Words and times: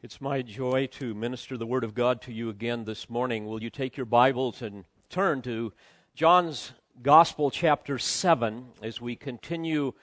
It's 0.00 0.20
my 0.20 0.42
joy 0.42 0.86
to 0.92 1.12
minister 1.12 1.56
the 1.56 1.66
Word 1.66 1.82
of 1.82 1.92
God 1.92 2.22
to 2.22 2.32
you 2.32 2.50
again 2.50 2.84
this 2.84 3.10
morning. 3.10 3.46
Will 3.46 3.60
you 3.60 3.68
take 3.68 3.96
your 3.96 4.06
Bibles 4.06 4.62
and 4.62 4.84
turn 5.10 5.42
to 5.42 5.72
John's 6.14 6.70
Gospel, 7.02 7.50
chapter 7.50 7.98
7, 7.98 8.66
as 8.80 9.00
we 9.00 9.16
continue 9.16 9.94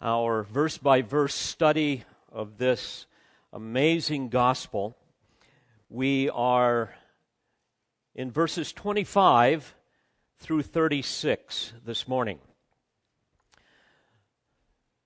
our 0.00 0.44
verse 0.44 0.78
by 0.78 1.02
verse 1.02 1.34
study 1.34 2.04
of 2.30 2.58
this 2.58 3.06
amazing 3.52 4.28
Gospel? 4.28 4.96
We 5.88 6.30
are 6.30 6.94
in 8.14 8.30
verses 8.30 8.72
25 8.72 9.74
through 10.38 10.62
36 10.62 11.72
this 11.84 12.06
morning. 12.06 12.38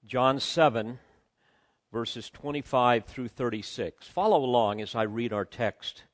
John 0.04 0.38
7 0.38 0.98
verses 1.92 2.30
25 2.30 3.04
through 3.04 3.28
36. 3.28 4.08
Follow 4.08 4.42
along 4.42 4.80
as 4.80 4.94
I 4.94 5.02
read 5.02 5.32
our 5.32 5.44
text. 5.44 6.04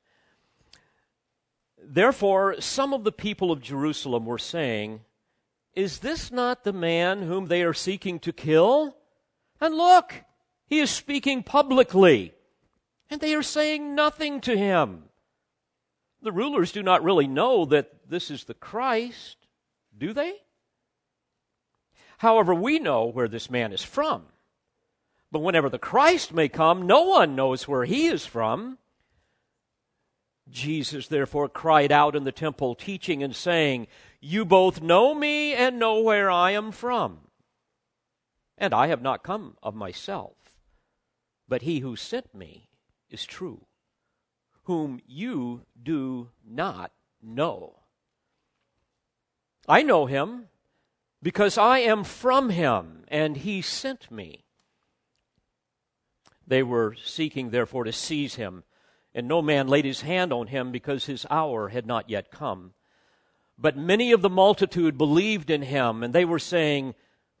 Therefore, 1.81 2.59
some 2.59 2.93
of 2.93 3.05
the 3.05 3.13
people 3.13 3.51
of 3.51 3.61
Jerusalem 3.61 4.25
were 4.25 4.37
saying, 4.37 5.01
Is 5.73 5.99
this 5.99 6.31
not 6.31 6.65
the 6.65 6.73
man 6.73 7.21
whom 7.21 7.47
they 7.47 7.63
are 7.63 7.73
seeking 7.73 8.19
to 8.19 8.33
kill? 8.33 8.97
And 9.61 9.73
look, 9.73 10.25
he 10.65 10.79
is 10.79 10.91
speaking 10.91 11.43
publicly, 11.43 12.33
and 13.09 13.21
they 13.21 13.33
are 13.33 13.41
saying 13.41 13.95
nothing 13.95 14.41
to 14.41 14.57
him. 14.57 15.03
The 16.21 16.33
rulers 16.33 16.73
do 16.73 16.83
not 16.83 17.03
really 17.03 17.27
know 17.27 17.63
that 17.65 18.09
this 18.09 18.29
is 18.29 18.43
the 18.43 18.53
Christ, 18.53 19.37
do 19.97 20.11
they? 20.11 20.33
However, 22.17 22.53
we 22.53 22.79
know 22.79 23.05
where 23.05 23.29
this 23.29 23.49
man 23.49 23.71
is 23.71 23.83
from. 23.83 24.25
But 25.31 25.39
whenever 25.39 25.69
the 25.69 25.79
Christ 25.79 26.33
may 26.33 26.49
come, 26.49 26.87
no 26.87 27.03
one 27.03 27.35
knows 27.35 27.67
where 27.67 27.85
he 27.85 28.07
is 28.07 28.25
from. 28.25 28.79
Jesus 30.49 31.07
therefore 31.07 31.47
cried 31.47 31.91
out 31.91 32.15
in 32.15 32.23
the 32.23 32.31
temple, 32.31 32.73
teaching 32.73 33.21
and 33.21 33.35
saying, 33.35 33.87
You 34.19 34.43
both 34.45 34.81
know 34.81 35.13
me 35.13 35.53
and 35.53 35.77
know 35.77 36.01
where 36.01 36.31
I 36.31 36.51
am 36.51 36.71
from. 36.71 37.19
And 38.57 38.73
I 38.73 38.87
have 38.87 39.01
not 39.01 39.23
come 39.23 39.55
of 39.61 39.75
myself, 39.75 40.33
but 41.47 41.61
he 41.61 41.79
who 41.79 41.95
sent 41.95 42.33
me 42.33 42.67
is 43.09 43.25
true, 43.25 43.65
whom 44.63 44.99
you 45.07 45.61
do 45.81 46.29
not 46.45 46.91
know. 47.21 47.79
I 49.67 49.83
know 49.83 50.07
him 50.07 50.47
because 51.21 51.57
I 51.57 51.79
am 51.79 52.03
from 52.03 52.49
him, 52.49 53.03
and 53.07 53.37
he 53.37 53.61
sent 53.61 54.09
me. 54.09 54.45
They 56.49 56.63
were 56.63 56.95
seeking, 56.95 57.51
therefore, 57.51 57.83
to 57.83 57.93
seize 57.93 58.35
him. 58.35 58.63
And 59.13 59.27
no 59.27 59.41
man 59.41 59.67
laid 59.67 59.85
his 59.85 60.01
hand 60.01 60.33
on 60.33 60.47
him 60.47 60.71
because 60.71 61.05
his 61.05 61.25
hour 61.29 61.69
had 61.69 61.85
not 61.85 62.09
yet 62.09 62.31
come. 62.31 62.73
But 63.57 63.77
many 63.77 64.11
of 64.11 64.21
the 64.21 64.29
multitude 64.29 64.97
believed 64.97 65.51
in 65.51 65.61
him, 65.61 66.01
and 66.01 66.13
they 66.13 66.25
were 66.25 66.39
saying, 66.39 66.95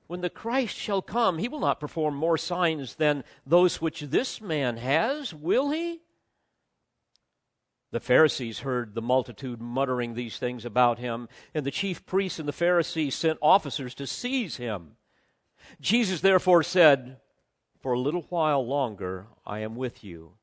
When 0.07 0.21
the 0.21 0.29
Christ 0.29 0.75
shall 0.75 1.01
come, 1.01 1.39
he 1.39 1.47
will 1.47 1.59
not 1.59 1.79
perform 1.79 2.15
more 2.15 2.37
signs 2.37 2.95
than 2.95 3.23
those 3.45 3.81
which 3.81 4.01
this 4.01 4.41
man 4.41 4.77
has, 4.77 5.33
will 5.33 5.71
he? 5.71 6.01
The 7.91 7.99
Pharisees 7.99 8.59
heard 8.59 8.93
the 8.93 9.01
multitude 9.01 9.59
muttering 9.59 10.13
these 10.13 10.37
things 10.37 10.65
about 10.65 10.99
him, 10.99 11.27
and 11.55 11.65
the 11.65 11.71
chief 11.71 12.05
priests 12.05 12.37
and 12.37 12.47
the 12.47 12.53
Pharisees 12.53 13.15
sent 13.15 13.39
officers 13.41 13.95
to 13.95 14.05
seize 14.05 14.57
him. 14.57 14.97
Jesus 15.81 16.21
therefore 16.21 16.61
said, 16.61 17.17
for 17.79 17.93
a 17.93 17.99
little 17.99 18.25
while 18.29 18.65
longer 18.65 19.27
I 19.45 19.59
am 19.59 19.75
with 19.75 20.03
you. 20.03 20.33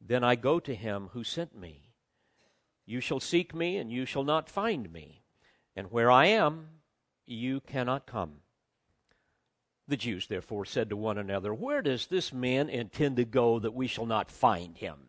Then 0.00 0.24
I 0.24 0.34
go 0.34 0.60
to 0.60 0.74
him 0.74 1.10
who 1.12 1.24
sent 1.24 1.58
me. 1.58 1.90
You 2.86 3.00
shall 3.00 3.20
seek 3.20 3.54
me, 3.54 3.76
and 3.76 3.90
you 3.90 4.04
shall 4.04 4.24
not 4.24 4.50
find 4.50 4.92
me. 4.92 5.22
And 5.74 5.90
where 5.90 6.10
I 6.10 6.26
am, 6.26 6.68
you 7.26 7.60
cannot 7.60 8.06
come. 8.06 8.40
The 9.88 9.96
Jews 9.96 10.26
therefore 10.26 10.64
said 10.64 10.90
to 10.90 10.96
one 10.96 11.18
another, 11.18 11.52
Where 11.52 11.82
does 11.82 12.06
this 12.06 12.32
man 12.32 12.68
intend 12.68 13.16
to 13.16 13.24
go 13.24 13.58
that 13.58 13.74
we 13.74 13.86
shall 13.86 14.06
not 14.06 14.30
find 14.30 14.76
him? 14.76 15.08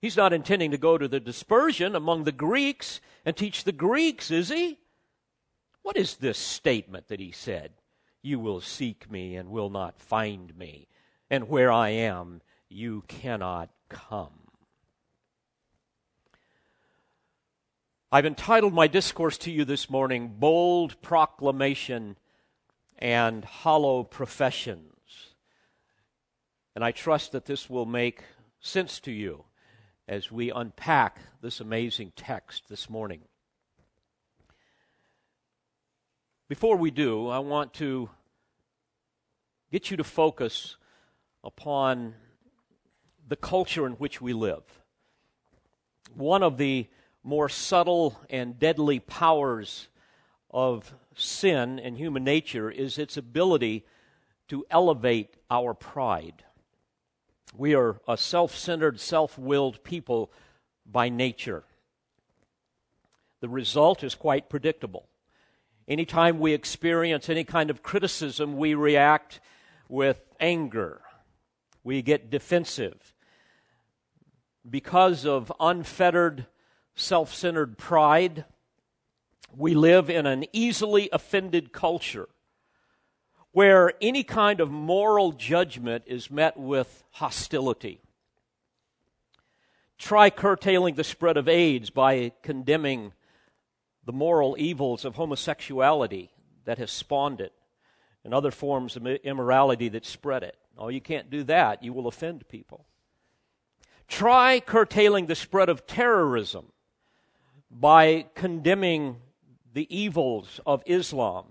He's 0.00 0.16
not 0.16 0.32
intending 0.32 0.72
to 0.72 0.78
go 0.78 0.98
to 0.98 1.06
the 1.06 1.20
dispersion 1.20 1.94
among 1.94 2.24
the 2.24 2.32
Greeks 2.32 3.00
and 3.24 3.36
teach 3.36 3.62
the 3.62 3.72
Greeks, 3.72 4.32
is 4.32 4.48
he? 4.48 4.78
What 5.82 5.96
is 5.96 6.16
this 6.16 6.38
statement 6.38 7.08
that 7.08 7.20
he 7.20 7.30
said? 7.30 7.72
You 8.22 8.38
will 8.38 8.60
seek 8.60 9.10
me 9.10 9.34
and 9.34 9.50
will 9.50 9.70
not 9.70 9.98
find 9.98 10.56
me. 10.56 10.88
And 11.28 11.48
where 11.48 11.72
I 11.72 11.90
am, 11.90 12.40
you 12.68 13.04
cannot 13.08 13.70
come. 13.88 14.42
I've 18.10 18.26
entitled 18.26 18.74
my 18.74 18.86
discourse 18.88 19.38
to 19.38 19.50
you 19.50 19.64
this 19.64 19.88
morning, 19.88 20.34
Bold 20.38 21.00
Proclamation 21.00 22.18
and 22.98 23.44
Hollow 23.44 24.04
Professions. 24.04 25.34
And 26.76 26.84
I 26.84 26.92
trust 26.92 27.32
that 27.32 27.46
this 27.46 27.68
will 27.68 27.86
make 27.86 28.22
sense 28.60 29.00
to 29.00 29.10
you 29.10 29.44
as 30.06 30.30
we 30.30 30.50
unpack 30.50 31.18
this 31.40 31.58
amazing 31.60 32.12
text 32.14 32.68
this 32.68 32.88
morning. 32.88 33.22
Before 36.52 36.76
we 36.76 36.90
do, 36.90 37.28
I 37.28 37.38
want 37.38 37.72
to 37.76 38.10
get 39.70 39.90
you 39.90 39.96
to 39.96 40.04
focus 40.04 40.76
upon 41.42 42.12
the 43.26 43.36
culture 43.36 43.86
in 43.86 43.92
which 43.92 44.20
we 44.20 44.34
live. 44.34 44.62
One 46.12 46.42
of 46.42 46.58
the 46.58 46.88
more 47.24 47.48
subtle 47.48 48.20
and 48.28 48.58
deadly 48.58 48.98
powers 49.00 49.88
of 50.50 50.94
sin 51.14 51.78
and 51.78 51.96
human 51.96 52.22
nature 52.22 52.70
is 52.70 52.98
its 52.98 53.16
ability 53.16 53.86
to 54.48 54.66
elevate 54.70 55.38
our 55.50 55.72
pride. 55.72 56.44
We 57.56 57.74
are 57.74 57.98
a 58.06 58.18
self 58.18 58.54
centered, 58.54 59.00
self 59.00 59.38
willed 59.38 59.82
people 59.84 60.30
by 60.84 61.08
nature. 61.08 61.64
The 63.40 63.48
result 63.48 64.04
is 64.04 64.14
quite 64.14 64.50
predictable. 64.50 65.08
Anytime 65.88 66.38
we 66.38 66.52
experience 66.52 67.28
any 67.28 67.44
kind 67.44 67.70
of 67.70 67.82
criticism, 67.82 68.56
we 68.56 68.74
react 68.74 69.40
with 69.88 70.28
anger. 70.38 71.02
We 71.82 72.02
get 72.02 72.30
defensive. 72.30 73.14
Because 74.68 75.26
of 75.26 75.52
unfettered, 75.58 76.46
self 76.94 77.34
centered 77.34 77.78
pride, 77.78 78.44
we 79.56 79.74
live 79.74 80.08
in 80.08 80.26
an 80.26 80.44
easily 80.52 81.08
offended 81.12 81.72
culture 81.72 82.28
where 83.50 83.92
any 84.00 84.22
kind 84.24 84.60
of 84.60 84.70
moral 84.70 85.32
judgment 85.32 86.04
is 86.06 86.30
met 86.30 86.56
with 86.56 87.04
hostility. 87.12 88.00
Try 89.98 90.30
curtailing 90.30 90.94
the 90.94 91.04
spread 91.04 91.36
of 91.36 91.48
AIDS 91.48 91.90
by 91.90 92.32
condemning 92.42 93.12
the 94.04 94.12
moral 94.12 94.56
evils 94.58 95.04
of 95.04 95.16
homosexuality 95.16 96.30
that 96.64 96.78
has 96.78 96.90
spawned 96.90 97.40
it 97.40 97.52
and 98.24 98.32
other 98.32 98.50
forms 98.50 98.96
of 98.96 99.06
immorality 99.06 99.88
that 99.88 100.06
spread 100.06 100.42
it. 100.42 100.56
Oh, 100.78 100.88
you 100.88 101.00
can't 101.00 101.30
do 101.30 101.42
that. 101.44 101.82
You 101.82 101.92
will 101.92 102.06
offend 102.06 102.48
people. 102.48 102.86
Try 104.08 104.60
curtailing 104.60 105.26
the 105.26 105.34
spread 105.34 105.68
of 105.68 105.86
terrorism 105.86 106.66
by 107.70 108.26
condemning 108.34 109.16
the 109.72 109.94
evils 109.94 110.60
of 110.66 110.82
Islam, 110.86 111.46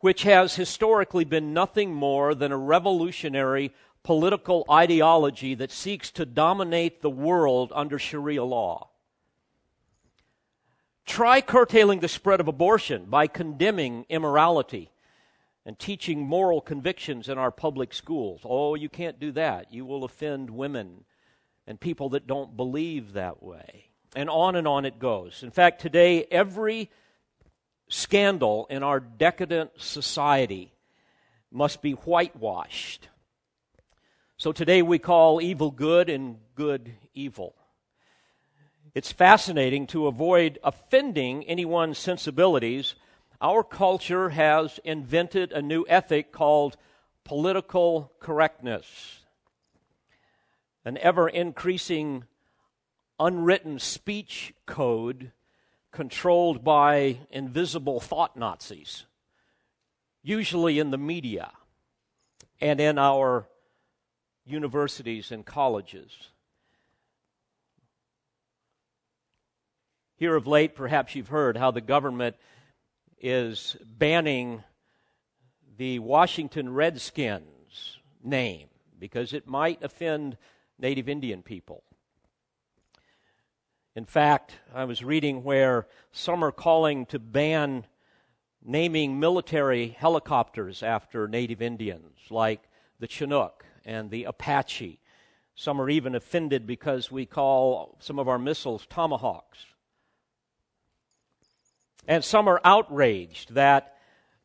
which 0.00 0.22
has 0.22 0.56
historically 0.56 1.24
been 1.24 1.52
nothing 1.52 1.92
more 1.92 2.34
than 2.34 2.52
a 2.52 2.56
revolutionary 2.56 3.72
political 4.02 4.64
ideology 4.70 5.54
that 5.54 5.72
seeks 5.72 6.10
to 6.12 6.26
dominate 6.26 7.00
the 7.00 7.10
world 7.10 7.72
under 7.74 7.98
Sharia 7.98 8.44
law. 8.44 8.90
Try 11.06 11.40
curtailing 11.40 12.00
the 12.00 12.08
spread 12.08 12.40
of 12.40 12.48
abortion 12.48 13.04
by 13.06 13.26
condemning 13.26 14.06
immorality 14.08 14.90
and 15.66 15.78
teaching 15.78 16.20
moral 16.22 16.60
convictions 16.60 17.28
in 17.28 17.38
our 17.38 17.50
public 17.50 17.92
schools. 17.92 18.40
Oh, 18.44 18.74
you 18.74 18.88
can't 18.88 19.20
do 19.20 19.32
that. 19.32 19.72
You 19.72 19.84
will 19.84 20.04
offend 20.04 20.50
women 20.50 21.04
and 21.66 21.80
people 21.80 22.10
that 22.10 22.26
don't 22.26 22.56
believe 22.56 23.12
that 23.12 23.42
way. 23.42 23.86
And 24.16 24.30
on 24.30 24.56
and 24.56 24.68
on 24.68 24.84
it 24.84 24.98
goes. 24.98 25.42
In 25.42 25.50
fact, 25.50 25.80
today, 25.80 26.24
every 26.30 26.90
scandal 27.88 28.66
in 28.70 28.82
our 28.82 29.00
decadent 29.00 29.70
society 29.76 30.72
must 31.50 31.82
be 31.82 31.92
whitewashed. 31.92 33.08
So 34.36 34.52
today 34.52 34.82
we 34.82 34.98
call 34.98 35.40
evil 35.40 35.70
good 35.70 36.10
and 36.10 36.38
good 36.54 36.92
evil. 37.14 37.54
It's 38.94 39.10
fascinating 39.10 39.88
to 39.88 40.06
avoid 40.06 40.60
offending 40.62 41.42
anyone's 41.44 41.98
sensibilities. 41.98 42.94
Our 43.40 43.64
culture 43.64 44.28
has 44.28 44.78
invented 44.84 45.50
a 45.50 45.60
new 45.60 45.84
ethic 45.88 46.30
called 46.30 46.76
political 47.24 48.12
correctness. 48.20 49.20
an 50.84 50.98
ever 50.98 51.28
increasing 51.28 52.24
unwritten 53.18 53.78
speech 53.78 54.52
code 54.66 55.32
controlled 55.90 56.62
by 56.62 57.18
invisible 57.30 58.00
thought 58.00 58.36
Nazis, 58.36 59.06
usually 60.22 60.78
in 60.78 60.90
the 60.90 60.98
media 60.98 61.52
and 62.60 62.80
in 62.80 62.98
our 62.98 63.48
universities 64.44 65.32
and 65.32 65.46
colleges. 65.46 66.28
Here 70.16 70.36
of 70.36 70.46
late, 70.46 70.76
perhaps 70.76 71.16
you've 71.16 71.28
heard 71.28 71.56
how 71.56 71.72
the 71.72 71.80
government 71.80 72.36
is 73.20 73.76
banning 73.84 74.62
the 75.76 75.98
Washington 75.98 76.72
Redskins 76.72 77.98
name 78.22 78.68
because 78.96 79.32
it 79.32 79.48
might 79.48 79.82
offend 79.82 80.36
Native 80.78 81.08
Indian 81.08 81.42
people. 81.42 81.82
In 83.96 84.04
fact, 84.04 84.52
I 84.72 84.84
was 84.84 85.02
reading 85.02 85.42
where 85.42 85.88
some 86.12 86.44
are 86.44 86.52
calling 86.52 87.06
to 87.06 87.18
ban 87.18 87.86
naming 88.62 89.18
military 89.18 89.88
helicopters 89.88 90.82
after 90.82 91.26
Native 91.26 91.60
Indians, 91.60 92.18
like 92.30 92.62
the 93.00 93.08
Chinook 93.08 93.64
and 93.84 94.10
the 94.10 94.24
Apache. 94.24 95.00
Some 95.56 95.80
are 95.80 95.90
even 95.90 96.14
offended 96.14 96.68
because 96.68 97.10
we 97.10 97.26
call 97.26 97.96
some 98.00 98.20
of 98.20 98.28
our 98.28 98.38
missiles 98.38 98.86
tomahawks. 98.88 99.66
And 102.06 102.24
some 102.24 102.48
are 102.48 102.60
outraged 102.64 103.54
that 103.54 103.96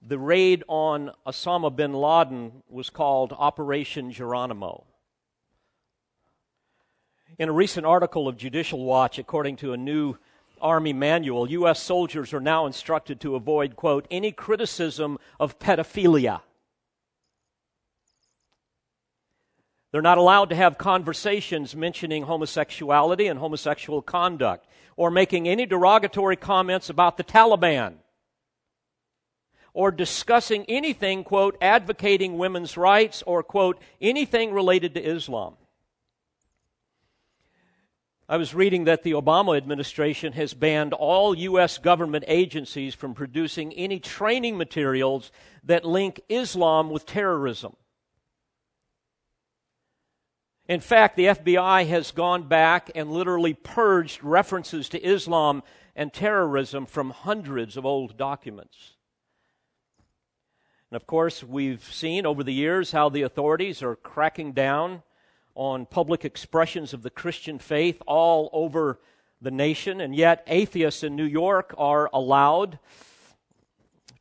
the 0.02 0.18
raid 0.18 0.64
on 0.68 1.12
Osama 1.28 1.76
bin 1.76 1.94
Laden 1.94 2.64
was 2.70 2.90
called 2.90 3.34
Operation 3.34 4.12
Geronimo. 4.12 4.86
In 7.38 7.50
a 7.50 7.54
recent 7.54 7.86
article 7.86 8.28
of 8.28 8.38
Judicial 8.38 8.84
Watch, 8.84 9.20
according 9.20 9.58
to 9.58 9.74
a 9.74 9.78
new 9.78 10.18
Army 10.62 10.94
manual, 10.94 11.50
U.S. 11.52 11.82
soldiers 11.82 12.34
are 12.34 12.42
now 12.42 12.66
instructed 12.66 13.20
to 13.22 13.36
avoid, 13.36 13.76
quote, 13.76 14.08
any 14.12 14.32
criticism 14.32 15.18
of 15.40 15.60
pedophilia. 15.60 16.42
They're 19.92 20.02
not 20.02 20.18
allowed 20.20 20.50
to 20.50 20.56
have 20.56 20.78
conversations 20.78 21.76
mentioning 21.76 22.24
homosexuality 22.24 23.28
and 23.28 23.40
homosexual 23.40 24.02
conduct 24.02 24.68
or 24.96 25.10
making 25.10 25.48
any 25.48 25.66
derogatory 25.66 26.36
comments 26.36 26.90
about 26.90 27.18
the 27.18 27.24
Taliban 27.24 27.96
or 29.74 29.92
discussing 29.92 30.66
anything, 30.68 31.24
quote, 31.24 31.58
advocating 31.62 32.38
women's 32.38 32.78
rights 32.78 33.24
or, 33.26 33.42
quote, 33.42 33.82
anything 34.02 34.52
related 34.52 34.94
to 34.94 35.02
Islam. 35.02 35.56
I 38.28 38.38
was 38.38 38.54
reading 38.54 38.84
that 38.84 39.02
the 39.02 39.14
Obama 39.14 39.58
administration 39.58 40.34
has 40.34 40.54
banned 40.54 40.94
all 40.94 41.36
U.S. 41.36 41.80
government 41.80 42.26
agencies 42.28 42.94
from 42.94 43.16
producing 43.16 43.74
any 43.74 44.00
training 44.00 44.56
materials 44.56 45.32
that 45.64 45.84
link 45.84 46.22
Islam 46.30 46.92
with 46.92 47.08
terrorism. 47.08 47.76
In 50.69 50.81
fact, 50.81 51.16
the 51.16 51.25
FBI 51.25 51.88
has 51.88 52.12
gone 52.12 52.44
back 52.44 52.92
and 52.94 53.12
literally 53.12 53.56
purged 53.56 54.24
references 54.24 54.88
to 54.89 55.04
Islam 55.04 55.63
and 55.95 56.13
terrorism 56.13 56.86
from 56.86 57.10
hundreds 57.10 57.75
of 57.75 57.88
old 57.88 58.18
documents. 58.18 58.94
And 60.92 60.95
of 60.95 61.07
course, 61.07 61.44
we've 61.44 61.83
seen 61.83 62.24
over 62.24 62.44
the 62.44 62.54
years 62.54 62.92
how 62.92 63.10
the 63.10 63.24
authorities 63.24 63.81
are 63.81 63.95
cracking 63.95 64.51
down 64.51 65.01
on 65.56 65.88
public 65.88 66.24
expressions 66.24 66.94
of 66.94 67.01
the 67.01 67.10
Christian 67.10 67.57
faith 67.57 68.00
all 68.06 68.51
over 68.54 69.00
the 69.42 69.50
nation, 69.50 70.00
and 70.00 70.16
yet 70.16 70.44
atheists 70.45 71.01
in 71.01 71.16
New 71.16 71.25
York 71.25 71.74
are 71.80 72.12
allowed 72.13 72.77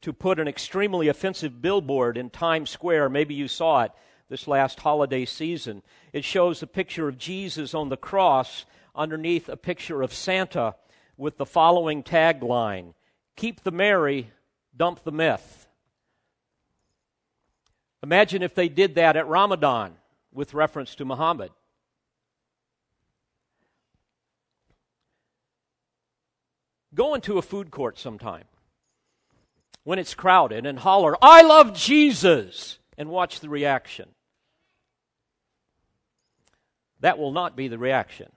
to 0.00 0.14
put 0.14 0.40
an 0.40 0.48
extremely 0.48 1.08
offensive 1.08 1.60
billboard 1.60 2.16
in 2.16 2.30
Times 2.30 2.70
Square. 2.70 3.10
Maybe 3.10 3.34
you 3.34 3.48
saw 3.48 3.82
it 3.82 3.92
this 4.28 4.46
last 4.46 4.80
holiday 4.80 5.24
season. 5.24 5.82
It 6.12 6.24
shows 6.24 6.62
a 6.62 6.66
picture 6.66 7.08
of 7.08 7.18
Jesus 7.18 7.74
on 7.74 7.88
the 7.88 7.96
cross 7.96 8.66
underneath 8.94 9.48
a 9.48 9.56
picture 9.56 10.02
of 10.02 10.12
Santa 10.12 10.74
with 11.16 11.38
the 11.38 11.46
following 11.46 12.02
tagline 12.02 12.94
Keep 13.36 13.62
the 13.62 13.70
merry, 13.70 14.30
dump 14.76 15.04
the 15.04 15.12
myth. 15.12 15.66
Imagine 18.02 18.42
if 18.42 18.54
they 18.54 18.68
did 18.68 18.94
that 18.96 19.16
at 19.16 19.26
Ramadan 19.26 19.94
with 20.32 20.54
reference 20.54 20.94
to 20.96 21.04
Muhammad. 21.04 21.50
Go 26.94 27.14
into 27.14 27.38
a 27.38 27.42
food 27.42 27.70
court 27.70 27.98
sometime 27.98 28.44
when 29.88 29.98
it's 29.98 30.14
crowded 30.14 30.66
and 30.66 30.78
holler, 30.80 31.16
I 31.22 31.40
love 31.40 31.74
Jesus, 31.74 32.78
and 32.98 33.08
watch 33.08 33.40
the 33.40 33.48
reaction. 33.48 34.10
That 37.00 37.18
will 37.18 37.32
not 37.32 37.56
be 37.56 37.68
the 37.68 37.78
reaction. 37.78 38.30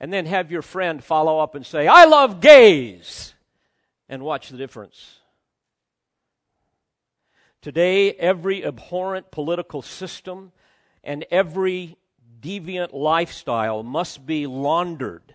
and 0.00 0.12
then 0.12 0.26
have 0.26 0.50
your 0.50 0.62
friend 0.62 1.02
follow 1.02 1.38
up 1.38 1.54
and 1.54 1.64
say, 1.64 1.86
I 1.86 2.04
love 2.04 2.40
gays, 2.40 3.34
and 4.08 4.22
watch 4.22 4.50
the 4.50 4.56
difference. 4.56 5.20
Today, 7.62 8.12
every 8.12 8.64
abhorrent 8.64 9.30
political 9.30 9.82
system 9.82 10.52
and 11.02 11.24
every 11.30 11.96
deviant 12.40 12.92
lifestyle 12.92 13.82
must 13.82 14.26
be 14.26 14.46
laundered 14.46 15.34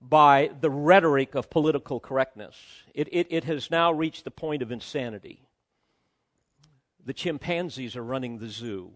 by 0.00 0.50
the 0.60 0.70
rhetoric 0.70 1.34
of 1.34 1.50
political 1.50 1.98
correctness. 1.98 2.56
It, 2.94 3.08
it, 3.10 3.26
it 3.30 3.44
has 3.44 3.70
now 3.70 3.92
reached 3.92 4.24
the 4.24 4.30
point 4.30 4.62
of 4.62 4.70
insanity. 4.70 5.42
The 7.04 7.14
chimpanzees 7.14 7.96
are 7.96 8.04
running 8.04 8.38
the 8.38 8.48
zoo. 8.48 8.92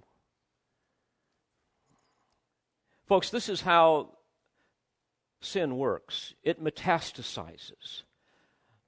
Folks, 3.07 3.31
this 3.31 3.49
is 3.49 3.63
how 3.63 4.11
sin 5.41 5.77
works 5.77 6.35
it 6.43 6.63
metastasizes. 6.63 8.03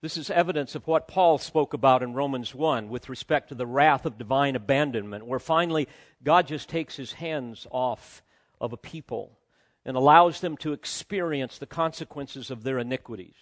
This 0.02 0.16
is 0.16 0.30
evidence 0.30 0.74
of 0.74 0.86
what 0.86 1.08
Paul 1.08 1.38
spoke 1.38 1.72
about 1.74 2.02
in 2.02 2.14
Romans 2.14 2.54
1 2.54 2.88
with 2.88 3.08
respect 3.08 3.48
to 3.48 3.54
the 3.54 3.66
wrath 3.66 4.06
of 4.06 4.18
divine 4.18 4.54
abandonment, 4.54 5.26
where 5.26 5.38
finally 5.38 5.88
God 6.22 6.46
just 6.46 6.68
takes 6.68 6.96
his 6.96 7.14
hands 7.14 7.66
off 7.70 8.22
of 8.60 8.72
a 8.72 8.76
people 8.76 9.38
and 9.84 9.96
allows 9.96 10.40
them 10.40 10.56
to 10.58 10.72
experience 10.72 11.58
the 11.58 11.66
consequences 11.66 12.50
of 12.50 12.62
their 12.62 12.78
iniquities. 12.78 13.34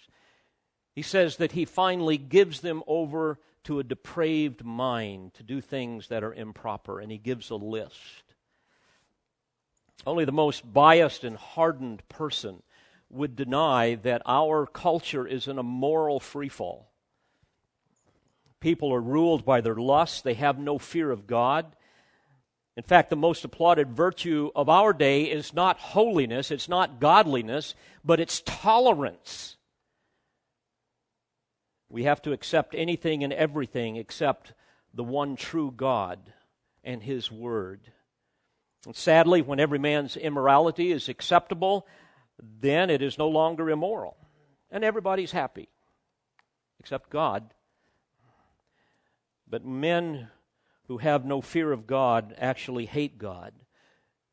He 0.93 1.01
says 1.01 1.37
that 1.37 1.51
he 1.51 1.65
finally 1.65 2.17
gives 2.17 2.61
them 2.61 2.83
over 2.87 3.37
to 3.65 3.79
a 3.79 3.83
depraved 3.83 4.63
mind 4.63 5.33
to 5.35 5.43
do 5.43 5.59
things 5.59 6.07
that 6.07 6.23
are 6.23 6.33
improper, 6.33 6.99
and 6.99 7.11
he 7.11 7.17
gives 7.17 7.49
a 7.49 7.55
list. 7.55 8.23
Only 10.07 10.25
the 10.25 10.31
most 10.31 10.71
biased 10.71 11.23
and 11.23 11.35
hardened 11.35 12.07
person 12.07 12.61
would 13.09 13.35
deny 13.35 13.95
that 13.95 14.21
our 14.25 14.65
culture 14.65 15.27
is 15.27 15.47
in 15.47 15.57
a 15.57 15.63
moral 15.63 16.19
freefall. 16.19 16.85
People 18.59 18.93
are 18.93 19.01
ruled 19.01 19.45
by 19.45 19.61
their 19.61 19.75
lusts, 19.75 20.21
they 20.21 20.33
have 20.35 20.57
no 20.57 20.77
fear 20.77 21.11
of 21.11 21.27
God. 21.27 21.75
In 22.75 22.83
fact, 22.83 23.09
the 23.09 23.15
most 23.15 23.45
applauded 23.45 23.93
virtue 23.93 24.51
of 24.55 24.69
our 24.69 24.91
day 24.91 25.23
is 25.23 25.53
not 25.53 25.79
holiness, 25.79 26.51
it's 26.51 26.67
not 26.67 26.99
godliness, 26.99 27.73
but 28.03 28.19
it's 28.19 28.41
tolerance. 28.45 29.54
We 31.89 32.03
have 32.03 32.21
to 32.23 32.31
accept 32.33 32.75
anything 32.75 33.23
and 33.23 33.31
everything 33.31 33.95
except 33.95 34.53
the 34.93 35.03
one 35.03 35.35
true 35.35 35.71
God 35.75 36.33
and 36.83 37.03
His 37.03 37.31
Word. 37.31 37.91
And 38.85 38.95
sadly, 38.95 39.41
when 39.41 39.59
every 39.59 39.79
man's 39.79 40.15
immorality 40.15 40.91
is 40.91 41.09
acceptable, 41.09 41.87
then 42.39 42.89
it 42.89 43.01
is 43.01 43.17
no 43.17 43.27
longer 43.27 43.69
immoral. 43.69 44.17
And 44.71 44.83
everybody's 44.83 45.31
happy, 45.31 45.69
except 46.79 47.09
God. 47.09 47.53
But 49.47 49.65
men 49.65 50.29
who 50.87 50.97
have 50.97 51.25
no 51.25 51.41
fear 51.41 51.71
of 51.71 51.87
God 51.87 52.35
actually 52.37 52.85
hate 52.85 53.17
God, 53.17 53.53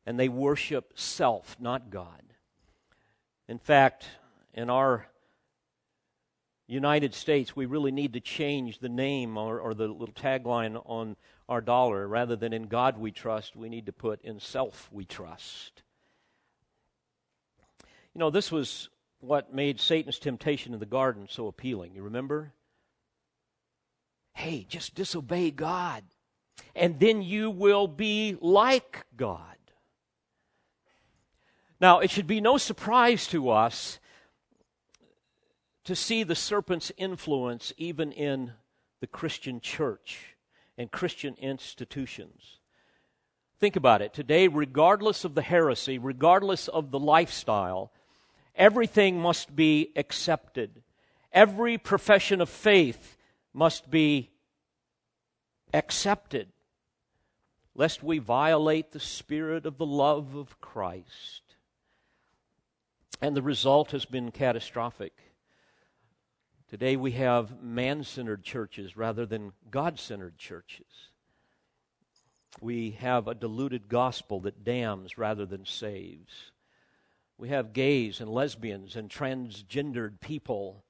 and 0.05 0.19
they 0.19 0.29
worship 0.29 0.93
self, 0.95 1.55
not 1.59 1.89
God. 1.89 2.21
In 3.47 3.59
fact, 3.59 4.05
in 4.53 4.69
our 4.69 5.07
United 6.67 7.13
States, 7.13 7.55
we 7.55 7.65
really 7.65 7.91
need 7.91 8.13
to 8.13 8.19
change 8.19 8.79
the 8.79 8.89
name 8.89 9.37
or, 9.37 9.59
or, 9.59 9.73
the 9.73 9.87
little 9.87 10.13
tagline 10.13 10.81
on 10.85 11.15
our 11.49 11.61
dollar. 11.61 12.07
Rather 12.07 12.35
than 12.35 12.53
in 12.53 12.67
God 12.67 12.97
we 12.97 13.11
trust, 13.11 13.55
we 13.55 13.69
need 13.69 13.85
to 13.87 13.91
put 13.91 14.21
in 14.21 14.39
self 14.39 14.89
we 14.91 15.03
trust. 15.05 15.83
You 18.13 18.19
know, 18.19 18.29
this 18.29 18.51
was 18.51 18.89
what 19.19 19.53
made 19.53 19.79
Satan's 19.79 20.19
temptation 20.19 20.73
in 20.73 20.79
the 20.79 20.85
garden 20.85 21.27
so 21.29 21.47
appealing. 21.47 21.95
You 21.95 22.03
remember? 22.03 22.53
Hey, 24.33 24.65
just 24.67 24.95
disobey 24.95 25.51
God. 25.51 26.03
and 26.75 26.99
then 26.99 27.21
you 27.21 27.49
will 27.49 27.87
be 27.87 28.37
like 28.41 29.05
God. 29.15 29.57
Now, 31.79 31.99
it 31.99 32.09
should 32.11 32.27
be 32.27 32.41
no 32.41 32.57
surprise 32.57 33.27
to 33.27 33.49
us 33.49 33.99
to 35.85 35.95
see 35.95 36.23
the 36.23 36.35
serpent's 36.35 36.91
influence 36.97 37.73
even 37.77 38.11
in 38.11 38.53
the 39.01 39.07
Christian 39.07 39.59
church 39.59 40.35
and 40.77 40.91
Christian 40.91 41.35
institutions. 41.39 42.59
Think 43.59 43.75
about 43.75 44.01
it. 44.01 44.13
Today, 44.13 44.47
regardless 44.47 45.23
of 45.23 45.35
the 45.35 45.41
heresy, 45.41 45.97
regardless 45.97 46.67
of 46.67 46.91
the 46.91 46.99
lifestyle, 46.99 47.91
everything 48.55 49.19
must 49.19 49.55
be 49.55 49.91
accepted. 49.95 50.83
Every 51.31 51.77
profession 51.77 52.41
of 52.41 52.49
faith 52.49 53.17
must 53.53 53.89
be 53.89 54.31
accepted, 55.73 56.49
lest 57.75 58.03
we 58.03 58.19
violate 58.19 58.91
the 58.91 58.99
spirit 58.99 59.65
of 59.65 59.77
the 59.77 59.85
love 59.85 60.35
of 60.35 60.59
Christ. 60.61 61.41
And 63.21 63.35
the 63.35 63.41
result 63.41 63.91
has 63.91 64.05
been 64.05 64.31
catastrophic. 64.31 65.13
Today 66.73 66.95
we 66.95 67.11
have 67.11 67.61
man 67.61 68.03
centered 68.03 68.43
churches 68.43 68.97
rather 68.97 69.27
than 69.27 69.53
God 69.69 69.99
centered 69.99 70.39
churches. 70.39 71.11
We 72.61 72.97
have 72.99 73.27
a 73.27 73.35
diluted 73.35 73.89
gospel 73.89 74.39
that 74.39 74.63
damns 74.63 75.15
rather 75.15 75.45
than 75.45 75.67
saves. 75.67 76.49
We 77.37 77.49
have 77.49 77.73
gays 77.73 78.19
and 78.19 78.27
lesbians 78.27 78.95
and 78.95 79.07
transgendered 79.07 80.19
people 80.19 80.83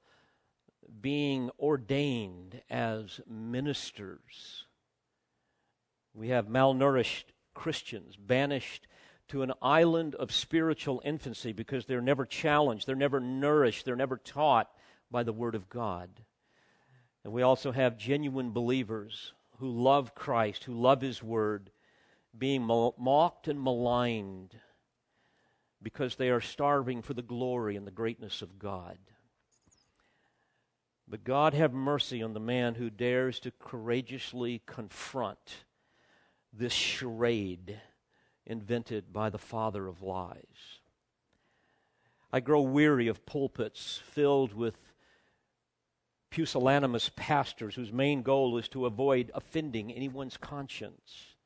being 1.02 1.50
ordained 1.60 2.62
as 2.70 3.20
ministers. 3.28 4.64
We 6.14 6.28
have 6.28 6.46
malnourished 6.46 7.24
Christians 7.52 8.16
banished 8.16 8.86
to 9.28 9.42
an 9.42 9.52
island 9.60 10.14
of 10.14 10.32
spiritual 10.32 11.02
infancy 11.04 11.52
because 11.52 11.84
they're 11.84 12.00
never 12.00 12.24
challenged, 12.24 12.86
they're 12.86 12.96
never 12.96 13.20
nourished, 13.20 13.84
they're 13.84 13.96
never 13.96 14.16
taught 14.16 14.70
by 15.10 15.22
the 15.22 15.32
Word 15.32 15.54
of 15.54 15.68
God. 15.68 16.10
And 17.24 17.32
we 17.32 17.42
also 17.42 17.72
have 17.72 17.96
genuine 17.96 18.50
believers 18.52 19.32
who 19.58 19.68
love 19.70 20.14
Christ, 20.14 20.64
who 20.64 20.74
love 20.74 21.00
His 21.00 21.22
Word, 21.22 21.70
being 22.36 22.62
mocked 22.62 23.48
and 23.48 23.62
maligned 23.62 24.56
because 25.82 26.16
they 26.16 26.30
are 26.30 26.40
starving 26.40 27.02
for 27.02 27.14
the 27.14 27.22
glory 27.22 27.76
and 27.76 27.86
the 27.86 27.92
greatness 27.92 28.42
of 28.42 28.58
God. 28.58 28.98
But 31.06 31.24
God 31.24 31.54
have 31.54 31.72
mercy 31.72 32.22
on 32.22 32.32
the 32.32 32.40
man 32.40 32.76
who 32.76 32.88
dares 32.88 33.38
to 33.40 33.50
courageously 33.50 34.62
confront 34.66 35.64
this 36.52 36.72
charade 36.72 37.80
invented 38.46 39.12
by 39.12 39.28
the 39.28 39.38
father 39.38 39.86
of 39.86 40.02
lies. 40.02 40.80
I 42.32 42.40
grow 42.40 42.62
weary 42.62 43.06
of 43.06 43.26
pulpits 43.26 44.00
filled 44.04 44.54
with 44.54 44.93
pusillanimous 46.34 47.12
pastors 47.14 47.76
whose 47.76 47.92
main 47.92 48.20
goal 48.20 48.58
is 48.58 48.66
to 48.66 48.86
avoid 48.86 49.30
offending 49.36 49.92
anyone's 49.92 50.36
conscience. 50.36 51.36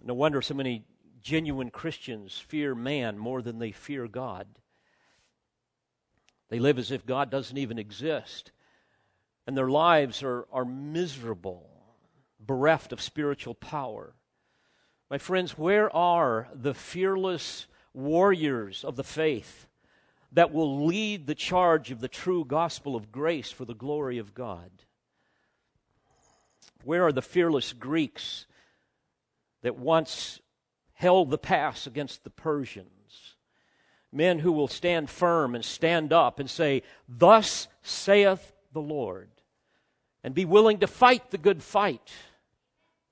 No 0.00 0.14
wonder 0.14 0.40
so 0.40 0.54
many 0.54 0.84
genuine 1.20 1.70
Christians 1.70 2.38
fear 2.38 2.72
man 2.76 3.18
more 3.18 3.42
than 3.42 3.58
they 3.58 3.72
fear 3.72 4.06
God. 4.06 4.46
They 6.50 6.60
live 6.60 6.78
as 6.78 6.92
if 6.92 7.04
God 7.04 7.32
doesn't 7.32 7.58
even 7.58 7.76
exist. 7.76 8.52
And 9.44 9.56
their 9.56 9.68
lives 9.68 10.22
are, 10.22 10.46
are 10.52 10.64
miserable, 10.64 11.68
bereft 12.38 12.92
of 12.92 13.00
spiritual 13.02 13.56
power. 13.56 14.14
My 15.10 15.18
friends, 15.18 15.58
where 15.58 15.92
are 15.92 16.46
the 16.54 16.74
fearless 16.74 17.66
warriors 17.92 18.84
of 18.84 18.94
the 18.94 19.02
faith 19.02 19.66
that 20.34 20.52
will 20.52 20.84
lead 20.84 21.26
the 21.26 21.34
charge 21.34 21.90
of 21.90 22.00
the 22.00 22.08
true 22.08 22.44
gospel 22.44 22.96
of 22.96 23.10
grace 23.10 23.50
for 23.50 23.64
the 23.64 23.74
glory 23.74 24.18
of 24.18 24.34
God? 24.34 24.70
Where 26.82 27.06
are 27.06 27.12
the 27.12 27.22
fearless 27.22 27.72
Greeks 27.72 28.46
that 29.62 29.76
once 29.76 30.40
held 30.92 31.30
the 31.30 31.38
pass 31.38 31.86
against 31.86 32.24
the 32.24 32.30
Persians? 32.30 33.36
Men 34.12 34.40
who 34.40 34.52
will 34.52 34.68
stand 34.68 35.08
firm 35.08 35.54
and 35.54 35.64
stand 35.64 36.12
up 36.12 36.38
and 36.38 36.50
say, 36.50 36.82
Thus 37.08 37.68
saith 37.82 38.52
the 38.72 38.82
Lord, 38.82 39.30
and 40.22 40.34
be 40.34 40.44
willing 40.44 40.78
to 40.80 40.86
fight 40.86 41.30
the 41.30 41.38
good 41.38 41.62
fight 41.62 42.12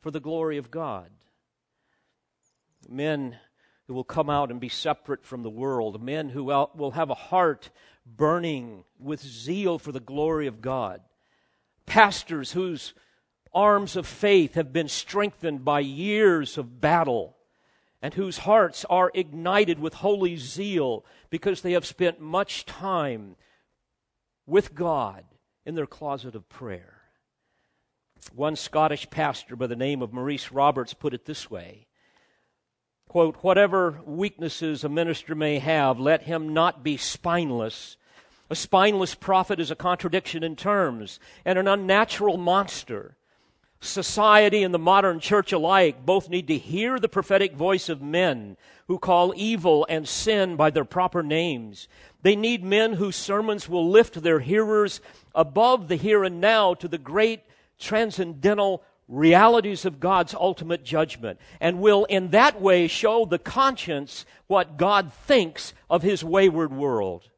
for 0.00 0.10
the 0.10 0.20
glory 0.20 0.58
of 0.58 0.70
God. 0.70 1.10
Men 2.88 3.38
who 3.92 3.96
will 3.96 4.04
come 4.04 4.30
out 4.30 4.50
and 4.50 4.58
be 4.58 4.70
separate 4.70 5.22
from 5.22 5.42
the 5.42 5.50
world, 5.50 6.02
men 6.02 6.30
who 6.30 6.44
will 6.44 6.92
have 6.92 7.10
a 7.10 7.14
heart 7.14 7.68
burning 8.06 8.84
with 8.98 9.20
zeal 9.20 9.78
for 9.78 9.92
the 9.92 10.00
glory 10.00 10.46
of 10.46 10.62
God, 10.62 11.02
pastors 11.84 12.52
whose 12.52 12.94
arms 13.52 13.94
of 13.94 14.06
faith 14.06 14.54
have 14.54 14.72
been 14.72 14.88
strengthened 14.88 15.62
by 15.62 15.80
years 15.80 16.56
of 16.56 16.80
battle, 16.80 17.36
and 18.00 18.14
whose 18.14 18.38
hearts 18.38 18.86
are 18.88 19.10
ignited 19.12 19.78
with 19.78 19.92
holy 19.92 20.38
zeal 20.38 21.04
because 21.28 21.60
they 21.60 21.72
have 21.72 21.84
spent 21.84 22.18
much 22.18 22.64
time 22.64 23.36
with 24.46 24.74
God 24.74 25.22
in 25.66 25.74
their 25.74 25.86
closet 25.86 26.34
of 26.34 26.48
prayer. 26.48 27.02
One 28.34 28.56
Scottish 28.56 29.10
pastor 29.10 29.54
by 29.54 29.66
the 29.66 29.76
name 29.76 30.00
of 30.00 30.14
Maurice 30.14 30.50
Roberts 30.50 30.94
put 30.94 31.12
it 31.12 31.26
this 31.26 31.50
way 31.50 31.88
quote, 33.12 33.36
whatever 33.42 34.00
weaknesses 34.06 34.84
a 34.84 34.88
minister 34.88 35.34
may 35.34 35.58
have, 35.58 36.00
let 36.00 36.22
him 36.22 36.54
not 36.54 36.82
be 36.82 36.96
spineless. 36.96 37.98
A 38.48 38.54
spineless 38.54 39.14
prophet 39.14 39.60
is 39.60 39.70
a 39.70 39.76
contradiction 39.76 40.42
in 40.42 40.56
terms 40.56 41.20
and 41.44 41.58
an 41.58 41.68
unnatural 41.68 42.38
monster. 42.38 43.14
Society 43.80 44.62
and 44.62 44.72
the 44.72 44.78
modern 44.78 45.20
church 45.20 45.52
alike 45.52 46.06
both 46.06 46.30
need 46.30 46.46
to 46.46 46.56
hear 46.56 46.98
the 46.98 47.06
prophetic 47.06 47.52
voice 47.54 47.90
of 47.90 48.00
men 48.00 48.56
who 48.88 48.98
call 48.98 49.34
evil 49.36 49.86
and 49.90 50.08
sin 50.08 50.56
by 50.56 50.70
their 50.70 50.86
proper 50.86 51.22
names. 51.22 51.88
They 52.22 52.34
need 52.34 52.64
men 52.64 52.94
whose 52.94 53.16
sermons 53.16 53.68
will 53.68 53.90
lift 53.90 54.22
their 54.22 54.40
hearers 54.40 55.02
above 55.34 55.88
the 55.88 55.96
here 55.96 56.24
and 56.24 56.40
now 56.40 56.72
to 56.72 56.88
the 56.88 56.96
great 56.96 57.42
transcendental 57.78 58.82
realities 59.12 59.84
of 59.84 60.00
God's 60.00 60.34
ultimate 60.34 60.84
judgment 60.84 61.38
and 61.60 61.80
will 61.80 62.04
in 62.06 62.30
that 62.30 62.60
way 62.60 62.88
show 62.88 63.24
the 63.26 63.38
conscience 63.38 64.24
what 64.46 64.78
God 64.78 65.12
thinks 65.12 65.74
of 65.90 66.02
his 66.02 66.24
wayward 66.24 66.72
world. 66.72 67.28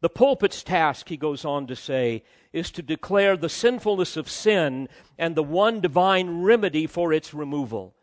The 0.00 0.08
pulpit's 0.10 0.62
task, 0.62 1.08
he 1.08 1.16
goes 1.16 1.44
on 1.44 1.66
to 1.68 1.76
say, 1.76 2.24
is 2.52 2.70
to 2.72 2.82
declare 2.82 3.36
the 3.36 3.48
sinfulness 3.48 4.16
of 4.16 4.28
sin 4.28 4.88
and 5.16 5.34
the 5.34 5.42
one 5.42 5.80
divine 5.80 6.42
remedy 6.42 6.86
for 6.86 7.12
its 7.12 7.32
removal. 7.32 7.94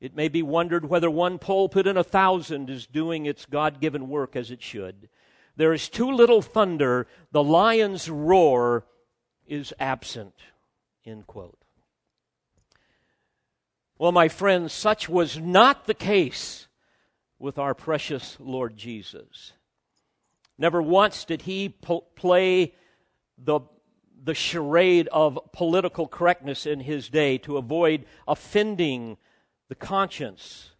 It 0.00 0.14
may 0.14 0.28
be 0.28 0.42
wondered 0.42 0.88
whether 0.88 1.10
one 1.10 1.38
pulpit 1.38 1.86
in 1.86 1.96
a 1.96 2.04
thousand 2.04 2.70
is 2.70 2.86
doing 2.86 3.26
its 3.26 3.46
God 3.46 3.80
given 3.80 4.08
work 4.08 4.36
as 4.36 4.50
it 4.50 4.62
should. 4.62 5.08
There 5.56 5.72
is 5.72 5.88
too 5.88 6.10
little 6.10 6.42
thunder, 6.42 7.06
the 7.32 7.42
lion's 7.42 8.08
roar 8.08 8.86
is 9.46 9.72
absent. 9.80 10.34
End 11.04 11.26
quote. 11.26 11.65
Well, 13.98 14.12
my 14.12 14.28
friends, 14.28 14.74
such 14.74 15.08
was 15.08 15.38
not 15.38 15.86
the 15.86 15.94
case 15.94 16.68
with 17.38 17.58
our 17.58 17.74
precious 17.74 18.36
Lord 18.38 18.76
Jesus. 18.76 19.54
Never 20.58 20.82
once 20.82 21.24
did 21.24 21.42
he 21.42 21.70
po- 21.70 22.02
play 22.14 22.74
the, 23.38 23.60
the 24.22 24.34
charade 24.34 25.08
of 25.08 25.38
political 25.52 26.08
correctness 26.08 26.66
in 26.66 26.80
his 26.80 27.08
day 27.08 27.38
to 27.38 27.56
avoid 27.56 28.04
offending 28.28 29.16
the 29.68 29.74
conscience 29.74 30.72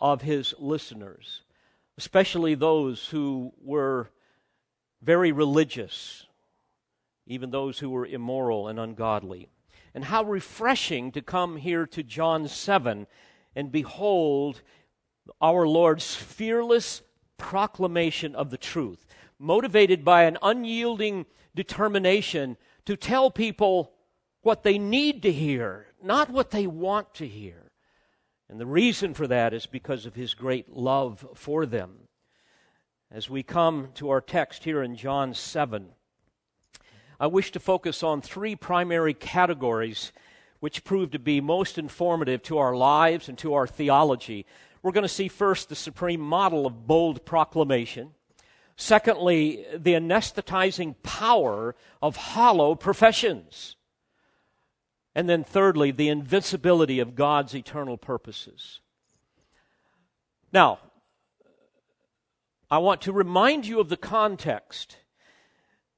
of 0.00 0.22
his 0.22 0.54
listeners, 0.58 1.42
especially 1.96 2.56
those 2.56 3.08
who 3.08 3.52
were 3.62 4.10
very 5.02 5.30
religious, 5.30 6.26
even 7.28 7.50
those 7.50 7.78
who 7.78 7.90
were 7.90 8.06
immoral 8.06 8.66
and 8.66 8.80
ungodly. 8.80 9.48
And 9.94 10.06
how 10.06 10.24
refreshing 10.24 11.12
to 11.12 11.22
come 11.22 11.56
here 11.56 11.86
to 11.86 12.02
John 12.02 12.48
7 12.48 13.06
and 13.54 13.70
behold 13.70 14.62
our 15.40 15.66
Lord's 15.66 16.14
fearless 16.14 17.02
proclamation 17.38 18.34
of 18.34 18.50
the 18.50 18.58
truth, 18.58 19.06
motivated 19.38 20.04
by 20.04 20.24
an 20.24 20.38
unyielding 20.42 21.26
determination 21.54 22.56
to 22.86 22.96
tell 22.96 23.30
people 23.30 23.92
what 24.42 24.62
they 24.62 24.78
need 24.78 25.22
to 25.22 25.32
hear, 25.32 25.86
not 26.02 26.30
what 26.30 26.50
they 26.50 26.66
want 26.66 27.14
to 27.14 27.26
hear. 27.26 27.70
And 28.48 28.60
the 28.60 28.66
reason 28.66 29.14
for 29.14 29.26
that 29.26 29.54
is 29.54 29.66
because 29.66 30.06
of 30.06 30.14
his 30.14 30.34
great 30.34 30.70
love 30.70 31.26
for 31.34 31.64
them. 31.64 32.08
As 33.10 33.30
we 33.30 33.42
come 33.42 33.88
to 33.94 34.10
our 34.10 34.20
text 34.20 34.64
here 34.64 34.82
in 34.82 34.96
John 34.96 35.34
7, 35.34 35.90
I 37.20 37.26
wish 37.26 37.52
to 37.52 37.60
focus 37.60 38.02
on 38.02 38.20
three 38.20 38.56
primary 38.56 39.14
categories 39.14 40.12
which 40.60 40.84
prove 40.84 41.10
to 41.10 41.18
be 41.18 41.40
most 41.40 41.78
informative 41.78 42.42
to 42.42 42.58
our 42.58 42.74
lives 42.74 43.28
and 43.28 43.36
to 43.38 43.54
our 43.54 43.66
theology. 43.66 44.46
We're 44.82 44.92
going 44.92 45.02
to 45.02 45.08
see 45.08 45.28
first 45.28 45.68
the 45.68 45.76
supreme 45.76 46.20
model 46.20 46.66
of 46.66 46.86
bold 46.86 47.24
proclamation. 47.24 48.12
Secondly, 48.76 49.64
the 49.76 49.92
anesthetizing 49.92 50.96
power 51.02 51.74
of 52.02 52.16
hollow 52.16 52.74
professions. 52.74 53.76
And 55.14 55.28
then 55.28 55.44
thirdly, 55.44 55.90
the 55.90 56.08
invincibility 56.08 56.98
of 56.98 57.14
God's 57.14 57.54
eternal 57.54 57.96
purposes. 57.96 58.80
Now, 60.52 60.78
I 62.70 62.78
want 62.78 63.00
to 63.02 63.12
remind 63.12 63.66
you 63.66 63.78
of 63.78 63.88
the 63.88 63.96
context. 63.96 64.96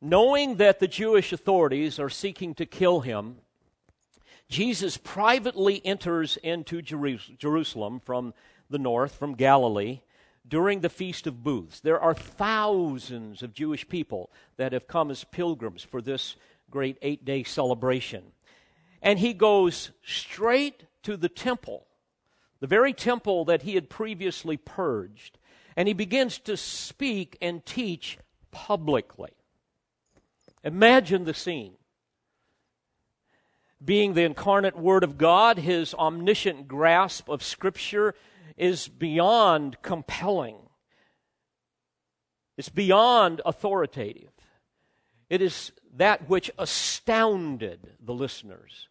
Knowing 0.01 0.57
that 0.57 0.79
the 0.79 0.89
Jewish 0.89 1.33
authorities 1.33 1.99
are 1.99 2.11
seeking 2.11 2.55
to 2.55 2.67
kill 2.67 3.01
him, 3.01 3.37
Jesus 4.49 4.97
privately 4.97 5.85
enters 5.85 6.37
into 6.39 6.83
Jerusalem 6.83 8.01
from 8.01 8.35
the 8.69 8.79
north, 8.79 9.15
from 9.15 9.35
Galilee, 9.35 10.01
during 10.47 10.81
the 10.81 10.89
Feast 10.89 11.27
of 11.27 11.43
Booths. 11.43 11.81
There 11.81 12.01
are 12.01 12.15
thousands 12.15 13.43
of 13.43 13.55
Jewish 13.55 13.89
people 13.89 14.31
that 14.57 14.73
have 14.73 14.87
come 14.87 15.11
as 15.11 15.25
pilgrims 15.25 15.83
for 15.83 16.01
this 16.01 16.37
great 16.71 16.99
eight 17.03 17.25
day 17.25 17.43
celebration. 17.43 18.23
And 19.03 19.19
he 19.19 19.33
goes 19.33 19.91
straight 20.05 20.85
to 21.03 21.17
the 21.17 21.29
temple, 21.29 21.87
the 22.61 22.67
very 22.67 22.93
temple 22.93 23.45
that 23.47 23.63
he 23.63 23.75
had 23.75 23.91
previously 23.91 24.57
purged, 24.57 25.39
and 25.77 25.89
he 25.89 25.95
begins 25.95 26.39
to 26.41 26.57
speak 26.57 27.37
and 27.41 27.65
teach 27.65 28.19
publicly. 28.51 29.36
Imagine 30.67 31.25
the 31.25 31.33
scene. 31.33 31.75
Being 33.83 34.15
the 34.15 34.25
incarnate 34.25 34.77
Word 34.77 35.05
of 35.05 35.17
God, 35.17 35.59
his 35.59 35.95
omniscient 35.95 36.67
grasp 36.67 37.29
of 37.29 37.45
Scripture 37.45 38.17
is 38.57 38.89
beyond 38.89 39.81
compelling. 39.83 40.57
It's 42.57 42.69
beyond 42.69 43.41
authoritative. 43.47 44.33
It 45.31 45.41
is 45.41 45.71
that 45.95 46.29
which 46.29 46.51
astounded 46.59 47.93
the 48.05 48.15
listeners. 48.15 48.89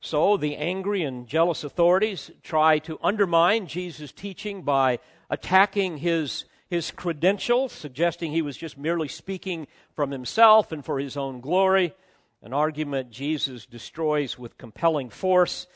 So 0.00 0.38
the 0.38 0.56
angry 0.56 1.02
and 1.02 1.26
jealous 1.26 1.64
authorities 1.64 2.30
try 2.42 2.78
to 2.80 2.98
undermine 3.02 3.66
Jesus' 3.66 4.10
teaching 4.10 4.62
by 4.62 5.00
attacking 5.28 5.98
his, 5.98 6.46
his 6.72 6.90
credentials, 6.90 7.70
suggesting 7.70 8.32
he 8.32 8.40
was 8.40 8.56
just 8.56 8.78
merely 8.78 9.06
speaking 9.06 9.66
from 9.94 10.10
himself 10.10 10.72
and 10.72 10.82
for 10.82 10.98
his 10.98 11.18
own 11.18 11.38
glory, 11.42 11.94
an 12.40 12.54
argument 12.54 13.10
Jesus 13.10 13.66
destroys 13.66 14.38
with 14.38 14.56
compelling 14.56 15.10
force. 15.10 15.66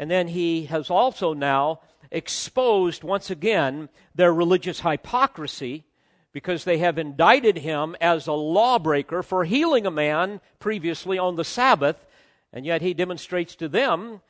And 0.00 0.10
then 0.10 0.26
he 0.26 0.64
has 0.64 0.90
also 0.90 1.32
now 1.32 1.78
exposed 2.10 3.04
once 3.04 3.30
again 3.30 3.88
their 4.16 4.34
religious 4.34 4.80
hypocrisy 4.80 5.84
because 6.32 6.64
they 6.64 6.78
have 6.78 6.98
indicted 6.98 7.58
him 7.58 7.94
as 8.00 8.26
a 8.26 8.32
lawbreaker 8.32 9.22
for 9.22 9.44
healing 9.44 9.86
a 9.86 9.92
man 9.92 10.40
previously 10.58 11.18
on 11.18 11.36
the 11.36 11.44
Sabbath, 11.44 12.04
and 12.52 12.66
yet 12.66 12.82
he 12.82 12.94
demonstrates 12.94 13.54
to 13.54 13.68
them 13.68 14.20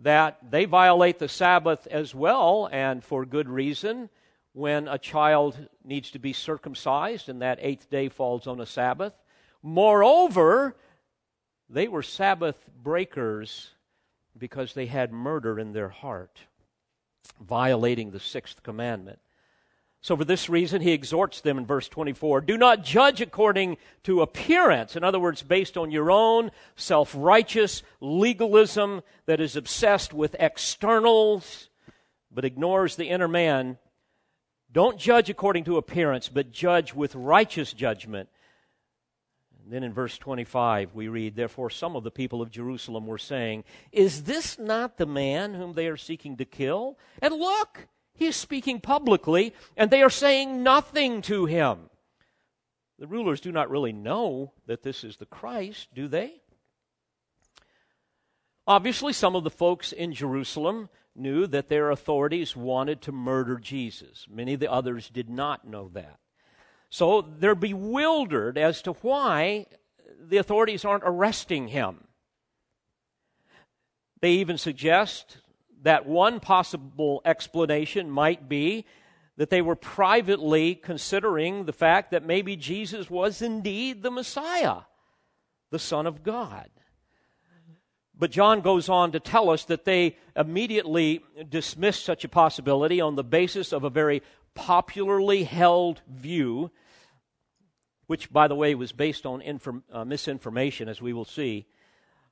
that 0.00 0.36
they 0.50 0.64
violate 0.64 1.20
the 1.20 1.28
Sabbath 1.28 1.86
as 1.92 2.12
well, 2.12 2.68
and 2.72 3.04
for 3.04 3.24
good 3.24 3.48
reason, 3.48 4.10
when 4.54 4.88
a 4.88 4.98
child 4.98 5.68
needs 5.84 6.12
to 6.12 6.18
be 6.18 6.32
circumcised 6.32 7.28
and 7.28 7.42
that 7.42 7.58
eighth 7.60 7.90
day 7.90 8.08
falls 8.08 8.46
on 8.46 8.60
a 8.60 8.66
Sabbath. 8.66 9.12
Moreover, 9.62 10.76
they 11.68 11.88
were 11.88 12.02
Sabbath 12.02 12.56
breakers 12.82 13.72
because 14.38 14.72
they 14.72 14.86
had 14.86 15.12
murder 15.12 15.58
in 15.58 15.72
their 15.72 15.88
heart, 15.88 16.40
violating 17.40 18.12
the 18.12 18.20
sixth 18.20 18.62
commandment. 18.62 19.18
So, 20.00 20.16
for 20.16 20.24
this 20.24 20.50
reason, 20.50 20.82
he 20.82 20.92
exhorts 20.92 21.40
them 21.40 21.56
in 21.58 21.66
verse 21.66 21.88
24 21.88 22.42
do 22.42 22.56
not 22.56 22.84
judge 22.84 23.20
according 23.20 23.78
to 24.04 24.22
appearance. 24.22 24.96
In 24.96 25.02
other 25.02 25.18
words, 25.18 25.42
based 25.42 25.76
on 25.76 25.90
your 25.90 26.10
own 26.10 26.50
self 26.76 27.12
righteous 27.16 27.82
legalism 28.00 29.02
that 29.26 29.40
is 29.40 29.56
obsessed 29.56 30.12
with 30.12 30.36
externals 30.38 31.70
but 32.30 32.44
ignores 32.44 32.96
the 32.96 33.08
inner 33.08 33.28
man. 33.28 33.78
Don't 34.74 34.98
judge 34.98 35.30
according 35.30 35.64
to 35.64 35.78
appearance, 35.78 36.28
but 36.28 36.52
judge 36.52 36.92
with 36.92 37.14
righteous 37.14 37.72
judgment 37.72 38.28
then 39.66 39.82
in 39.82 39.92
verse 39.92 40.18
25, 40.18 40.94
we 40.94 41.08
read, 41.08 41.36
Therefore, 41.36 41.70
some 41.70 41.96
of 41.96 42.04
the 42.04 42.10
people 42.10 42.42
of 42.42 42.50
Jerusalem 42.50 43.06
were 43.06 43.18
saying, 43.18 43.64
Is 43.92 44.24
this 44.24 44.58
not 44.58 44.98
the 44.98 45.06
man 45.06 45.54
whom 45.54 45.72
they 45.72 45.86
are 45.88 45.96
seeking 45.96 46.36
to 46.36 46.44
kill? 46.44 46.98
And 47.22 47.34
look, 47.34 47.88
he 48.12 48.26
is 48.26 48.36
speaking 48.36 48.80
publicly, 48.80 49.54
and 49.76 49.90
they 49.90 50.02
are 50.02 50.10
saying 50.10 50.62
nothing 50.62 51.22
to 51.22 51.46
him. 51.46 51.90
The 52.98 53.06
rulers 53.06 53.40
do 53.40 53.52
not 53.52 53.70
really 53.70 53.92
know 53.92 54.52
that 54.66 54.82
this 54.82 55.02
is 55.02 55.16
the 55.16 55.26
Christ, 55.26 55.88
do 55.94 56.08
they? 56.08 56.42
Obviously, 58.66 59.12
some 59.12 59.34
of 59.34 59.44
the 59.44 59.50
folks 59.50 59.92
in 59.92 60.12
Jerusalem 60.12 60.88
knew 61.16 61.46
that 61.46 61.68
their 61.68 61.90
authorities 61.90 62.56
wanted 62.56 63.00
to 63.02 63.12
murder 63.12 63.56
Jesus. 63.56 64.26
Many 64.30 64.54
of 64.54 64.60
the 64.60 64.70
others 64.70 65.08
did 65.08 65.28
not 65.30 65.66
know 65.66 65.88
that. 65.94 66.18
So 66.90 67.22
they're 67.22 67.54
bewildered 67.54 68.58
as 68.58 68.82
to 68.82 68.92
why 68.94 69.66
the 70.20 70.36
authorities 70.36 70.84
aren't 70.84 71.04
arresting 71.04 71.68
him. 71.68 72.04
They 74.20 74.32
even 74.32 74.58
suggest 74.58 75.38
that 75.82 76.06
one 76.06 76.40
possible 76.40 77.20
explanation 77.24 78.10
might 78.10 78.48
be 78.48 78.86
that 79.36 79.50
they 79.50 79.60
were 79.60 79.76
privately 79.76 80.74
considering 80.74 81.64
the 81.64 81.72
fact 81.72 82.12
that 82.12 82.24
maybe 82.24 82.56
Jesus 82.56 83.10
was 83.10 83.42
indeed 83.42 84.02
the 84.02 84.10
Messiah, 84.10 84.82
the 85.70 85.78
Son 85.78 86.06
of 86.06 86.22
God. 86.22 86.70
But 88.16 88.30
John 88.30 88.60
goes 88.60 88.88
on 88.88 89.12
to 89.12 89.20
tell 89.20 89.50
us 89.50 89.64
that 89.64 89.84
they 89.84 90.16
immediately 90.36 91.24
dismissed 91.48 92.04
such 92.04 92.24
a 92.24 92.28
possibility 92.28 93.00
on 93.00 93.16
the 93.16 93.24
basis 93.24 93.72
of 93.72 93.84
a 93.84 93.90
very 93.90 94.22
popularly 94.54 95.44
held 95.44 96.00
view 96.08 96.70
which, 98.06 98.32
by 98.32 98.48
the 98.48 98.54
way, 98.54 98.74
was 98.74 98.92
based 98.92 99.24
on 99.24 99.40
inform, 99.40 99.82
uh, 99.92 100.04
misinformation, 100.04 100.88
as 100.88 101.00
we 101.00 101.12
will 101.12 101.24
see, 101.24 101.66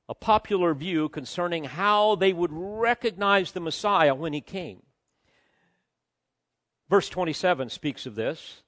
a 0.07 0.13
popular 0.13 0.73
view 0.73 1.09
concerning 1.09 1.63
how 1.63 2.15
they 2.15 2.33
would 2.33 2.51
recognize 2.51 3.51
the 3.51 3.59
Messiah 3.59 4.13
when 4.13 4.33
he 4.33 4.41
came. 4.41 4.83
Verse 6.89 7.09
27 7.09 7.69
speaks 7.69 8.05
of 8.05 8.15
this. 8.15 8.61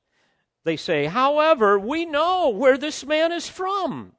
They 0.64 0.78
say, 0.78 1.06
However, 1.06 1.78
we 1.78 2.06
know 2.06 2.50
where 2.50 2.78
this 2.78 3.06
man 3.06 3.32
is 3.32 3.48
from. 3.48 4.14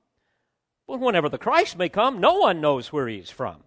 But 0.86 1.00
whenever 1.00 1.28
the 1.28 1.38
Christ 1.38 1.76
may 1.76 1.88
come, 1.88 2.20
no 2.20 2.34
one 2.34 2.60
knows 2.60 2.92
where 2.92 3.08
he 3.08 3.16
is 3.16 3.30
from. 3.30 3.64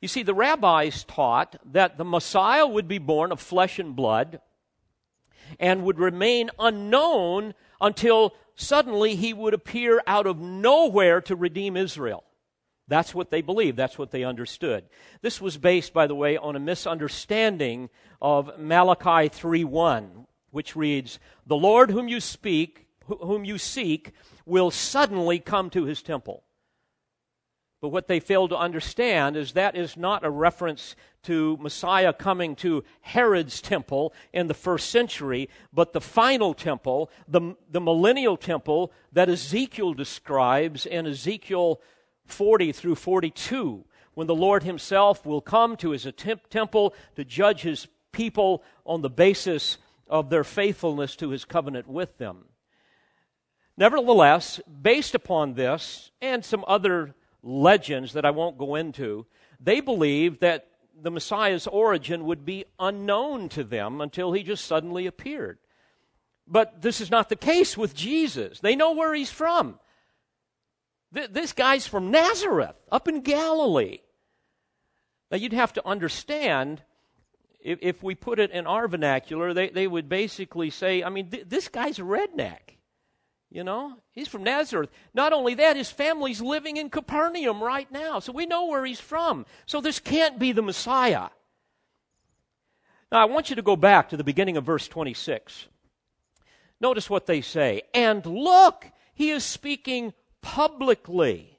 You 0.00 0.08
see, 0.08 0.22
the 0.22 0.34
rabbis 0.34 1.04
taught 1.04 1.56
that 1.72 1.98
the 1.98 2.04
Messiah 2.04 2.66
would 2.66 2.88
be 2.88 2.98
born 2.98 3.32
of 3.32 3.40
flesh 3.40 3.78
and 3.78 3.94
blood 3.94 4.40
and 5.58 5.84
would 5.84 5.98
remain 5.98 6.50
unknown 6.58 7.54
until 7.80 8.34
suddenly 8.54 9.16
he 9.16 9.34
would 9.34 9.52
appear 9.52 10.02
out 10.06 10.26
of 10.26 10.40
nowhere 10.40 11.20
to 11.22 11.36
redeem 11.36 11.76
Israel. 11.76 12.24
That's 12.88 13.14
what 13.14 13.30
they 13.30 13.42
believed. 13.42 13.76
That's 13.76 13.98
what 13.98 14.10
they 14.10 14.24
understood. 14.24 14.84
This 15.22 15.40
was 15.40 15.58
based, 15.58 15.92
by 15.92 16.06
the 16.06 16.14
way, 16.14 16.36
on 16.36 16.56
a 16.56 16.60
misunderstanding 16.60 17.88
of 18.20 18.58
Malachi 18.58 19.28
3:1, 19.28 20.26
which 20.50 20.74
reads, 20.74 21.20
"The 21.46 21.56
Lord 21.56 21.90
whom 21.90 22.08
you 22.08 22.20
speak, 22.20 22.86
whom 23.06 23.44
you 23.44 23.58
seek, 23.58 24.12
will 24.50 24.70
suddenly 24.70 25.38
come 25.38 25.70
to 25.70 25.84
his 25.84 26.02
temple." 26.02 26.42
But 27.80 27.88
what 27.88 28.08
they 28.08 28.20
fail 28.20 28.46
to 28.48 28.58
understand 28.58 29.36
is 29.36 29.52
that 29.52 29.74
is 29.74 29.96
not 29.96 30.24
a 30.24 30.30
reference 30.30 30.94
to 31.22 31.56
Messiah 31.58 32.12
coming 32.12 32.54
to 32.56 32.84
Herod's 33.00 33.62
temple 33.62 34.12
in 34.32 34.48
the 34.48 34.54
first 34.54 34.90
century, 34.90 35.48
but 35.72 35.92
the 35.92 36.00
final 36.00 36.52
temple, 36.52 37.10
the, 37.26 37.56
the 37.70 37.80
millennial 37.80 38.36
temple 38.36 38.92
that 39.12 39.30
Ezekiel 39.30 39.94
describes 39.94 40.84
in 40.84 41.06
Ezekiel 41.06 41.80
40 42.26 42.72
through 42.72 42.94
42, 42.96 43.84
when 44.14 44.26
the 44.26 44.34
Lord 44.34 44.62
himself 44.62 45.24
will 45.24 45.40
come 45.40 45.76
to 45.78 45.90
his 45.90 46.06
temple 46.50 46.94
to 47.16 47.24
judge 47.24 47.62
his 47.62 47.86
people 48.12 48.62
on 48.84 49.00
the 49.00 49.10
basis 49.10 49.78
of 50.06 50.28
their 50.28 50.44
faithfulness 50.44 51.16
to 51.16 51.30
his 51.30 51.44
covenant 51.44 51.86
with 51.86 52.18
them. 52.18 52.44
Nevertheless, 53.80 54.60
based 54.82 55.14
upon 55.14 55.54
this 55.54 56.10
and 56.20 56.44
some 56.44 56.66
other 56.68 57.14
legends 57.42 58.12
that 58.12 58.26
I 58.26 58.30
won't 58.30 58.58
go 58.58 58.74
into, 58.74 59.24
they 59.58 59.80
believed 59.80 60.42
that 60.42 60.68
the 61.00 61.10
Messiah's 61.10 61.66
origin 61.66 62.26
would 62.26 62.44
be 62.44 62.66
unknown 62.78 63.48
to 63.48 63.64
them 63.64 64.02
until 64.02 64.32
he 64.32 64.42
just 64.42 64.66
suddenly 64.66 65.06
appeared. 65.06 65.58
But 66.46 66.82
this 66.82 67.00
is 67.00 67.10
not 67.10 67.30
the 67.30 67.36
case 67.36 67.74
with 67.74 67.94
Jesus. 67.94 68.60
They 68.60 68.76
know 68.76 68.92
where 68.92 69.14
he's 69.14 69.30
from. 69.30 69.80
Th- 71.14 71.30
this 71.30 71.54
guy's 71.54 71.86
from 71.86 72.10
Nazareth, 72.10 72.76
up 72.92 73.08
in 73.08 73.22
Galilee. 73.22 74.00
Now, 75.30 75.38
you'd 75.38 75.54
have 75.54 75.72
to 75.72 75.88
understand, 75.88 76.82
if, 77.62 78.02
we 78.02 78.14
put 78.14 78.40
it 78.40 78.50
in 78.50 78.66
our 78.66 78.88
vernacular, 78.88 79.54
they, 79.54 79.86
would 79.86 80.10
basically 80.10 80.68
say, 80.68 81.02
I 81.02 81.08
mean, 81.08 81.30
th- 81.30 81.48
this 81.48 81.68
guy's 81.68 81.98
a 81.98 82.02
redneck. 82.02 82.76
You 83.50 83.64
know, 83.64 83.96
he's 84.12 84.28
from 84.28 84.44
Nazareth. 84.44 84.90
Not 85.12 85.32
only 85.32 85.54
that, 85.54 85.76
his 85.76 85.90
family's 85.90 86.40
living 86.40 86.76
in 86.76 86.88
Capernaum 86.88 87.60
right 87.60 87.90
now, 87.90 88.20
so 88.20 88.32
we 88.32 88.46
know 88.46 88.66
where 88.66 88.84
he's 88.84 89.00
from. 89.00 89.44
So 89.66 89.80
this 89.80 89.98
can't 89.98 90.38
be 90.38 90.52
the 90.52 90.62
Messiah. 90.62 91.30
Now, 93.10 93.20
I 93.20 93.24
want 93.24 93.50
you 93.50 93.56
to 93.56 93.62
go 93.62 93.74
back 93.74 94.08
to 94.10 94.16
the 94.16 94.22
beginning 94.22 94.56
of 94.56 94.64
verse 94.64 94.86
26. 94.86 95.66
Notice 96.80 97.10
what 97.10 97.26
they 97.26 97.40
say. 97.40 97.82
And 97.92 98.24
look, 98.24 98.86
he 99.14 99.30
is 99.30 99.42
speaking 99.42 100.14
publicly. 100.42 101.58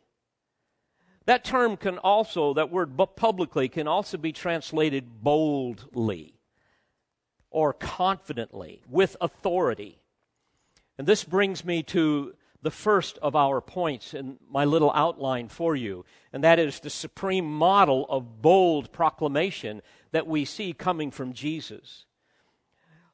That 1.25 1.43
term 1.43 1.75
can 1.75 1.97
also, 1.97 2.53
that 2.53 2.71
word 2.71 2.97
publicly, 3.17 3.67
can 3.67 3.87
also 3.87 4.17
be 4.17 4.31
translated 4.31 5.21
boldly 5.21 6.35
or 7.49 7.73
confidently, 7.73 8.81
with 8.89 9.17
authority. 9.19 10.00
And 10.97 11.07
this 11.07 11.23
brings 11.23 11.65
me 11.65 11.83
to 11.83 12.33
the 12.61 12.71
first 12.71 13.17
of 13.19 13.35
our 13.35 13.59
points 13.59 14.13
in 14.13 14.37
my 14.49 14.65
little 14.65 14.91
outline 14.93 15.47
for 15.47 15.75
you, 15.75 16.05
and 16.31 16.43
that 16.43 16.59
is 16.59 16.79
the 16.79 16.89
supreme 16.89 17.51
model 17.51 18.05
of 18.07 18.41
bold 18.41 18.91
proclamation 18.91 19.81
that 20.11 20.27
we 20.27 20.45
see 20.45 20.73
coming 20.73 21.09
from 21.09 21.33
Jesus. 21.33 22.05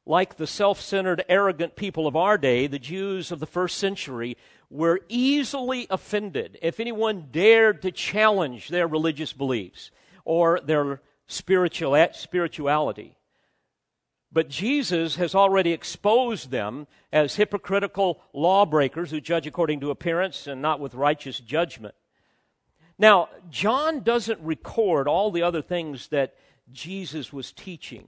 Like 0.06 0.38
the 0.38 0.48
self 0.48 0.82
centered, 0.82 1.24
arrogant 1.30 1.76
people 1.76 2.08
of 2.08 2.16
our 2.16 2.38
day, 2.38 2.68
the 2.68 2.80
Jews 2.80 3.32
of 3.32 3.40
the 3.40 3.46
first 3.46 3.78
century 3.78 4.38
were 4.70 5.02
easily 5.08 5.88
offended 5.90 6.58
if 6.62 6.80
anyone 6.80 7.28
dared 7.32 7.82
to 7.82 7.92
challenge 7.92 8.70
their 8.70 8.88
religious 8.88 9.34
beliefs 9.34 9.92
or 10.26 10.60
their 10.62 11.02
spiritual, 11.28 12.08
spirituality. 12.14 13.18
But 14.32 14.50
Jesus 14.50 15.16
has 15.16 15.34
already 15.34 15.72
exposed 15.72 16.52
them 16.52 16.88
as 17.14 17.36
hypocritical 17.36 18.22
lawbreakers 18.34 19.12
who 19.12 19.22
judge 19.22 19.48
according 19.48 19.80
to 19.80 19.92
appearance 19.92 20.48
and 20.48 20.62
not 20.62 20.80
with 20.80 20.94
righteous 20.94 21.40
judgment. 21.40 21.96
Now, 23.00 23.30
John 23.50 24.02
doesn't 24.02 24.42
record 24.42 25.08
all 25.08 25.32
the 25.32 25.44
other 25.44 25.62
things 25.62 26.08
that 26.10 26.36
Jesus 26.72 27.32
was 27.32 27.52
teaching, 27.52 28.08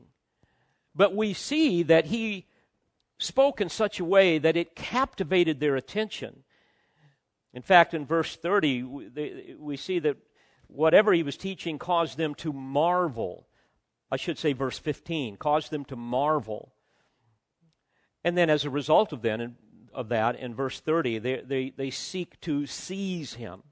but 0.95 1.15
we 1.15 1.33
see 1.33 1.83
that 1.83 2.07
he 2.07 2.47
spoke 3.17 3.61
in 3.61 3.69
such 3.69 3.99
a 3.99 4.05
way 4.05 4.39
that 4.39 4.57
it 4.57 4.75
captivated 4.75 5.59
their 5.59 5.75
attention. 5.75 6.43
In 7.53 7.61
fact, 7.61 7.93
in 7.93 8.05
verse 8.05 8.35
30, 8.35 8.83
we 9.57 9.77
see 9.77 9.99
that 9.99 10.17
whatever 10.67 11.13
he 11.13 11.23
was 11.23 11.37
teaching 11.37 11.77
caused 11.79 12.17
them 12.17 12.35
to 12.35 12.51
marvel. 12.53 13.47
I 14.11 14.17
should 14.17 14.37
say, 14.37 14.53
verse 14.53 14.79
15, 14.79 15.37
caused 15.37 15.71
them 15.71 15.85
to 15.85 15.95
marvel. 15.95 16.73
And 18.23 18.37
then, 18.37 18.49
as 18.49 18.65
a 18.65 18.69
result 18.69 19.13
of, 19.13 19.21
then, 19.21 19.55
of 19.93 20.09
that, 20.09 20.35
in 20.35 20.55
verse 20.55 20.79
30, 20.79 21.19
they, 21.19 21.41
they, 21.41 21.69
they 21.69 21.89
seek 21.89 22.39
to 22.41 22.65
seize 22.65 23.35
him. 23.35 23.63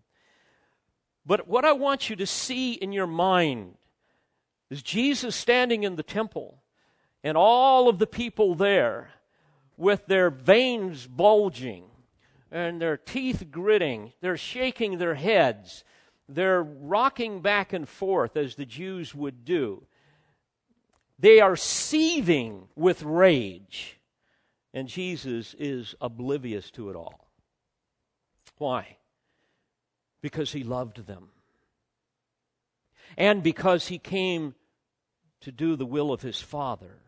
But 1.26 1.48
what 1.48 1.66
I 1.66 1.74
want 1.74 2.10
you 2.10 2.16
to 2.18 2.26
see 2.26 2.74
in 2.74 2.94
your 2.94 3.08
mind 3.08 3.76
is 4.70 4.82
Jesus 4.82 5.36
standing 5.36 5.84
in 5.84 5.96
the 5.96 6.04
temple 6.04 6.62
and 7.24 7.36
all 7.36 7.90
of 7.90 8.00
the 8.00 8.08
people 8.08 8.56
there 8.56 9.10
with 9.76 10.06
their 10.06 10.30
veins 10.30 11.08
bulging 11.08 11.86
and 12.52 12.82
their 12.82 12.98
teeth 12.98 13.48
gritting. 13.52 14.14
They're 14.22 14.38
shaking 14.38 14.98
their 14.98 15.16
heads. 15.16 15.84
They're 16.30 16.64
rocking 16.64 17.42
back 17.42 17.74
and 17.74 17.88
forth 17.88 18.38
as 18.38 18.56
the 18.56 18.66
Jews 18.66 19.14
would 19.14 19.44
do. 19.44 19.86
They 21.20 21.40
are 21.40 21.56
seething 21.56 22.68
with 22.76 23.02
rage, 23.04 24.00
and 24.74 24.88
Jesus 24.88 25.56
is 25.58 25.96
oblivious 26.00 26.70
to 26.72 26.90
it 26.90 26.96
all. 26.96 27.28
Why? 28.58 28.98
Because 30.22 30.52
he 30.52 30.64
loved 30.64 31.08
them. 31.08 31.30
And 33.18 33.42
because 33.42 33.88
he 33.88 33.98
came 33.98 34.56
to 35.42 35.52
do 35.52 35.76
the 35.76 35.86
will 35.86 36.12
of 36.12 36.22
his 36.22 36.40
Father, 36.40 37.00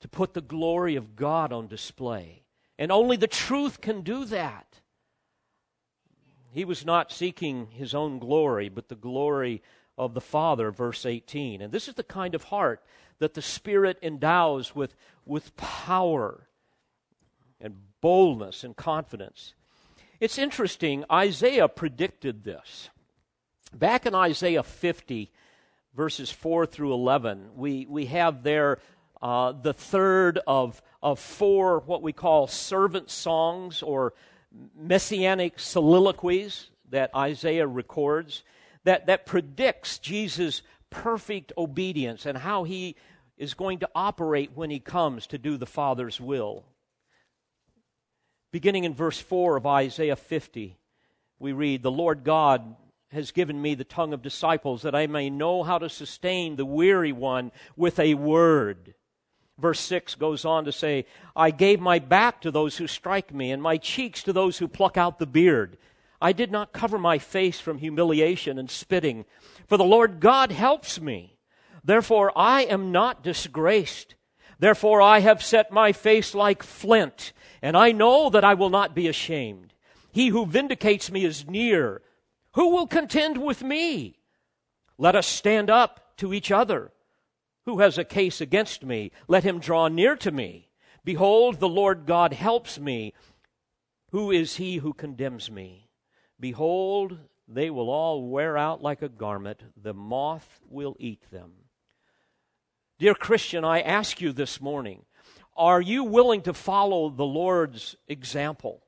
to 0.00 0.08
put 0.08 0.34
the 0.34 0.40
glory 0.40 0.96
of 0.96 1.16
God 1.16 1.52
on 1.52 1.66
display. 1.66 2.42
And 2.78 2.92
only 2.92 3.16
the 3.16 3.26
truth 3.26 3.80
can 3.80 4.02
do 4.02 4.24
that. 4.26 4.80
He 6.52 6.64
was 6.64 6.84
not 6.84 7.12
seeking 7.12 7.68
his 7.72 7.94
own 7.94 8.18
glory, 8.18 8.68
but 8.68 8.88
the 8.88 8.94
glory 8.94 9.62
of 9.96 10.14
the 10.14 10.20
Father, 10.20 10.70
verse 10.70 11.04
18. 11.04 11.60
And 11.60 11.72
this 11.72 11.88
is 11.88 11.94
the 11.94 12.04
kind 12.04 12.34
of 12.34 12.44
heart 12.44 12.82
that 13.18 13.34
the 13.34 13.42
Spirit 13.42 13.98
endows 14.02 14.74
with, 14.74 14.94
with 15.26 15.56
power 15.56 16.48
and 17.60 17.76
boldness 18.00 18.64
and 18.64 18.76
confidence. 18.76 19.54
It's 20.20 20.38
interesting, 20.38 21.04
Isaiah 21.10 21.68
predicted 21.68 22.44
this. 22.44 22.90
Back 23.72 24.06
in 24.06 24.14
Isaiah 24.14 24.62
50, 24.62 25.30
verses 25.94 26.30
4 26.30 26.66
through 26.66 26.92
11, 26.92 27.50
we, 27.54 27.86
we 27.86 28.06
have 28.06 28.42
there 28.42 28.78
uh, 29.20 29.52
the 29.52 29.74
third 29.74 30.38
of, 30.46 30.80
of 31.02 31.18
four 31.18 31.80
what 31.80 32.02
we 32.02 32.12
call 32.12 32.46
servant 32.46 33.10
songs 33.10 33.82
or 33.82 34.14
messianic 34.76 35.58
soliloquies 35.58 36.70
that 36.90 37.14
Isaiah 37.14 37.66
records 37.66 38.42
that, 38.84 39.06
that 39.06 39.26
predicts 39.26 39.98
Jesus' 39.98 40.62
perfect 40.90 41.52
obedience 41.56 42.26
and 42.26 42.38
how 42.38 42.64
he 42.64 42.96
is 43.36 43.54
going 43.54 43.78
to 43.78 43.90
operate 43.94 44.52
when 44.54 44.70
he 44.70 44.80
comes 44.80 45.26
to 45.28 45.38
do 45.38 45.56
the 45.56 45.66
Father's 45.66 46.20
will. 46.20 46.64
Beginning 48.50 48.84
in 48.84 48.94
verse 48.94 49.18
4 49.18 49.56
of 49.56 49.66
Isaiah 49.66 50.16
50, 50.16 50.76
we 51.38 51.52
read, 51.52 51.82
The 51.82 51.90
Lord 51.90 52.24
God 52.24 52.76
has 53.10 53.30
given 53.30 53.60
me 53.60 53.74
the 53.74 53.84
tongue 53.84 54.12
of 54.12 54.22
disciples 54.22 54.82
that 54.82 54.94
I 54.94 55.06
may 55.06 55.30
know 55.30 55.62
how 55.62 55.78
to 55.78 55.88
sustain 55.88 56.56
the 56.56 56.64
weary 56.64 57.12
one 57.12 57.52
with 57.76 57.98
a 57.98 58.14
word. 58.14 58.94
Verse 59.58 59.80
6 59.80 60.14
goes 60.14 60.44
on 60.44 60.64
to 60.64 60.72
say, 60.72 61.06
I 61.34 61.50
gave 61.50 61.80
my 61.80 61.98
back 61.98 62.40
to 62.42 62.50
those 62.50 62.76
who 62.76 62.86
strike 62.86 63.34
me, 63.34 63.50
and 63.50 63.62
my 63.62 63.76
cheeks 63.76 64.22
to 64.24 64.32
those 64.32 64.58
who 64.58 64.68
pluck 64.68 64.96
out 64.96 65.18
the 65.18 65.26
beard. 65.26 65.78
I 66.20 66.32
did 66.32 66.50
not 66.50 66.72
cover 66.72 66.98
my 66.98 67.18
face 67.18 67.60
from 67.60 67.78
humiliation 67.78 68.58
and 68.58 68.70
spitting, 68.70 69.24
for 69.66 69.76
the 69.76 69.84
Lord 69.84 70.20
God 70.20 70.50
helps 70.50 71.00
me. 71.00 71.36
Therefore 71.84 72.32
I 72.36 72.62
am 72.62 72.90
not 72.92 73.22
disgraced. 73.22 74.14
Therefore 74.58 75.00
I 75.00 75.20
have 75.20 75.42
set 75.42 75.70
my 75.70 75.92
face 75.92 76.34
like 76.34 76.62
flint, 76.62 77.32
and 77.62 77.76
I 77.76 77.92
know 77.92 78.30
that 78.30 78.44
I 78.44 78.54
will 78.54 78.70
not 78.70 78.94
be 78.94 79.06
ashamed. 79.06 79.72
He 80.10 80.28
who 80.28 80.46
vindicates 80.46 81.10
me 81.12 81.24
is 81.24 81.46
near. 81.46 82.02
Who 82.54 82.70
will 82.70 82.86
contend 82.86 83.38
with 83.38 83.62
me? 83.62 84.18
Let 84.96 85.14
us 85.14 85.26
stand 85.26 85.70
up 85.70 86.16
to 86.16 86.34
each 86.34 86.50
other. 86.50 86.90
Who 87.66 87.78
has 87.78 87.98
a 87.98 88.04
case 88.04 88.40
against 88.40 88.84
me? 88.84 89.12
Let 89.28 89.44
him 89.44 89.60
draw 89.60 89.88
near 89.88 90.16
to 90.16 90.32
me. 90.32 90.68
Behold, 91.04 91.60
the 91.60 91.68
Lord 91.68 92.06
God 92.06 92.32
helps 92.32 92.80
me. 92.80 93.12
Who 94.10 94.30
is 94.30 94.56
he 94.56 94.78
who 94.78 94.92
condemns 94.92 95.50
me? 95.50 95.87
Behold, 96.40 97.18
they 97.48 97.70
will 97.70 97.90
all 97.90 98.28
wear 98.28 98.56
out 98.56 98.82
like 98.82 99.02
a 99.02 99.08
garment, 99.08 99.62
the 99.76 99.94
moth 99.94 100.60
will 100.68 100.96
eat 100.98 101.30
them. 101.30 101.52
Dear 102.98 103.14
Christian, 103.14 103.64
I 103.64 103.80
ask 103.80 104.20
you 104.20 104.32
this 104.32 104.60
morning 104.60 105.04
are 105.56 105.80
you 105.80 106.04
willing 106.04 106.42
to 106.42 106.54
follow 106.54 107.10
the 107.10 107.24
Lord's 107.24 107.96
example 108.06 108.84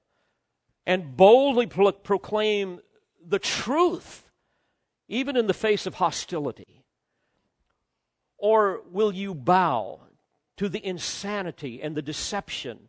and 0.87 1.17
boldly 1.17 1.67
pro- 1.67 1.91
proclaim 1.91 2.81
the 3.25 3.41
truth, 3.41 4.31
even 5.09 5.37
in 5.37 5.49
the 5.49 5.55
face 5.55 5.87
of 5.87 5.95
hostility? 5.95 6.85
Or 8.39 8.83
will 8.89 9.13
you 9.13 9.35
bow 9.35 10.01
to 10.59 10.69
the 10.69 10.85
insanity 10.85 11.83
and 11.83 11.97
the 11.97 12.03
deception 12.03 12.89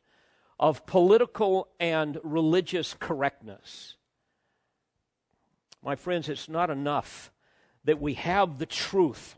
of 0.60 0.86
political 0.86 1.68
and 1.80 2.20
religious 2.24 2.96
correctness? 3.00 3.96
My 5.84 5.96
friends, 5.96 6.30
it's 6.30 6.48
not 6.48 6.70
enough 6.70 7.32
that 7.84 8.00
we 8.00 8.14
have 8.14 8.60
the 8.60 8.66
truth. 8.66 9.36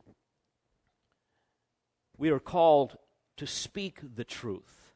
We 2.18 2.30
are 2.30 2.40
called 2.40 2.98
to 3.38 3.48
speak 3.48 4.00
the 4.16 4.26
truth. 4.26 4.94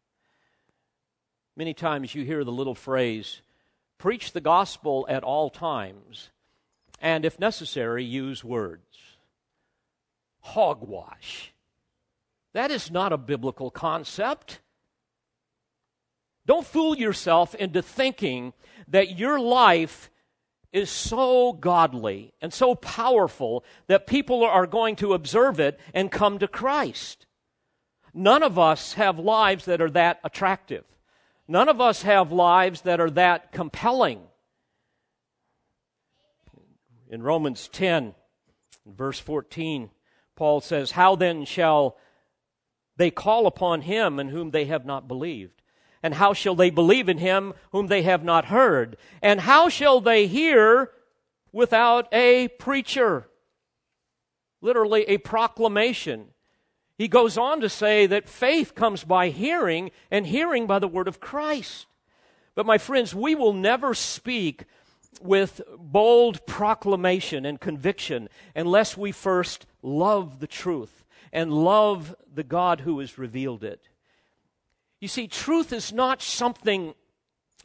Many 1.56 1.74
times 1.74 2.14
you 2.14 2.24
hear 2.24 2.44
the 2.44 2.52
little 2.52 2.76
phrase, 2.76 3.42
preach 3.98 4.34
the 4.34 4.42
gospel 4.42 5.06
at 5.10 5.24
all 5.24 5.50
times, 5.50 6.30
and 7.02 7.26
if 7.26 7.40
necessary, 7.40 8.04
use 8.04 8.44
words. 8.44 8.98
Hogwash. 10.42 11.54
That 12.54 12.72
is 12.72 12.92
not 12.92 13.14
a 13.14 13.18
biblical 13.18 13.72
concept. 13.72 14.60
Don't 16.46 16.66
fool 16.66 16.96
yourself 16.96 17.56
into 17.56 17.82
thinking 17.82 18.54
that 18.88 19.18
your 19.18 19.40
life 19.40 20.10
is 20.74 20.90
so 20.90 21.54
godly 21.54 22.34
and 22.42 22.54
so 22.54 22.76
powerful 22.76 23.64
that 23.88 24.08
people 24.08 24.44
are 24.44 24.68
going 24.68 24.96
to 24.98 25.14
observe 25.14 25.60
it 25.60 25.80
and 25.94 26.12
come 26.12 26.40
to 26.40 26.48
Christ. 26.48 27.26
None 28.14 28.44
of 28.44 28.58
us 28.60 28.94
have 28.94 29.20
lives 29.20 29.66
that 29.66 29.82
are 29.82 29.90
that 29.92 30.20
attractive. 30.24 30.84
None 31.48 31.70
of 31.70 31.80
us 31.80 32.02
have 32.02 32.32
lives 32.32 32.82
that 32.82 33.00
are 33.00 33.12
that 33.12 33.52
compelling. 33.52 34.22
In 37.10 37.24
Romans 37.24 37.70
10, 37.70 38.16
verse 38.86 39.20
14, 39.20 39.90
Paul 40.36 40.60
says, 40.60 40.92
How 40.92 41.16
then 41.16 41.46
shall 41.46 41.98
they 42.98 43.12
call 43.12 43.48
upon 43.48 43.82
him 43.82 44.20
in 44.20 44.30
whom 44.30 44.52
they 44.52 44.66
have 44.66 44.86
not 44.86 45.08
believed? 45.08 45.62
And 46.04 46.14
how 46.14 46.34
shall 46.34 46.56
they 46.56 46.70
believe 46.70 47.10
in 47.10 47.18
him 47.18 47.54
whom 47.72 47.88
they 47.88 48.04
have 48.04 48.24
not 48.24 48.46
heard? 48.46 48.98
And 49.22 49.42
how 49.42 49.70
shall 49.70 50.00
they 50.00 50.28
hear 50.28 50.92
without 51.52 52.08
a 52.14 52.50
preacher? 52.60 53.28
Literally, 54.62 55.04
a 55.04 55.18
proclamation. 55.18 56.28
He 56.98 57.08
goes 57.08 57.38
on 57.38 57.62
to 57.62 57.70
say 57.70 58.08
that 58.08 58.30
faith 58.30 58.74
comes 58.74 59.04
by 59.04 59.30
hearing, 59.30 59.92
and 60.10 60.26
hearing 60.26 60.66
by 60.66 60.80
the 60.80 60.88
word 60.88 61.08
of 61.08 61.20
Christ. 61.20 61.86
But, 62.56 62.66
my 62.66 62.78
friends, 62.78 63.14
we 63.14 63.36
will 63.36 63.54
never 63.54 63.94
speak 63.94 64.66
with 65.22 65.62
bold 65.78 66.46
proclamation 66.46 67.46
and 67.46 67.60
conviction 67.60 68.30
unless 68.56 68.98
we 68.98 69.12
first 69.12 69.66
love 69.82 70.40
the 70.40 70.48
truth 70.48 71.06
and 71.32 71.54
love 71.54 72.16
the 72.34 72.44
God 72.44 72.82
who 72.82 73.00
has 73.00 73.18
revealed 73.18 73.64
it. 73.64 73.90
You 75.00 75.08
see, 75.08 75.28
truth 75.28 75.72
is 75.72 75.94
not 75.94 76.22
something 76.22 76.94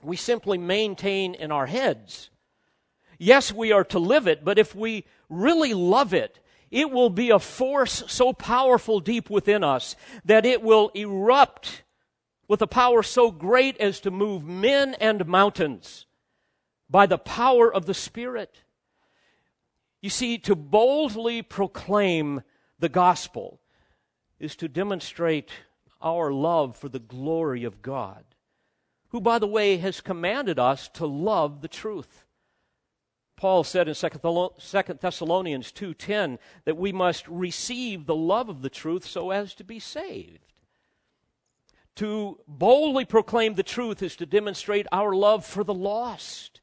we 0.02 0.16
simply 0.16 0.58
maintain 0.58 1.34
in 1.34 1.50
our 1.50 1.66
heads. 1.66 2.30
Yes, 3.18 3.52
we 3.52 3.72
are 3.72 3.84
to 3.84 3.98
live 3.98 4.26
it, 4.26 4.44
but 4.44 4.58
if 4.58 4.74
we 4.74 5.04
really 5.28 5.74
love 5.74 6.12
it, 6.12 6.40
it 6.70 6.90
will 6.90 7.10
be 7.10 7.30
a 7.30 7.38
force 7.38 8.02
so 8.06 8.32
powerful 8.32 8.98
deep 9.00 9.30
within 9.30 9.62
us 9.62 9.94
that 10.24 10.44
it 10.44 10.62
will 10.62 10.90
erupt 10.94 11.82
with 12.48 12.60
a 12.62 12.66
power 12.66 13.02
so 13.02 13.30
great 13.30 13.78
as 13.78 14.00
to 14.00 14.10
move 14.10 14.44
men 14.44 14.94
and 14.94 15.26
mountains 15.26 16.06
by 16.90 17.06
the 17.06 17.18
power 17.18 17.72
of 17.72 17.86
the 17.86 17.94
Spirit. 17.94 18.62
You 20.00 20.10
see, 20.10 20.36
to 20.38 20.56
boldly 20.56 21.42
proclaim 21.42 22.42
the 22.78 22.88
gospel 22.88 23.60
is 24.40 24.56
to 24.56 24.68
demonstrate 24.68 25.50
our 26.02 26.32
love 26.32 26.76
for 26.76 26.88
the 26.88 26.98
glory 26.98 27.64
of 27.64 27.82
God, 27.82 28.24
who, 29.08 29.20
by 29.20 29.38
the 29.38 29.46
way, 29.46 29.76
has 29.78 30.00
commanded 30.00 30.58
us 30.58 30.88
to 30.90 31.06
love 31.06 31.60
the 31.60 31.68
truth. 31.68 32.24
Paul 33.36 33.64
said 33.64 33.88
in 33.88 33.94
2 33.94 35.00
Thessalonians 35.00 35.72
2:10 35.72 36.38
that 36.64 36.76
we 36.76 36.92
must 36.92 37.26
receive 37.26 38.06
the 38.06 38.14
love 38.14 38.48
of 38.48 38.62
the 38.62 38.70
truth 38.70 39.04
so 39.04 39.30
as 39.30 39.54
to 39.54 39.64
be 39.64 39.80
saved. 39.80 40.52
To 41.96 42.40
boldly 42.46 43.04
proclaim 43.04 43.54
the 43.54 43.62
truth 43.62 44.02
is 44.02 44.16
to 44.16 44.26
demonstrate 44.26 44.86
our 44.92 45.14
love 45.14 45.44
for 45.44 45.64
the 45.64 45.74
lost 45.74 46.60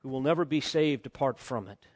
who 0.00 0.08
will 0.08 0.20
never 0.20 0.44
be 0.44 0.60
saved 0.60 1.06
apart 1.06 1.38
from 1.38 1.66
it. 1.68 1.86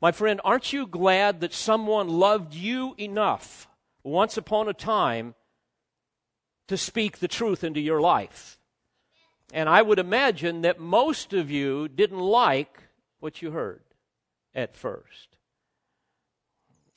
My 0.00 0.12
friend, 0.12 0.40
aren't 0.44 0.72
you 0.72 0.86
glad 0.86 1.40
that 1.40 1.54
someone 1.54 2.08
loved 2.08 2.52
you 2.52 2.94
enough 2.98 3.68
once 4.04 4.36
upon 4.36 4.68
a 4.68 4.74
time 4.74 5.34
to 6.68 6.76
speak 6.76 7.18
the 7.18 7.28
truth 7.28 7.64
into 7.64 7.80
your 7.80 8.00
life. 8.00 8.58
And 9.52 9.68
I 9.68 9.82
would 9.82 9.98
imagine 9.98 10.62
that 10.62 10.78
most 10.78 11.32
of 11.32 11.50
you 11.50 11.88
didn't 11.88 12.20
like 12.20 12.82
what 13.20 13.42
you 13.42 13.50
heard 13.50 13.82
at 14.54 14.76
first. 14.76 15.36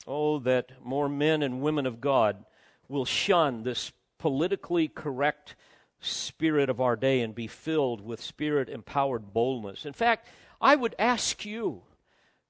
Oh, 0.06 0.38
that 0.40 0.72
more 0.82 1.08
men 1.08 1.42
and 1.42 1.60
women 1.60 1.86
of 1.86 2.00
God 2.00 2.44
will 2.88 3.04
shun 3.04 3.62
this 3.62 3.92
politically 4.18 4.88
correct 4.88 5.54
spirit 6.00 6.70
of 6.70 6.80
our 6.80 6.96
day 6.96 7.20
and 7.20 7.34
be 7.34 7.46
filled 7.46 8.00
with 8.00 8.22
spirit 8.22 8.68
empowered 8.68 9.32
boldness. 9.32 9.84
In 9.84 9.92
fact, 9.92 10.26
I 10.60 10.76
would 10.76 10.94
ask 10.98 11.44
you 11.44 11.82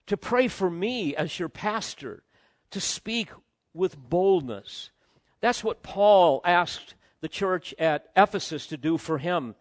to 0.07 0.17
pray 0.17 0.49
for 0.49 0.71
me 0.71 1.15
as 1.17 1.39
your 1.39 1.49
pastor 1.49 2.23
to 2.71 2.81
speak 2.81 3.31
with 3.79 3.97
boldness. 3.97 4.91
That's 5.41 5.65
what 5.65 5.83
Paul 5.83 6.43
asked 6.45 6.95
the 7.21 7.29
church 7.29 7.75
at 7.79 8.09
Ephesus 8.17 8.67
to 8.67 8.77
do 8.77 8.99
for 8.99 9.19
him. 9.19 9.55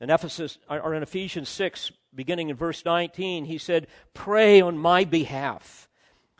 In 0.00 0.10
Ephesus 0.10 0.58
or 0.68 0.92
in 0.92 1.02
Ephesians 1.02 1.48
6 1.48 1.92
beginning 2.14 2.48
in 2.48 2.56
verse 2.56 2.84
19 2.84 3.44
he 3.44 3.56
said, 3.56 3.86
"Pray 4.12 4.60
on 4.60 4.76
my 4.76 5.04
behalf 5.04 5.88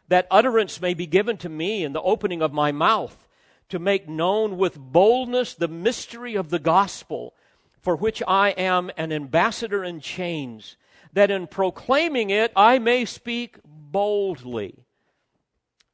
that 0.09 0.27
utterance 0.31 0.81
may 0.81 0.95
be 0.95 1.07
given 1.07 1.37
to 1.39 1.49
me 1.49 1.85
in 1.85 1.93
the 1.93 2.03
opening 2.03 2.43
of 2.43 2.53
my 2.53 2.73
mouth 2.73 3.27
to 3.69 3.79
make 3.79 4.09
known 4.09 4.57
with 4.57 4.79
boldness 4.79 5.55
the 5.55 5.69
mystery 5.69 6.35
of 6.35 6.51
the 6.51 6.59
gospel 6.59 7.35
for 7.81 7.97
which 7.97 8.23
I 8.27 8.51
am 8.51 8.91
an 8.97 9.13
ambassador 9.13 9.85
in 9.85 10.01
chains 10.01 10.77
that 11.13 11.31
in 11.31 11.47
proclaiming 11.47 12.31
it 12.31 12.53
I 12.57 12.79
may 12.79 13.05
speak 13.05 13.59
boldly." 13.65 14.86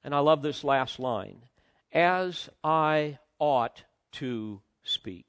And 0.05 0.15
I 0.15 0.19
love 0.19 0.43
this 0.43 0.65
last 0.65 0.99
line 0.99 1.43
as 1.93 2.49
I 2.65 3.19
ought 3.38 3.85
to 4.12 4.61
speak. 4.83 5.27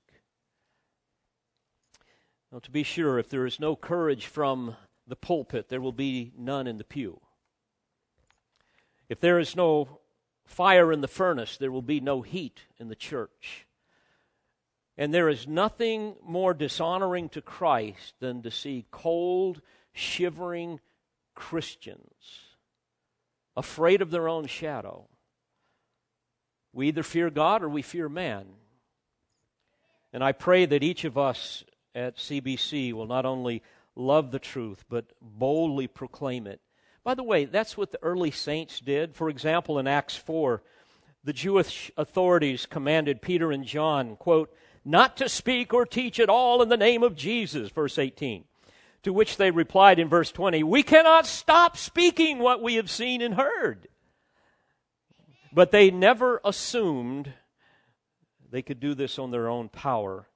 Now, 2.52 2.60
to 2.60 2.72
be 2.72 2.84
sure, 2.84 3.20
if 3.20 3.30
there 3.30 3.46
is 3.46 3.60
no 3.60 3.76
courage 3.76 4.26
from 4.26 4.76
the 5.08 5.16
pulpit, 5.16 5.70
there 5.70 5.82
will 5.82 5.92
be 5.92 6.32
none 6.38 6.68
in 6.68 6.78
the 6.78 6.84
pew. 6.84 7.20
If 9.10 9.20
there 9.20 9.40
is 9.40 9.56
no 9.56 10.00
fire 10.46 10.92
in 10.92 11.02
the 11.02 11.08
furnace, 11.08 11.58
there 11.58 11.72
will 11.72 11.82
be 11.82 12.00
no 12.00 12.22
heat 12.22 12.62
in 12.80 12.90
the 12.90 12.96
church. 12.96 13.66
And 14.98 15.14
there 15.14 15.30
is 15.30 15.48
nothing 15.48 16.16
more 16.24 16.54
dishonoring 16.54 17.30
to 17.30 17.42
Christ 17.42 18.14
than 18.20 18.44
to 18.44 18.52
see 18.52 18.86
cold, 18.92 19.62
shivering 19.92 20.80
Christians 21.34 22.53
afraid 23.56 24.02
of 24.02 24.12
their 24.12 24.28
own 24.28 24.48
shadow. 24.48 25.08
We 26.72 26.88
either 26.88 27.04
fear 27.04 27.30
God 27.30 27.64
or 27.64 27.70
we 27.70 27.82
fear 27.82 28.10
man. 28.10 28.48
And 30.12 30.24
I 30.24 30.32
pray 30.32 30.66
that 30.66 30.84
each 30.84 31.06
of 31.06 31.18
us 31.18 31.64
at 31.96 32.18
CBC 32.18 32.94
will 32.94 33.08
not 33.08 33.26
only 33.26 33.62
love 33.96 34.32
the 34.32 34.40
truth, 34.40 34.86
but 34.90 35.06
boldly 35.22 35.88
proclaim 35.88 36.48
it. 36.48 36.62
By 37.04 37.14
the 37.16 37.24
way, 37.24 37.46
that's 37.46 37.78
what 37.78 37.92
the 37.92 38.02
early 38.02 38.32
saints 38.32 38.80
did. 38.80 39.16
For 39.16 39.30
example, 39.30 39.78
in 39.78 39.88
Acts 39.88 40.16
4, 40.16 40.64
the 41.24 41.34
Jewish 41.34 41.92
authorities 41.98 42.66
commanded 42.66 43.22
Peter 43.22 43.52
and 43.52 43.66
John, 43.66 44.16
quote, 44.16 44.54
not 44.86 45.16
to 45.18 45.30
speak 45.30 45.74
or 45.74 45.86
teach 45.86 46.20
at 46.20 46.30
all 46.30 46.62
in 46.62 46.70
the 46.70 46.78
name 46.78 47.04
of 47.04 47.16
Jesus, 47.16 47.70
verse 47.70 47.98
18. 47.98 48.46
To 49.04 49.12
which 49.12 49.38
they 49.38 49.52
replied 49.52 50.00
in 50.00 50.08
verse 50.08 50.32
20, 50.32 50.64
We 50.64 50.82
cannot 50.82 51.28
stop 51.28 51.78
speaking 51.78 52.40
what 52.40 52.62
we 52.62 52.76
have 52.76 52.90
seen 52.90 53.22
and 53.22 53.36
heard. 53.36 53.88
But 55.52 55.72
they 55.72 55.92
never 55.92 56.42
assumed 56.44 57.34
they 58.50 58.62
could 58.62 58.80
do 58.80 58.96
this 58.96 59.20
on 59.20 59.32
their 59.32 59.50
own 59.50 59.70
power. 59.70 60.28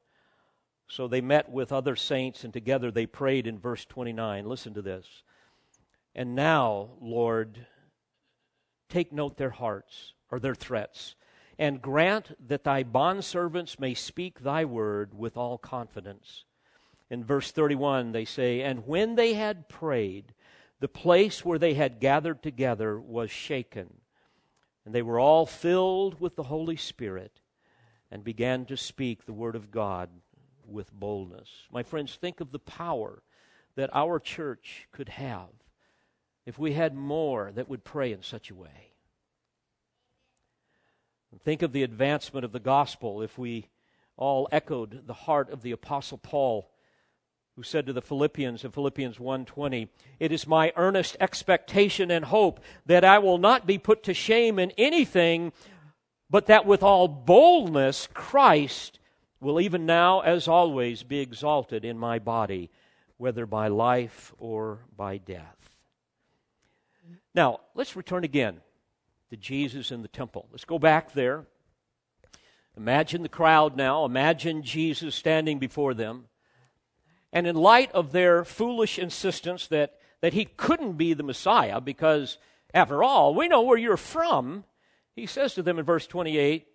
So 0.88 1.08
they 1.08 1.22
met 1.22 1.50
with 1.50 1.72
other 1.72 1.96
saints 1.96 2.44
and 2.44 2.54
together 2.54 2.92
they 2.92 3.06
prayed 3.06 3.48
in 3.48 3.58
verse 3.60 3.86
29. 3.86 4.46
Listen 4.46 4.74
to 4.74 4.82
this. 4.82 5.24
And 6.14 6.36
now, 6.36 6.92
Lord, 7.02 7.68
take 8.90 9.12
note 9.14 9.38
their 9.38 9.52
hearts 9.52 10.14
or 10.32 10.40
their 10.40 10.56
threats, 10.56 11.16
and 11.60 11.82
grant 11.82 12.36
that 12.48 12.64
thy 12.64 12.84
bondservants 12.84 13.80
may 13.80 13.94
speak 13.94 14.40
thy 14.40 14.66
word 14.66 15.14
with 15.14 15.38
all 15.38 15.58
confidence 15.58 16.44
in 17.10 17.24
verse 17.24 17.52
31, 17.52 18.12
they 18.12 18.26
say, 18.26 18.62
And 18.62 18.86
when 18.86 19.16
they 19.16 19.34
had 19.34 19.70
prayed, 19.70 20.34
the 20.80 20.88
place 20.88 21.44
where 21.44 21.60
they 21.60 21.74
had 21.74 22.00
gathered 22.00 22.44
together 22.44 23.00
was 23.00 23.32
shaken. 23.32 24.02
And 24.86 24.94
they 24.94 25.02
were 25.02 25.20
all 25.20 25.46
filled 25.46 26.20
with 26.20 26.36
the 26.36 26.44
Holy 26.44 26.76
Spirit 26.76 27.42
and 28.12 28.24
began 28.24 28.66
to 28.66 28.78
speak 28.78 29.26
the 29.26 29.34
word 29.34 29.56
of 29.56 29.72
God 29.72 30.10
with 30.66 30.94
boldness. 30.94 31.50
My 31.72 31.84
friends, 31.84 32.16
think 32.16 32.40
of 32.40 32.52
the 32.52 32.60
power 32.60 33.22
that 33.76 33.90
our 33.94 34.20
church 34.20 34.88
could 34.92 35.10
have 35.10 35.50
if 36.46 36.58
we 36.58 36.74
had 36.74 36.96
more 36.96 37.52
that 37.54 37.70
would 37.70 37.84
pray 37.84 38.12
in 38.12 38.22
such 38.22 38.50
a 38.50 38.56
way. 38.56 38.94
Think 41.44 41.62
of 41.62 41.72
the 41.72 41.84
advancement 41.84 42.46
of 42.46 42.52
the 42.52 42.60
gospel 42.60 43.22
if 43.22 43.38
we 43.38 43.68
all 44.16 44.48
echoed 44.52 45.06
the 45.06 45.14
heart 45.14 45.52
of 45.52 45.62
the 45.62 45.72
apostle 45.72 46.18
Paul 46.18 46.72
who 47.58 47.64
said 47.64 47.88
to 47.88 47.92
the 47.92 48.04
Philippians 48.04 48.64
in 48.64 48.70
Philippians 48.70 49.20
1:20, 49.20 49.90
"It 50.20 50.32
is 50.32 50.46
my 50.46 50.72
earnest 50.76 51.18
expectation 51.20 52.12
and 52.12 52.26
hope 52.26 52.60
that 52.86 53.04
I 53.04 53.18
will 53.18 53.40
not 53.40 53.66
be 53.66 53.80
put 53.80 54.04
to 54.04 54.14
shame 54.14 54.60
in 54.60 54.72
anything, 54.78 55.52
but 56.30 56.46
that 56.46 56.68
with 56.68 56.84
all 56.84 57.08
boldness 57.08 58.08
Christ 58.14 59.00
will 59.40 59.60
even 59.60 59.88
now 59.88 60.20
as 60.20 60.48
always 60.48 61.02
be 61.02 61.20
exalted 61.20 61.84
in 61.84 61.98
my 61.98 62.20
body, 62.20 62.70
whether 63.18 63.48
by 63.48 63.70
life 63.70 64.36
or 64.38 64.86
by 64.96 65.18
death. 65.18 65.76
Now, 67.34 67.62
let's 67.74 67.96
return 67.96 68.24
again 68.24 68.62
to 69.32 69.36
Jesus 69.36 69.92
in 69.92 70.04
the 70.04 70.08
temple. 70.08 70.48
Let's 70.52 70.66
go 70.66 70.78
back 70.78 71.14
there. 71.14 71.48
Imagine 72.76 73.24
the 73.24 73.30
crowd 73.30 73.76
now. 73.76 74.06
Imagine 74.06 74.62
Jesus 74.62 75.16
standing 75.16 75.58
before 75.58 75.96
them. 75.96 76.28
And 77.34 77.46
in 77.46 77.56
light 77.56 77.92
of 77.92 78.12
their 78.12 78.44
foolish 78.44 78.98
insistence 78.98 79.68
that, 79.68 79.96
that 80.22 80.34
he 80.34 80.46
couldn't 80.46 80.94
be 80.94 81.14
the 81.14 81.24
Messiah, 81.24 81.82
because 81.82 82.38
after 82.74 83.04
all, 83.04 83.36
we 83.36 83.48
know 83.48 83.62
where 83.62 83.78
you're 83.78 83.98
from, 83.98 84.64
he 85.16 85.26
says 85.26 85.54
to 85.56 85.64
them 85.64 85.80
in 85.80 85.86
verse 85.86 86.08
28 86.08 86.68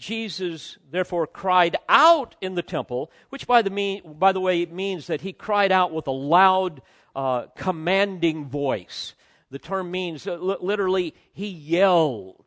Jesus 0.00 0.78
therefore 0.90 1.26
cried 1.26 1.76
out 1.86 2.34
in 2.40 2.54
the 2.54 2.62
temple, 2.62 3.12
which 3.28 3.46
by 3.46 3.60
the, 3.60 3.68
mean, 3.68 4.14
by 4.18 4.32
the 4.32 4.40
way 4.40 4.64
means 4.64 5.06
that 5.08 5.20
he 5.20 5.34
cried 5.34 5.70
out 5.70 5.92
with 5.92 6.06
a 6.06 6.10
loud, 6.10 6.80
uh, 7.14 7.46
commanding 7.54 8.46
voice. 8.46 9.14
The 9.50 9.58
term 9.58 9.90
means 9.90 10.24
literally 10.24 11.14
he 11.34 11.48
yelled 11.48 12.46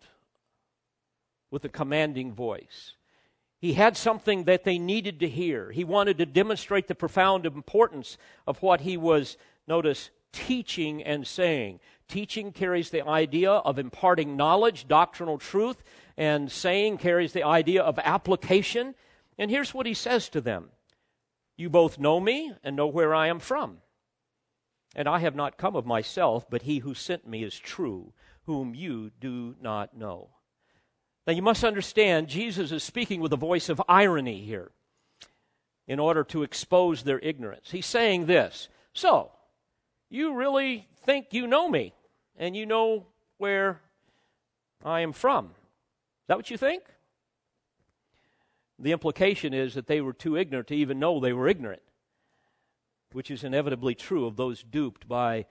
with 1.52 1.64
a 1.64 1.70
commanding 1.70 2.34
voice. 2.34 2.96
He 3.64 3.76
had 3.76 3.96
something 3.96 4.44
that 4.44 4.66
they 4.66 4.78
needed 4.78 5.22
to 5.22 5.30
hear. 5.30 5.72
He 5.72 5.86
wanted 5.86 6.18
to 6.18 6.26
demonstrate 6.26 6.90
the 6.90 6.96
profound 6.96 7.46
importance 7.46 8.18
of 8.46 8.62
what 8.62 8.82
he 8.82 8.98
was, 8.98 9.38
notice, 9.66 10.10
teaching 10.34 11.02
and 11.02 11.26
saying. 11.26 11.80
Teaching 12.10 12.52
carries 12.52 12.90
the 12.90 13.08
idea 13.08 13.50
of 13.50 13.80
imparting 13.80 14.36
knowledge, 14.36 14.90
doctrinal 14.90 15.38
truth, 15.38 15.82
and 16.18 16.52
saying 16.52 16.98
carries 16.98 17.32
the 17.32 17.44
idea 17.44 17.82
of 17.82 17.98
application. 18.00 18.96
And 19.38 19.50
here's 19.50 19.74
what 19.74 19.86
he 19.86 19.94
says 19.94 20.28
to 20.32 20.42
them 20.42 20.70
You 21.56 21.70
both 21.70 21.98
know 21.98 22.20
me 22.20 22.52
and 22.66 22.76
know 22.76 22.88
where 22.88 23.16
I 23.16 23.28
am 23.28 23.40
from. 23.40 23.78
And 24.94 25.08
I 25.08 25.20
have 25.20 25.36
not 25.36 25.58
come 25.58 25.78
of 25.78 25.86
myself, 25.86 26.50
but 26.50 26.64
he 26.64 26.80
who 26.80 26.94
sent 26.94 27.26
me 27.26 27.46
is 27.46 27.58
true, 27.58 28.12
whom 28.46 28.76
you 28.76 29.12
do 29.22 29.56
not 29.62 29.96
know. 29.96 30.32
Now, 31.26 31.34
you 31.34 31.42
must 31.42 31.64
understand, 31.64 32.28
Jesus 32.28 32.72
is 32.72 32.84
speaking 32.84 33.22
with 33.22 33.32
a 33.32 33.38
voice 33.38 33.70
of 33.70 33.82
irony 33.88 34.42
here 34.42 34.72
in 35.88 36.00
order 36.00 36.24
to 36.26 36.44
expose 36.44 37.04
their 37.04 37.20
ignorance. 37.20 37.72
He's 37.72 37.86
saying 37.86 38.26
this 38.26 38.68
So, 38.94 39.32
you 40.10 40.36
really 40.36 40.88
think 41.06 41.28
you 41.32 41.48
know 41.48 41.70
me 41.70 41.94
and 42.38 42.56
you 42.56 42.66
know 42.66 43.08
where 43.38 43.82
I 44.84 45.02
am 45.02 45.14
from. 45.14 45.46
Is 45.46 46.28
that 46.28 46.38
what 46.38 46.52
you 46.52 46.58
think? 46.58 46.84
The 48.80 48.92
implication 48.92 49.54
is 49.54 49.76
that 49.76 49.88
they 49.88 50.02
were 50.02 50.14
too 50.14 50.36
ignorant 50.36 50.68
to 50.68 50.76
even 50.76 51.00
know 51.00 51.20
they 51.20 51.32
were 51.32 51.48
ignorant, 51.48 51.82
which 53.14 53.32
is 53.32 53.44
inevitably 53.44 53.96
true 53.96 54.26
of 54.26 54.36
those 54.36 54.64
duped 54.64 55.08
by 55.08 55.46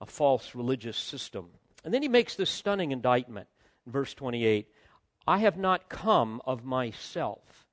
a 0.00 0.06
false 0.06 0.54
religious 0.54 0.96
system. 0.96 1.48
And 1.84 1.94
then 1.94 2.02
he 2.02 2.08
makes 2.08 2.36
this 2.36 2.50
stunning 2.50 2.90
indictment 2.90 3.48
in 3.86 3.92
verse 3.92 4.12
28 4.12 4.68
I 5.26 5.38
have 5.38 5.56
not 5.56 5.88
come 5.88 6.42
of 6.44 6.64
myself, 6.64 7.66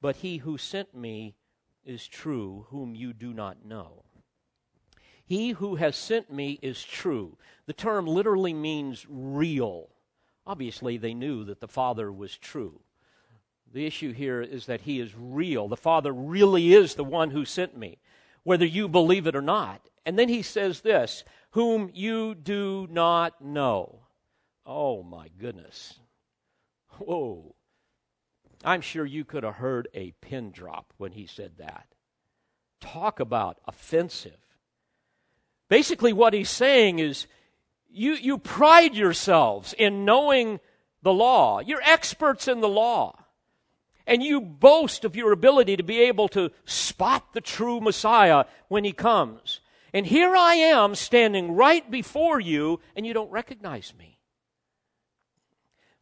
but 0.00 0.16
he 0.16 0.38
who 0.38 0.56
sent 0.56 0.94
me 0.94 1.34
is 1.84 2.06
true, 2.06 2.66
whom 2.70 2.94
you 2.94 3.12
do 3.12 3.32
not 3.32 3.64
know. 3.64 4.04
He 5.26 5.50
who 5.50 5.76
has 5.76 5.96
sent 5.96 6.32
me 6.32 6.58
is 6.62 6.82
true. 6.84 7.36
The 7.66 7.72
term 7.72 8.06
literally 8.06 8.54
means 8.54 9.06
real. 9.08 9.88
Obviously, 10.46 10.96
they 10.96 11.14
knew 11.14 11.44
that 11.44 11.60
the 11.60 11.68
Father 11.68 12.12
was 12.12 12.36
true. 12.36 12.80
The 13.72 13.86
issue 13.86 14.12
here 14.12 14.40
is 14.40 14.66
that 14.66 14.82
he 14.82 15.00
is 15.00 15.14
real. 15.18 15.68
The 15.68 15.76
Father 15.76 16.12
really 16.12 16.74
is 16.74 16.94
the 16.94 17.04
one 17.04 17.30
who 17.30 17.44
sent 17.44 17.76
me, 17.76 17.98
whether 18.44 18.66
you 18.66 18.88
believe 18.88 19.26
it 19.26 19.34
or 19.34 19.42
not. 19.42 19.88
And 20.06 20.18
then 20.18 20.28
he 20.28 20.42
says 20.42 20.82
this, 20.82 21.24
whom 21.50 21.90
you 21.92 22.34
do 22.34 22.86
not 22.90 23.42
know. 23.42 24.00
Oh 24.66 25.02
my 25.02 25.28
goodness. 25.38 25.98
Whoa. 26.98 27.54
I'm 28.64 28.80
sure 28.80 29.04
you 29.04 29.24
could 29.24 29.42
have 29.42 29.56
heard 29.56 29.88
a 29.94 30.12
pin 30.20 30.50
drop 30.50 30.92
when 30.96 31.12
he 31.12 31.26
said 31.26 31.58
that. 31.58 31.86
Talk 32.80 33.20
about 33.20 33.58
offensive. 33.66 34.38
Basically, 35.68 36.12
what 36.12 36.34
he's 36.34 36.50
saying 36.50 36.98
is 36.98 37.26
you, 37.90 38.14
you 38.14 38.38
pride 38.38 38.94
yourselves 38.94 39.74
in 39.76 40.04
knowing 40.04 40.60
the 41.02 41.12
law, 41.12 41.60
you're 41.60 41.82
experts 41.82 42.48
in 42.48 42.60
the 42.60 42.68
law. 42.68 43.18
And 44.06 44.22
you 44.22 44.40
boast 44.40 45.06
of 45.06 45.16
your 45.16 45.32
ability 45.32 45.76
to 45.78 45.82
be 45.82 46.00
able 46.02 46.28
to 46.28 46.50
spot 46.66 47.32
the 47.32 47.40
true 47.40 47.80
Messiah 47.80 48.44
when 48.68 48.84
he 48.84 48.92
comes. 48.92 49.60
And 49.94 50.04
here 50.04 50.36
I 50.36 50.56
am 50.56 50.94
standing 50.94 51.52
right 51.52 51.90
before 51.90 52.38
you, 52.38 52.80
and 52.94 53.06
you 53.06 53.14
don't 53.14 53.30
recognize 53.30 53.94
me. 53.98 54.13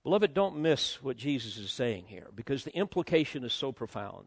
Beloved, 0.05 0.35
don't 0.35 0.59
miss 0.59 1.03
what 1.03 1.17
Jesus 1.17 1.57
is 1.57 1.71
saying 1.71 2.07
here 2.09 2.29
because 2.35 2.65
the 2.65 2.75
implication 2.77 3.45
is 3.45 3.53
so 3.53 3.71
profound. 3.71 4.27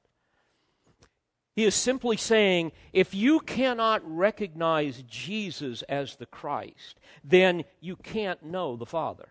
He 1.56 1.64
is 1.64 1.76
simply 1.76 2.18
saying 2.18 2.72
if 2.92 3.14
you 3.14 3.40
cannot 3.40 4.02
recognize 4.06 5.04
Jesus 5.08 5.82
as 5.84 6.16
the 6.16 6.26
Christ, 6.26 7.00
then 7.24 7.64
you 7.80 7.96
can't 7.96 8.44
know 8.44 8.76
the 8.76 8.86
Father. 8.86 9.30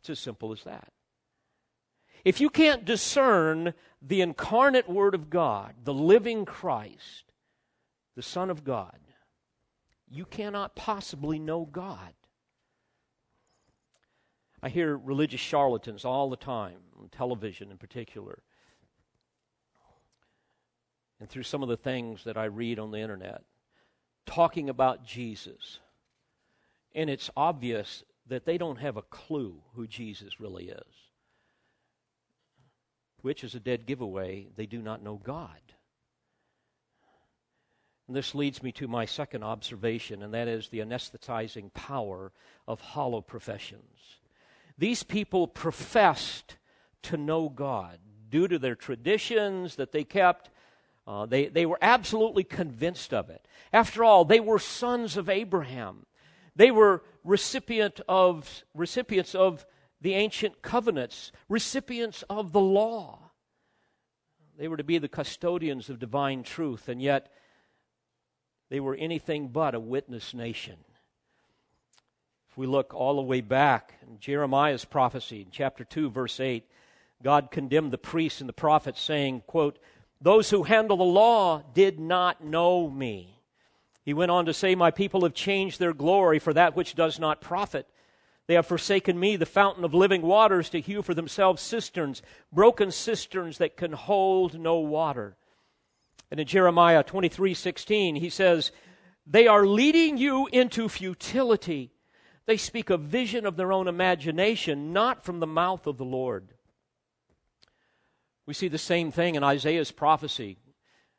It's 0.00 0.10
as 0.10 0.18
simple 0.18 0.52
as 0.52 0.62
that. 0.64 0.92
If 2.24 2.40
you 2.40 2.50
can't 2.50 2.84
discern 2.84 3.74
the 4.02 4.20
incarnate 4.20 4.88
Word 4.88 5.14
of 5.14 5.30
God, 5.30 5.74
the 5.84 5.94
living 5.94 6.44
Christ, 6.44 7.24
the 8.14 8.22
Son 8.22 8.50
of 8.50 8.64
God, 8.64 8.98
you 10.08 10.24
cannot 10.24 10.74
possibly 10.74 11.38
know 11.38 11.64
God. 11.64 12.14
I 14.62 14.68
hear 14.68 14.96
religious 14.96 15.40
charlatans 15.40 16.04
all 16.04 16.30
the 16.30 16.36
time, 16.36 16.78
on 16.98 17.08
television 17.08 17.70
in 17.70 17.76
particular, 17.76 18.42
and 21.20 21.28
through 21.28 21.44
some 21.44 21.62
of 21.62 21.68
the 21.68 21.76
things 21.76 22.24
that 22.24 22.36
I 22.36 22.44
read 22.44 22.78
on 22.78 22.90
the 22.90 23.00
internet, 23.00 23.42
talking 24.26 24.68
about 24.68 25.04
Jesus. 25.04 25.78
And 26.94 27.08
it's 27.08 27.30
obvious 27.36 28.04
that 28.26 28.44
they 28.44 28.58
don't 28.58 28.78
have 28.78 28.96
a 28.96 29.02
clue 29.02 29.62
who 29.74 29.86
Jesus 29.86 30.40
really 30.40 30.68
is, 30.68 30.94
which 33.22 33.44
is 33.44 33.54
a 33.54 33.60
dead 33.60 33.86
giveaway. 33.86 34.48
They 34.56 34.66
do 34.66 34.82
not 34.82 35.02
know 35.02 35.20
God. 35.22 35.60
And 38.08 38.16
this 38.16 38.34
leads 38.34 38.62
me 38.62 38.72
to 38.72 38.88
my 38.88 39.04
second 39.04 39.42
observation, 39.42 40.22
and 40.22 40.32
that 40.34 40.48
is 40.48 40.68
the 40.68 40.78
anesthetizing 40.78 41.72
power 41.74 42.32
of 42.66 42.80
hollow 42.80 43.20
professions. 43.20 44.18
These 44.78 45.02
people 45.02 45.46
professed 45.46 46.56
to 47.02 47.16
know 47.16 47.48
God 47.48 47.98
due 48.28 48.48
to 48.48 48.58
their 48.58 48.74
traditions 48.74 49.76
that 49.76 49.92
they 49.92 50.04
kept. 50.04 50.50
Uh, 51.06 51.26
they, 51.26 51.46
they 51.46 51.66
were 51.66 51.78
absolutely 51.80 52.44
convinced 52.44 53.14
of 53.14 53.30
it. 53.30 53.46
After 53.72 54.04
all, 54.04 54.24
they 54.24 54.40
were 54.40 54.58
sons 54.58 55.16
of 55.16 55.28
Abraham. 55.28 56.06
They 56.56 56.70
were 56.70 57.02
recipient 57.22 58.00
of, 58.08 58.64
recipients 58.74 59.34
of 59.34 59.66
the 60.00 60.14
ancient 60.14 60.62
covenants, 60.62 61.32
recipients 61.48 62.22
of 62.28 62.52
the 62.52 62.60
law. 62.60 63.30
They 64.58 64.68
were 64.68 64.76
to 64.76 64.84
be 64.84 64.98
the 64.98 65.08
custodians 65.08 65.90
of 65.90 65.98
divine 65.98 66.42
truth, 66.42 66.88
and 66.88 67.00
yet 67.00 67.30
they 68.70 68.80
were 68.80 68.94
anything 68.94 69.48
but 69.48 69.74
a 69.74 69.80
witness 69.80 70.34
nation. 70.34 70.76
We 72.56 72.66
look 72.66 72.94
all 72.94 73.16
the 73.16 73.22
way 73.22 73.42
back 73.42 73.94
in 74.08 74.18
Jeremiah's 74.18 74.86
prophecy, 74.86 75.42
in 75.42 75.48
chapter 75.50 75.84
2, 75.84 76.08
verse 76.08 76.40
8, 76.40 76.64
God 77.22 77.50
condemned 77.50 77.92
the 77.92 77.98
priests 77.98 78.40
and 78.40 78.48
the 78.48 78.54
prophets, 78.54 79.00
saying, 79.00 79.42
quote, 79.46 79.78
Those 80.22 80.48
who 80.48 80.62
handle 80.62 80.96
the 80.96 81.04
law 81.04 81.62
did 81.74 82.00
not 82.00 82.42
know 82.42 82.88
me. 82.88 83.42
He 84.04 84.14
went 84.14 84.30
on 84.30 84.46
to 84.46 84.54
say, 84.54 84.74
My 84.74 84.90
people 84.90 85.20
have 85.22 85.34
changed 85.34 85.78
their 85.78 85.92
glory 85.92 86.38
for 86.38 86.54
that 86.54 86.74
which 86.74 86.94
does 86.94 87.18
not 87.18 87.42
profit. 87.42 87.86
They 88.46 88.54
have 88.54 88.66
forsaken 88.66 89.20
me, 89.20 89.36
the 89.36 89.44
fountain 89.44 89.84
of 89.84 89.92
living 89.92 90.22
waters, 90.22 90.70
to 90.70 90.80
hew 90.80 91.02
for 91.02 91.12
themselves 91.12 91.60
cisterns, 91.60 92.22
broken 92.50 92.90
cisterns 92.90 93.58
that 93.58 93.76
can 93.76 93.92
hold 93.92 94.58
no 94.58 94.78
water. 94.78 95.36
And 96.30 96.40
in 96.40 96.46
Jeremiah 96.46 97.02
23 97.02 97.52
16, 97.52 98.16
he 98.16 98.30
says, 98.30 98.72
They 99.26 99.46
are 99.46 99.66
leading 99.66 100.16
you 100.16 100.48
into 100.52 100.88
futility. 100.88 101.92
They 102.46 102.56
speak 102.56 102.90
a 102.90 102.96
vision 102.96 103.44
of 103.44 103.56
their 103.56 103.72
own 103.72 103.88
imagination, 103.88 104.92
not 104.92 105.24
from 105.24 105.40
the 105.40 105.46
mouth 105.46 105.86
of 105.86 105.98
the 105.98 106.04
Lord. 106.04 106.48
We 108.46 108.54
see 108.54 108.68
the 108.68 108.78
same 108.78 109.10
thing 109.10 109.34
in 109.34 109.42
Isaiah's 109.42 109.90
prophecy. 109.90 110.58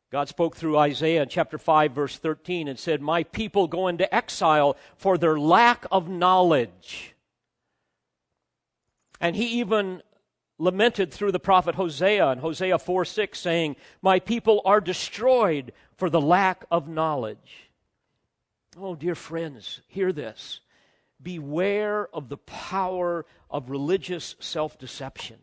God 0.09 0.30
spoke 0.30 0.55
through 0.55 0.78
Isaiah 0.78 1.23
in 1.23 1.28
chapter 1.28 1.57
5, 1.57 1.91
verse 1.91 2.17
13, 2.17 2.69
and 2.69 2.80
said, 2.80 3.01
My 3.01 3.23
people 3.23 3.67
go 3.67 3.89
into 3.89 4.13
exile 4.15 4.78
for 4.95 5.17
their 5.17 5.38
lack 5.38 5.86
of 5.91 6.07
knowledge. 6.07 7.13
And 9.19 9.36
he 9.36 9.59
even 9.59 10.01
lamented 10.57 11.11
through 11.11 11.34
the 11.34 11.39
prophet 11.39 11.75
Hosea 11.75 12.32
in 12.32 12.39
Hosea 12.39 12.80
4 12.80 13.03
6, 13.03 13.38
saying, 13.38 13.75
My 14.01 14.19
people 14.19 14.61
are 14.63 14.80
destroyed 14.80 15.73
for 15.97 16.09
the 16.09 16.21
lack 16.21 16.63
of 16.71 16.88
knowledge. 16.88 17.69
Oh, 18.80 18.95
dear 18.95 19.15
friends, 19.15 19.82
hear 19.88 20.13
this. 20.13 20.61
Beware 21.22 22.07
of 22.13 22.30
the 22.30 22.38
power 22.38 23.26
of 23.49 23.70
religious 23.70 24.36
self 24.39 24.78
deception. 24.78 25.38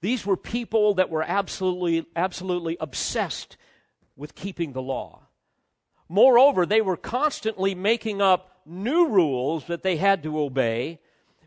These 0.00 0.26
were 0.26 0.36
people 0.36 0.94
that 0.94 1.10
were 1.10 1.22
absolutely, 1.22 2.06
absolutely 2.16 2.76
obsessed 2.80 3.56
with 4.16 4.34
keeping 4.34 4.72
the 4.72 4.82
law. 4.82 5.28
Moreover, 6.08 6.66
they 6.66 6.80
were 6.80 6.96
constantly 6.96 7.74
making 7.74 8.20
up 8.20 8.60
new 8.66 9.08
rules 9.08 9.66
that 9.66 9.82
they 9.82 9.96
had 9.96 10.22
to 10.22 10.40
obey 10.40 10.98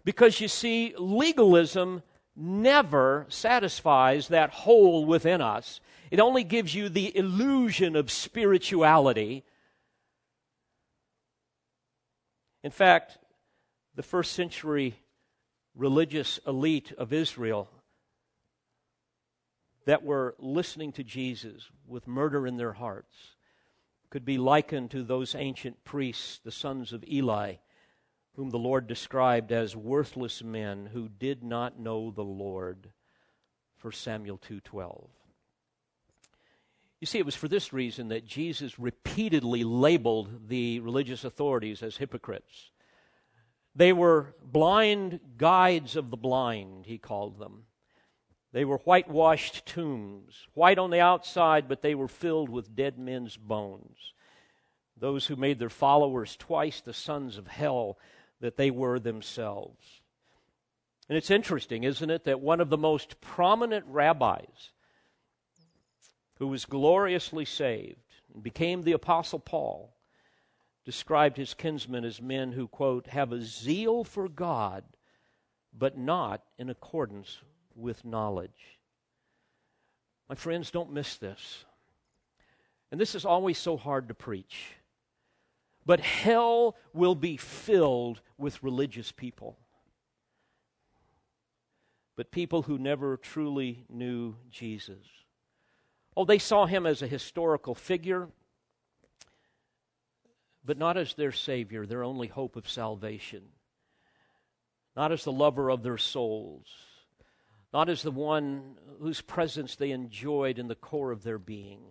because 0.04 0.40
you 0.40 0.48
see, 0.48 0.94
legalism 0.98 2.04
never 2.36 3.26
satisfies 3.30 4.28
that 4.28 4.52
hole 4.52 5.06
within 5.06 5.42
us. 5.42 5.82
It 6.12 6.20
only 6.20 6.44
gives 6.44 6.76
you 6.76 6.90
the 6.90 7.16
illusion 7.18 7.96
of 7.96 8.12
spirituality. 8.12 9.44
In 12.66 12.72
fact, 12.72 13.20
the 13.94 14.02
first 14.02 14.34
century 14.34 14.96
religious 15.76 16.40
elite 16.48 16.92
of 16.94 17.14
Israel 17.14 17.70
that 19.86 20.02
were 20.02 20.34
listening 20.40 20.92
to 20.94 21.04
Jesus 21.04 21.70
with 21.86 22.08
murder 22.08 22.48
in 22.48 22.58
their 22.58 22.74
hearts 22.74 23.36
could 24.10 24.26
be 24.26 24.40
likened 24.40 24.90
to 24.90 25.04
those 25.04 25.36
ancient 25.36 25.84
priests, 25.84 26.40
the 26.44 26.50
sons 26.50 26.92
of 26.92 27.04
Eli, 27.08 27.58
whom 28.36 28.50
the 28.50 28.58
Lord 28.58 28.88
described 28.88 29.52
as 29.52 29.76
worthless 29.76 30.42
men 30.42 30.88
who 30.92 31.08
did 31.08 31.44
not 31.44 31.80
know 31.80 32.10
the 32.10 32.24
Lord. 32.24 32.94
for 33.76 33.92
Samuel 33.92 34.40
2:12. 34.40 35.12
You 37.06 37.08
see, 37.08 37.20
it 37.20 37.26
was 37.28 37.36
for 37.36 37.48
this 37.48 37.72
reason 37.72 38.08
that 38.08 38.26
Jesus 38.26 38.80
repeatedly 38.80 39.64
labeled 39.64 40.50
the 40.50 40.80
religious 40.80 41.24
authorities 41.24 41.84
as 41.84 41.98
hypocrites. 41.98 42.72
They 43.76 43.94
were 43.94 44.34
blind 44.42 45.20
guides 45.38 45.96
of 45.96 46.10
the 46.10 46.18
blind, 46.18 46.88
he 46.88 46.98
called 46.98 47.38
them. 47.38 47.66
They 48.54 48.66
were 48.66 48.80
whitewashed 48.80 49.68
tombs, 49.68 50.48
white 50.56 50.80
on 50.80 50.90
the 50.90 51.00
outside, 51.00 51.68
but 51.68 51.84
they 51.84 51.94
were 51.94 52.08
filled 52.08 52.50
with 52.50 52.76
dead 52.76 52.98
men's 52.98 53.38
bones. 53.38 54.14
Those 54.98 55.28
who 55.28 55.36
made 55.36 55.60
their 55.60 55.70
followers 55.70 56.36
twice 56.36 56.82
the 56.82 56.92
sons 56.92 57.38
of 57.38 57.46
hell 57.46 58.00
that 58.40 58.58
they 58.58 58.72
were 58.72 58.98
themselves. 58.98 60.02
And 61.08 61.20
it's 61.20 61.30
interesting, 61.30 61.84
isn't 61.84 62.10
it, 62.10 62.24
that 62.24 62.42
one 62.42 62.60
of 62.60 62.72
the 62.72 62.80
most 62.80 63.22
prominent 63.22 63.86
rabbis 63.88 64.72
who 66.38 66.48
was 66.48 66.66
gloriously 66.66 67.46
saved 67.46 68.00
and 68.34 68.44
became 68.44 68.82
the 68.84 68.92
Apostle 68.92 69.40
Paul 69.40 69.96
described 70.86 71.38
his 71.38 71.54
kinsmen 71.56 72.06
as 72.06 72.22
men 72.22 72.52
who, 72.52 72.68
quote, 72.68 73.08
have 73.08 73.32
a 73.32 73.42
zeal 73.42 74.04
for 74.04 74.30
God, 74.30 74.84
but 75.74 75.98
not 75.98 76.44
in 76.60 76.70
accordance 76.70 77.40
with 77.76 78.06
knowledge. 78.06 78.80
My 80.30 80.36
friends, 80.36 80.72
don't 80.72 80.94
miss 80.94 81.18
this. 81.18 81.66
And 82.92 83.02
this 83.02 83.16
is 83.16 83.26
always 83.26 83.58
so 83.58 83.78
hard 83.78 84.08
to 84.08 84.14
preach. 84.14 84.74
But 85.86 86.00
hell 86.00 86.76
will 86.94 87.16
be 87.16 87.38
filled 87.38 88.22
with 88.38 88.64
religious 88.64 89.12
people. 89.12 89.58
But 92.16 92.32
people 92.32 92.64
who 92.64 92.78
never 92.78 93.18
truly 93.18 93.86
knew 93.90 94.36
Jesus. 94.50 95.06
Oh, 96.18 96.26
they 96.26 96.40
saw 96.40 96.66
him 96.66 96.86
as 96.86 97.02
a 97.02 97.08
historical 97.08 97.76
figure, 97.76 98.30
but 100.64 100.78
not 100.78 100.98
as 100.98 101.14
their 101.14 101.32
Savior, 101.32 101.86
their 101.86 102.04
only 102.04 102.28
hope 102.28 102.56
of 102.56 102.70
salvation, 102.70 103.44
not 104.96 105.12
as 105.12 105.24
the 105.24 105.32
lover 105.32 105.70
of 105.70 105.84
their 105.84 105.98
souls. 105.98 106.68
Not 107.76 107.90
as 107.90 108.04
the 108.04 108.12
one 108.12 108.78
whose 109.02 109.20
presence 109.20 109.76
they 109.76 109.92
enjoyed 109.92 110.60
in 110.60 110.70
the 110.70 110.76
core 110.76 111.12
of 111.12 111.24
their 111.24 111.38
being, 111.38 111.82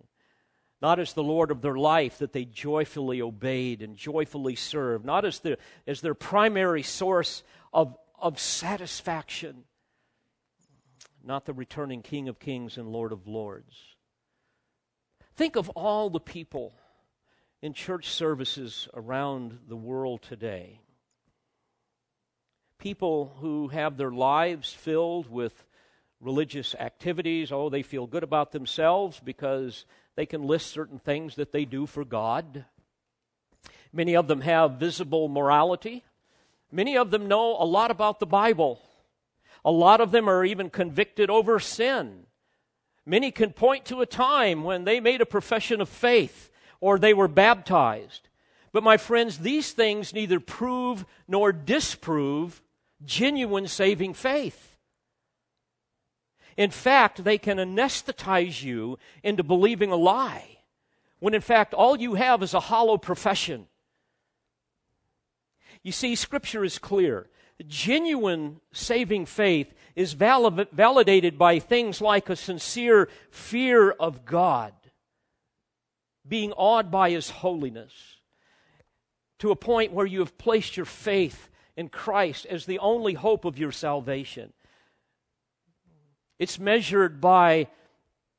not 0.81 0.97
as 0.97 1.13
the 1.13 1.21
Lord 1.21 1.51
of 1.51 1.61
their 1.61 1.75
life 1.75 2.17
that 2.17 2.33
they 2.33 2.43
joyfully 2.43 3.21
obeyed 3.21 3.83
and 3.83 3.95
joyfully 3.95 4.55
served, 4.55 5.05
not 5.05 5.25
as, 5.25 5.41
the, 5.41 5.59
as 5.85 6.01
their 6.01 6.15
primary 6.15 6.81
source 6.81 7.43
of, 7.71 7.95
of 8.19 8.39
satisfaction, 8.39 9.65
not 11.23 11.45
the 11.45 11.53
returning 11.53 12.01
King 12.01 12.29
of 12.29 12.39
Kings 12.39 12.79
and 12.79 12.87
Lord 12.87 13.11
of 13.11 13.27
Lords. 13.27 13.94
Think 15.35 15.57
of 15.57 15.69
all 15.71 16.09
the 16.09 16.19
people 16.19 16.73
in 17.61 17.73
church 17.73 18.09
services 18.09 18.87
around 18.93 19.59
the 19.67 19.75
world 19.75 20.21
today. 20.21 20.79
People 22.77 23.35
who 23.41 23.67
have 23.67 23.97
their 23.97 24.11
lives 24.11 24.71
filled 24.71 25.29
with 25.29 25.65
religious 26.21 26.73
activities. 26.75 27.51
Oh, 27.51 27.69
they 27.69 27.81
feel 27.81 28.07
good 28.07 28.23
about 28.23 28.53
themselves 28.53 29.19
because 29.23 29.85
they 30.15 30.25
can 30.25 30.43
list 30.43 30.67
certain 30.67 30.99
things 30.99 31.35
that 31.35 31.51
they 31.51 31.65
do 31.65 31.85
for 31.85 32.05
God. 32.05 32.63
Many 33.91 34.15
of 34.15 34.27
them 34.27 34.41
have 34.41 34.79
visible 34.79 35.27
morality. 35.27 36.05
Many 36.71 36.97
of 36.97 37.11
them 37.11 37.27
know 37.27 37.57
a 37.61 37.65
lot 37.65 37.91
about 37.91 38.19
the 38.19 38.25
Bible. 38.25 38.81
A 39.65 39.71
lot 39.71 39.99
of 39.99 40.11
them 40.11 40.29
are 40.29 40.45
even 40.45 40.69
convicted 40.69 41.29
over 41.29 41.59
sin. 41.59 42.25
Many 43.05 43.31
can 43.31 43.51
point 43.51 43.85
to 43.85 44.01
a 44.01 44.05
time 44.05 44.63
when 44.63 44.83
they 44.83 44.99
made 44.99 45.21
a 45.21 45.25
profession 45.25 45.79
of 45.79 45.89
faith 45.89 46.49
or 46.79 46.97
they 46.97 47.13
were 47.13 47.27
baptized. 47.27 48.29
But, 48.71 48.83
my 48.83 48.97
friends, 48.97 49.37
these 49.37 49.71
things 49.71 50.13
neither 50.13 50.39
prove 50.39 51.05
nor 51.27 51.51
disprove 51.51 52.61
genuine 53.03 53.67
saving 53.67 54.15
faith. 54.15 54.75
In 56.57 56.71
fact, 56.71 57.23
they 57.23 57.37
can 57.37 57.57
anesthetize 57.57 58.63
you 58.63 58.97
into 59.23 59.43
believing 59.43 59.91
a 59.91 59.95
lie, 59.95 60.59
when 61.19 61.33
in 61.33 61.41
fact 61.41 61.73
all 61.73 61.99
you 61.99 62.15
have 62.15 62.41
is 62.41 62.53
a 62.53 62.59
hollow 62.59 62.97
profession. 62.97 63.67
You 65.83 65.91
see, 65.91 66.15
Scripture 66.15 66.63
is 66.63 66.79
clear. 66.79 67.29
Genuine 67.67 68.59
saving 68.71 69.25
faith 69.25 69.73
is 69.95 70.13
validated 70.13 71.37
by 71.37 71.59
things 71.59 72.01
like 72.01 72.29
a 72.29 72.35
sincere 72.35 73.07
fear 73.31 73.91
of 73.91 74.25
God, 74.25 74.73
being 76.27 76.51
awed 76.53 76.91
by 76.91 77.11
His 77.11 77.29
holiness, 77.29 77.93
to 79.39 79.51
a 79.51 79.55
point 79.55 79.93
where 79.93 80.05
you 80.05 80.19
have 80.19 80.37
placed 80.37 80.75
your 80.75 80.85
faith 80.85 81.49
in 81.77 81.89
Christ 81.89 82.45
as 82.45 82.65
the 82.65 82.79
only 82.79 83.13
hope 83.13 83.45
of 83.45 83.57
your 83.57 83.71
salvation. 83.71 84.53
It's 86.39 86.59
measured 86.59 87.21
by 87.21 87.67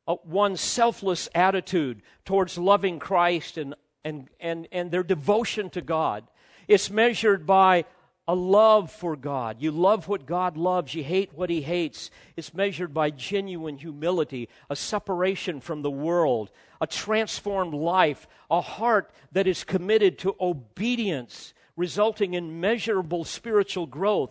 one's 0.06 0.60
selfless 0.60 1.28
attitude 1.34 2.02
towards 2.24 2.58
loving 2.58 2.98
Christ 2.98 3.58
and, 3.58 3.74
and, 4.04 4.28
and, 4.40 4.68
and 4.70 4.90
their 4.90 5.02
devotion 5.02 5.70
to 5.70 5.80
God. 5.80 6.24
It's 6.68 6.90
measured 6.90 7.46
by 7.46 7.84
a 8.28 8.34
love 8.34 8.90
for 8.90 9.16
God. 9.16 9.56
You 9.60 9.70
love 9.70 10.08
what 10.08 10.26
God 10.26 10.56
loves, 10.56 10.94
you 10.94 11.04
hate 11.04 11.32
what 11.34 11.50
He 11.50 11.62
hates. 11.62 12.10
It's 12.36 12.52
measured 12.52 12.92
by 12.92 13.10
genuine 13.10 13.78
humility, 13.78 14.48
a 14.68 14.76
separation 14.76 15.60
from 15.60 15.82
the 15.82 15.90
world, 15.90 16.50
a 16.80 16.86
transformed 16.86 17.74
life, 17.74 18.26
a 18.50 18.60
heart 18.60 19.10
that 19.32 19.46
is 19.46 19.64
committed 19.64 20.18
to 20.18 20.34
obedience, 20.40 21.54
resulting 21.76 22.34
in 22.34 22.60
measurable 22.60 23.24
spiritual 23.24 23.86
growth. 23.86 24.30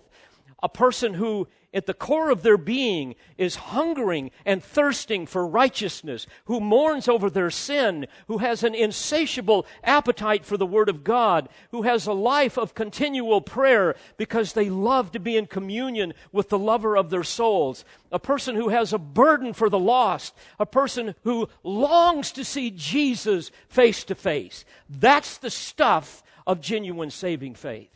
A 0.64 0.70
person 0.70 1.16
who 1.16 1.48
at 1.76 1.86
the 1.88 1.94
core 1.94 2.30
of 2.30 2.42
their 2.42 2.58
being 2.58 3.16
is 3.38 3.56
hungering 3.56 4.32
and 4.46 4.64
thirsting 4.64 5.26
for 5.26 5.46
righteousness, 5.46 6.26
who 6.46 6.62
mourns 6.62 7.10
over 7.10 7.30
their 7.30 7.52
sin, 7.52 8.08
who 8.28 8.38
has 8.38 8.64
an 8.64 8.74
insatiable 8.74 9.66
appetite 9.84 10.46
for 10.46 10.56
the 10.56 10.66
Word 10.66 10.88
of 10.88 11.04
God, 11.04 11.50
who 11.72 11.82
has 11.82 12.08
a 12.08 12.14
life 12.14 12.58
of 12.58 12.74
continual 12.74 13.42
prayer 13.42 13.94
because 14.16 14.54
they 14.54 14.70
love 14.70 15.12
to 15.12 15.20
be 15.20 15.36
in 15.36 15.48
communion 15.48 16.14
with 16.32 16.48
the 16.48 16.58
lover 16.58 16.96
of 16.96 17.10
their 17.10 17.26
souls, 17.26 17.84
a 18.10 18.20
person 18.20 18.56
who 18.56 18.70
has 18.70 18.94
a 18.94 18.98
burden 18.98 19.52
for 19.52 19.70
the 19.70 19.78
lost, 19.78 20.34
a 20.58 20.66
person 20.66 21.14
who 21.26 21.50
longs 21.62 22.32
to 22.32 22.46
see 22.46 22.72
Jesus 22.72 23.52
face 23.68 24.06
to 24.06 24.16
face. 24.16 24.64
That's 24.90 25.38
the 25.38 25.50
stuff 25.50 26.24
of 26.48 26.62
genuine 26.62 27.12
saving 27.12 27.56
faith. 27.56 27.95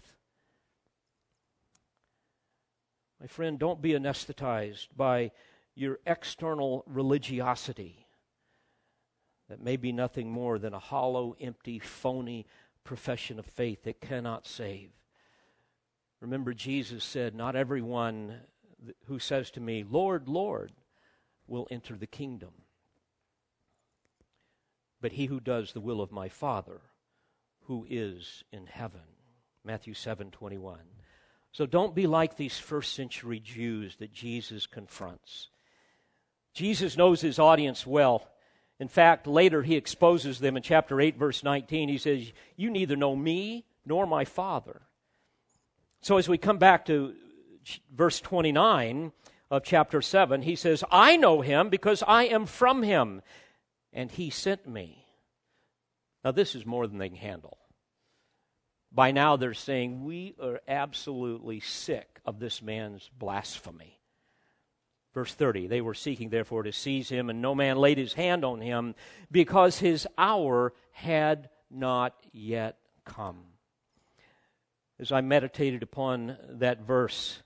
My 3.19 3.27
friend, 3.27 3.59
don't 3.59 3.81
be 3.81 3.91
anesthetized 3.91 4.87
by 4.95 5.31
your 5.75 5.99
external 6.05 6.83
religiosity 6.87 8.05
that 9.49 9.61
may 9.61 9.77
be 9.77 9.91
nothing 9.91 10.29
more 10.29 10.59
than 10.59 10.73
a 10.73 10.79
hollow, 10.79 11.35
empty, 11.41 11.79
phony 11.79 12.45
profession 12.83 13.39
of 13.39 13.45
faith 13.45 13.83
that 13.83 13.99
cannot 13.99 14.47
save. 14.47 14.91
Remember, 16.21 16.53
Jesus 16.53 17.03
said, 17.03 17.33
Not 17.35 17.55
everyone 17.55 18.41
who 19.05 19.19
says 19.19 19.51
to 19.51 19.59
me, 19.59 19.83
Lord, 19.83 20.27
Lord, 20.27 20.71
will 21.47 21.67
enter 21.71 21.95
the 21.95 22.07
kingdom. 22.07 22.51
But 25.01 25.13
he 25.13 25.25
who 25.25 25.39
does 25.39 25.73
the 25.73 25.81
will 25.81 26.01
of 26.01 26.11
my 26.11 26.29
Father 26.29 26.81
who 27.63 27.85
is 27.89 28.43
in 28.51 28.67
heaven. 28.67 29.01
Matthew 29.63 29.93
7 29.93 30.31
21. 30.31 30.79
So 31.51 31.65
don't 31.65 31.95
be 31.95 32.07
like 32.07 32.35
these 32.37 32.57
first 32.57 32.93
century 32.93 33.39
Jews 33.39 33.95
that 33.97 34.13
Jesus 34.13 34.67
confronts. 34.67 35.49
Jesus 36.53 36.97
knows 36.97 37.21
his 37.21 37.39
audience 37.39 37.85
well. 37.85 38.27
In 38.79 38.87
fact, 38.87 39.27
later 39.27 39.63
he 39.63 39.75
exposes 39.75 40.39
them 40.39 40.55
in 40.55 40.63
chapter 40.63 41.01
8, 41.01 41.17
verse 41.17 41.43
19. 41.43 41.89
He 41.89 41.97
says, 41.97 42.31
You 42.55 42.69
neither 42.69 42.95
know 42.95 43.15
me 43.15 43.65
nor 43.85 44.05
my 44.05 44.25
Father. 44.25 44.81
So 46.01 46.17
as 46.17 46.29
we 46.29 46.37
come 46.37 46.57
back 46.57 46.85
to 46.85 47.13
verse 47.93 48.21
29 48.21 49.11
of 49.51 49.63
chapter 49.63 50.01
7, 50.01 50.43
he 50.43 50.55
says, 50.55 50.83
I 50.91 51.17
know 51.17 51.41
him 51.41 51.69
because 51.69 52.03
I 52.07 52.25
am 52.25 52.45
from 52.45 52.83
him, 52.83 53.21
and 53.91 54.09
he 54.09 54.29
sent 54.29 54.67
me. 54.67 55.05
Now, 56.23 56.31
this 56.31 56.55
is 56.55 56.65
more 56.65 56.87
than 56.87 56.97
they 56.97 57.09
can 57.09 57.17
handle. 57.17 57.58
By 58.91 59.11
now, 59.11 59.35
they're 59.35 59.53
saying, 59.53 60.03
We 60.03 60.35
are 60.41 60.61
absolutely 60.67 61.59
sick 61.59 62.19
of 62.25 62.39
this 62.39 62.61
man's 62.61 63.09
blasphemy. 63.17 63.99
Verse 65.13 65.33
30 65.33 65.67
They 65.67 65.81
were 65.81 65.93
seeking, 65.93 66.29
therefore, 66.29 66.63
to 66.63 66.71
seize 66.71 67.09
him, 67.09 67.29
and 67.29 67.41
no 67.41 67.53
man 67.53 67.77
laid 67.77 67.97
his 67.97 68.13
hand 68.13 68.43
on 68.43 68.61
him 68.61 68.95
because 69.31 69.79
his 69.79 70.07
hour 70.17 70.73
had 70.91 71.49
not 71.69 72.15
yet 72.31 72.77
come. 73.05 73.41
As 74.99 75.11
I 75.11 75.21
meditated 75.21 75.83
upon 75.83 76.37
that 76.49 76.81
verse, 76.81 77.41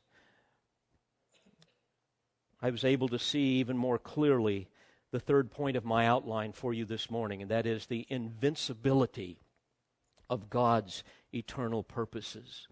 I 2.62 2.70
was 2.70 2.84
able 2.84 3.10
to 3.10 3.20
see 3.20 3.60
even 3.60 3.78
more 3.78 4.00
clearly 4.00 4.70
the 5.12 5.20
third 5.20 5.52
point 5.52 5.78
of 5.78 5.86
my 5.86 6.08
outline 6.08 6.54
for 6.54 6.74
you 6.74 6.86
this 6.86 7.12
morning, 7.12 7.42
and 7.42 7.52
that 7.52 7.68
is 7.68 7.86
the 7.86 8.08
invincibility 8.10 9.43
of 10.30 10.50
God's 10.50 11.04
eternal 11.34 11.84
purposes. 11.84 12.68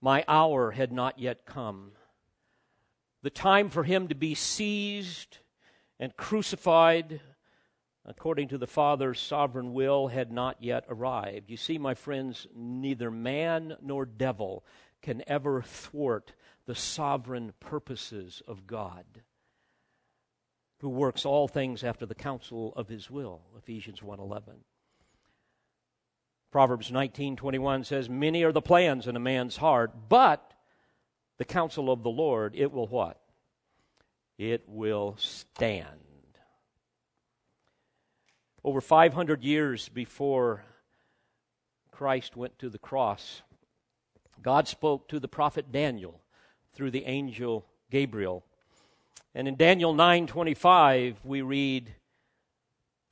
My 0.00 0.24
hour 0.28 0.72
had 0.72 0.92
not 0.92 1.18
yet 1.18 1.46
come. 1.46 1.92
The 3.22 3.30
time 3.30 3.70
for 3.70 3.84
him 3.84 4.08
to 4.08 4.14
be 4.14 4.34
seized 4.34 5.38
and 5.98 6.16
crucified 6.16 7.20
according 8.04 8.48
to 8.48 8.58
the 8.58 8.66
Father's 8.66 9.18
sovereign 9.18 9.72
will 9.72 10.08
had 10.08 10.30
not 10.30 10.62
yet 10.62 10.84
arrived. 10.88 11.50
You 11.50 11.56
see, 11.56 11.76
my 11.76 11.94
friends, 11.94 12.46
neither 12.54 13.10
man 13.10 13.76
nor 13.82 14.06
devil 14.06 14.64
can 15.02 15.24
ever 15.26 15.62
thwart 15.62 16.32
the 16.66 16.74
sovereign 16.74 17.52
purposes 17.58 18.42
of 18.46 18.66
God, 18.66 19.04
who 20.80 20.88
works 20.88 21.24
all 21.24 21.48
things 21.48 21.82
after 21.82 22.06
the 22.06 22.14
counsel 22.14 22.72
of 22.76 22.88
his 22.88 23.10
will. 23.10 23.42
Ephesians 23.56 24.00
1:11. 24.02 24.64
Proverbs 26.50 26.90
19:21 26.90 27.84
says, 27.84 28.08
"Many 28.08 28.42
are 28.42 28.52
the 28.52 28.62
plans 28.62 29.06
in 29.06 29.16
a 29.16 29.20
man's 29.20 29.58
heart, 29.58 30.08
but 30.08 30.54
the 31.36 31.44
counsel 31.44 31.90
of 31.90 32.02
the 32.02 32.10
Lord, 32.10 32.54
it 32.56 32.72
will 32.72 32.86
what? 32.86 33.20
It 34.38 34.68
will 34.68 35.16
stand." 35.18 36.00
Over 38.64 38.80
500 38.80 39.44
years 39.44 39.88
before 39.88 40.64
Christ 41.90 42.36
went 42.36 42.58
to 42.58 42.68
the 42.68 42.78
cross, 42.78 43.42
God 44.42 44.68
spoke 44.68 45.08
to 45.08 45.20
the 45.20 45.28
prophet 45.28 45.70
Daniel 45.72 46.20
through 46.72 46.90
the 46.90 47.04
angel 47.04 47.66
Gabriel. 47.90 48.44
And 49.34 49.46
in 49.46 49.56
Daniel 49.56 49.92
9:25 49.94 51.24
we 51.24 51.42
read, 51.42 51.94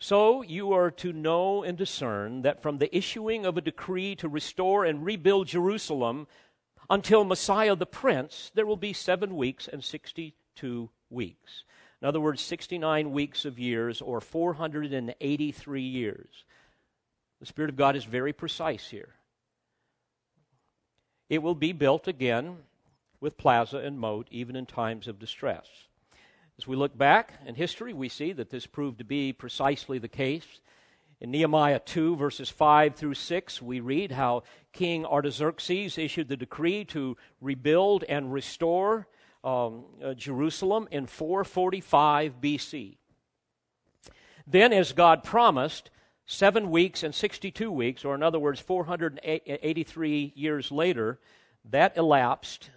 "So 0.04 0.42
you 0.42 0.70
are 0.74 0.90
to 0.90 1.14
know 1.14 1.62
and 1.62 1.78
discern 1.78 2.42
that 2.42 2.60
from 2.60 2.76
the 2.76 2.94
issuing 2.94 3.46
of 3.46 3.56
a 3.56 3.62
decree 3.62 4.14
to 4.16 4.28
restore 4.28 4.84
and 4.84 5.02
rebuild 5.02 5.46
Jerusalem 5.46 6.28
until 6.90 7.24
Messiah 7.24 7.74
the 7.74 7.86
prince 7.86 8.50
there 8.52 8.66
will 8.66 8.76
be 8.76 8.92
7 8.92 9.34
weeks 9.34 9.66
and 9.66 9.82
62 9.82 10.90
weeks." 11.08 11.64
In 12.02 12.06
other 12.06 12.20
words, 12.20 12.42
69 12.42 13.12
weeks 13.12 13.46
of 13.46 13.58
years 13.58 14.02
or 14.02 14.20
483 14.20 15.80
years. 15.80 16.44
The 17.40 17.46
Spirit 17.46 17.70
of 17.70 17.76
God 17.76 17.96
is 17.96 18.04
very 18.04 18.34
precise 18.34 18.90
here. 18.90 19.14
It 21.30 21.38
will 21.38 21.54
be 21.54 21.72
built 21.72 22.06
again 22.06 22.66
with 23.20 23.38
plaza 23.38 23.78
and 23.78 23.98
moat, 23.98 24.28
even 24.30 24.54
in 24.54 24.66
times 24.66 25.08
of 25.08 25.18
distress. 25.18 25.83
As 26.56 26.68
we 26.68 26.76
look 26.76 26.96
back 26.96 27.34
in 27.46 27.56
history, 27.56 27.92
we 27.92 28.08
see 28.08 28.32
that 28.32 28.50
this 28.50 28.66
proved 28.66 28.98
to 28.98 29.04
be 29.04 29.32
precisely 29.32 29.98
the 29.98 30.08
case. 30.08 30.60
In 31.20 31.32
Nehemiah 31.32 31.80
2, 31.80 32.14
verses 32.14 32.48
5 32.48 32.94
through 32.94 33.14
6, 33.14 33.60
we 33.60 33.80
read 33.80 34.12
how 34.12 34.44
King 34.72 35.04
Artaxerxes 35.04 35.98
issued 35.98 36.28
the 36.28 36.36
decree 36.36 36.84
to 36.86 37.16
rebuild 37.40 38.04
and 38.04 38.32
restore 38.32 39.08
um, 39.42 39.84
uh, 40.02 40.14
Jerusalem 40.14 40.86
in 40.92 41.06
445 41.06 42.40
BC. 42.40 42.98
Then, 44.46 44.72
as 44.72 44.92
God 44.92 45.24
promised, 45.24 45.90
seven 46.24 46.70
weeks 46.70 47.02
and 47.02 47.14
62 47.14 47.70
weeks, 47.70 48.04
or 48.04 48.14
in 48.14 48.22
other 48.22 48.38
words, 48.38 48.60
483 48.60 50.32
years 50.36 50.70
later, 50.70 51.18
that 51.64 51.96
elapsed 51.96 52.70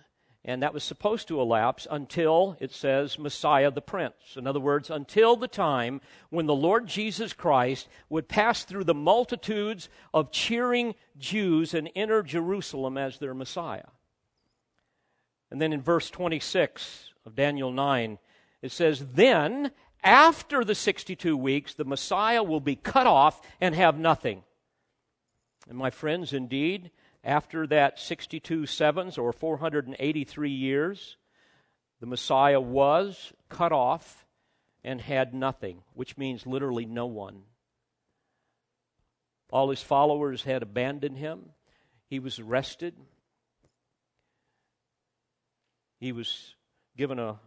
and 0.48 0.64
that 0.64 0.74
was 0.74 0.84
supposed 0.86 1.28
to 1.28 1.41
elapse 1.41 1.86
until, 1.91 2.56
it 2.62 2.72
says, 2.72 3.20
Messiah 3.20 3.70
the 3.70 3.82
Prince. 3.82 4.38
In 4.38 4.48
other 4.48 4.62
words, 4.62 4.89
until 4.89 5.36
the 5.36 5.50
time 5.50 6.00
when 6.30 6.45
the 6.45 6.56
Lord 6.56 6.88
Jesus 6.88 7.34
Christ 7.34 7.89
would 8.10 8.30
pass 8.30 8.64
through 8.64 8.86
the 8.86 8.93
multitudes 8.93 9.89
of 10.14 10.32
cheering 10.32 10.95
Jews 11.18 11.74
and 11.74 11.89
enter 11.98 12.24
Jerusalem 12.24 12.98
as 12.98 13.20
their 13.20 13.34
Messiah. 13.34 13.89
And 15.52 15.62
then 15.62 15.74
in 15.74 15.82
verse 15.82 16.10
26 16.10 17.12
of 17.26 17.36
Daniel 17.36 17.74
9, 17.74 18.18
it 18.62 18.72
says, 18.72 19.06
Then, 19.14 19.72
after 20.02 20.64
the 20.64 20.76
62 20.76 21.36
weeks, 21.36 21.74
the 21.74 21.84
Messiah 21.84 22.41
will 22.41 22.62
be 22.62 22.78
cut 22.78 23.06
off 23.06 23.41
and 23.60 23.76
have 23.76 24.00
nothing. 24.00 24.43
And 25.68 25.78
my 25.78 25.89
friends, 25.89 26.32
indeed, 26.32 26.89
after 27.28 27.67
that 27.67 27.99
62 27.99 28.65
sevens 28.67 29.17
or 29.17 29.34
483 29.34 30.49
years, 30.49 31.17
the 31.99 32.05
Messiah 32.05 32.61
was 32.61 33.34
cut 33.49 33.73
off 33.73 34.25
and 34.82 35.01
had 35.01 35.34
nothing, 35.34 35.84
which 35.93 36.17
means 36.17 36.47
literally 36.47 36.86
no 36.86 37.05
one. 37.05 37.41
All 39.51 39.69
his 39.69 39.82
followers 39.82 40.43
had 40.43 40.63
abandoned 40.63 41.17
him. 41.17 41.49
He 42.09 42.19
was 42.19 42.39
arrested. 42.39 42.95
He 45.99 46.13
was 46.13 46.55
given 46.95 47.19
a 47.19 47.39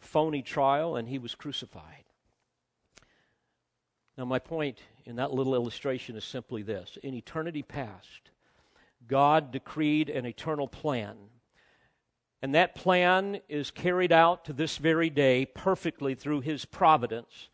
phony 0.00 0.40
trial 0.40 0.96
and 0.96 1.06
he 1.06 1.18
was 1.18 1.34
crucified. 1.34 2.04
Now, 4.16 4.24
my 4.24 4.38
point 4.38 4.78
in 5.04 5.16
that 5.16 5.34
little 5.34 5.54
illustration 5.54 6.16
is 6.16 6.24
simply 6.24 6.62
this 6.62 6.96
in 7.02 7.12
eternity 7.12 7.62
past, 7.62 8.30
God 9.08 9.50
decreed 9.50 10.08
an 10.08 10.26
eternal 10.26 10.68
plan. 10.68 11.16
And 12.40 12.54
that 12.54 12.76
plan 12.76 13.40
is 13.48 13.72
carried 13.72 14.12
out 14.12 14.44
to 14.44 14.52
this 14.52 14.76
very 14.76 15.10
day 15.10 15.44
perfectly 15.46 16.14
through 16.14 16.42
His 16.42 16.64
providence, 16.64 17.48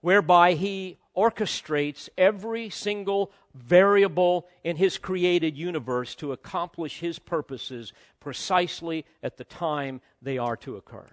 whereby 0.00 0.52
He 0.52 0.98
orchestrates 1.16 2.08
every 2.16 2.70
single 2.70 3.32
variable 3.52 4.46
in 4.62 4.76
His 4.76 4.98
created 4.98 5.56
universe 5.56 6.14
to 6.16 6.30
accomplish 6.30 7.00
His 7.00 7.18
purposes 7.18 7.92
precisely 8.20 9.04
at 9.22 9.38
the 9.38 9.44
time 9.44 10.00
they 10.22 10.38
are 10.38 10.56
to 10.58 10.76
occur. 10.76 11.10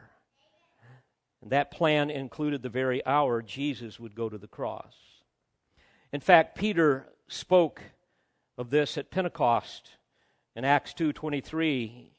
And 1.41 1.51
that 1.51 1.71
plan 1.71 2.09
included 2.11 2.61
the 2.61 2.69
very 2.69 3.03
hour 3.05 3.41
Jesus 3.41 3.99
would 3.99 4.15
go 4.15 4.29
to 4.29 4.37
the 4.37 4.47
cross. 4.47 4.93
In 6.11 6.21
fact, 6.21 6.55
Peter 6.55 7.07
spoke 7.27 7.81
of 8.57 8.69
this 8.69 8.97
at 8.97 9.11
Pentecost. 9.11 9.97
In 10.55 10.63
Acts 10.63 10.93
2:23, 10.93 12.11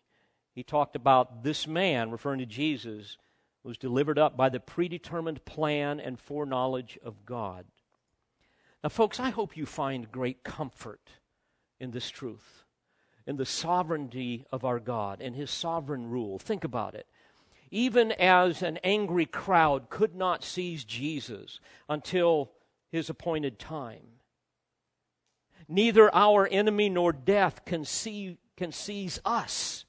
he 0.53 0.63
talked 0.63 0.97
about 0.97 1.43
this 1.43 1.67
man 1.67 2.11
referring 2.11 2.39
to 2.39 2.47
Jesus 2.47 3.19
was 3.63 3.79
delivered 3.79 4.19
up 4.19 4.37
by 4.37 4.49
the 4.49 4.61
predetermined 4.61 5.45
plan 5.45 5.99
and 5.99 6.21
foreknowledge 6.21 6.99
of 7.03 7.27
God. 7.27 7.67
Now 8.83 8.91
folks, 8.91 9.19
I 9.19 9.31
hope 9.31 9.57
you 9.57 9.67
find 9.67 10.13
great 10.13 10.45
comfort 10.45 11.11
in 11.81 11.91
this 11.91 12.09
truth, 12.09 12.65
in 13.27 13.37
the 13.37 13.45
sovereignty 13.45 14.45
of 14.53 14.65
our 14.65 14.79
God 14.79 15.21
and 15.21 15.35
his 15.35 15.51
sovereign 15.51 16.09
rule. 16.09 16.39
Think 16.39 16.63
about 16.63 16.95
it. 16.95 17.07
Even 17.71 18.13
as 18.13 18.63
an 18.63 18.79
angry 18.85 19.27
crowd 19.27 19.91
could 19.91 20.15
not 20.15 20.45
seize 20.45 20.85
Jesus 20.85 21.59
until 21.89 22.53
his 22.93 23.11
appointed 23.11 23.59
time, 23.59 24.16
Neither 25.69 26.15
our 26.15 26.47
enemy 26.47 26.89
nor 26.89 27.13
death 27.13 27.65
can, 27.65 27.85
see, 27.85 28.39
can 28.57 28.73
seize 28.73 29.21
us 29.25 29.85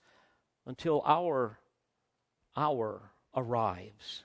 until 0.65 1.01
our 1.05 1.59
hour 2.55 3.11
arrives. 3.35 4.23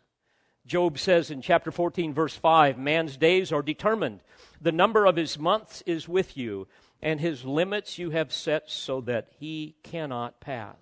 Job 0.64 0.98
says 0.98 1.30
in 1.30 1.42
chapter 1.42 1.70
14, 1.70 2.14
verse 2.14 2.36
5 2.36 2.78
Man's 2.78 3.16
days 3.16 3.52
are 3.52 3.62
determined. 3.62 4.20
The 4.60 4.72
number 4.72 5.06
of 5.06 5.16
his 5.16 5.38
months 5.38 5.82
is 5.86 6.08
with 6.08 6.36
you, 6.36 6.68
and 7.02 7.20
his 7.20 7.44
limits 7.44 7.98
you 7.98 8.10
have 8.10 8.32
set 8.32 8.70
so 8.70 9.00
that 9.02 9.28
he 9.38 9.74
cannot 9.82 10.40
pass. 10.40 10.76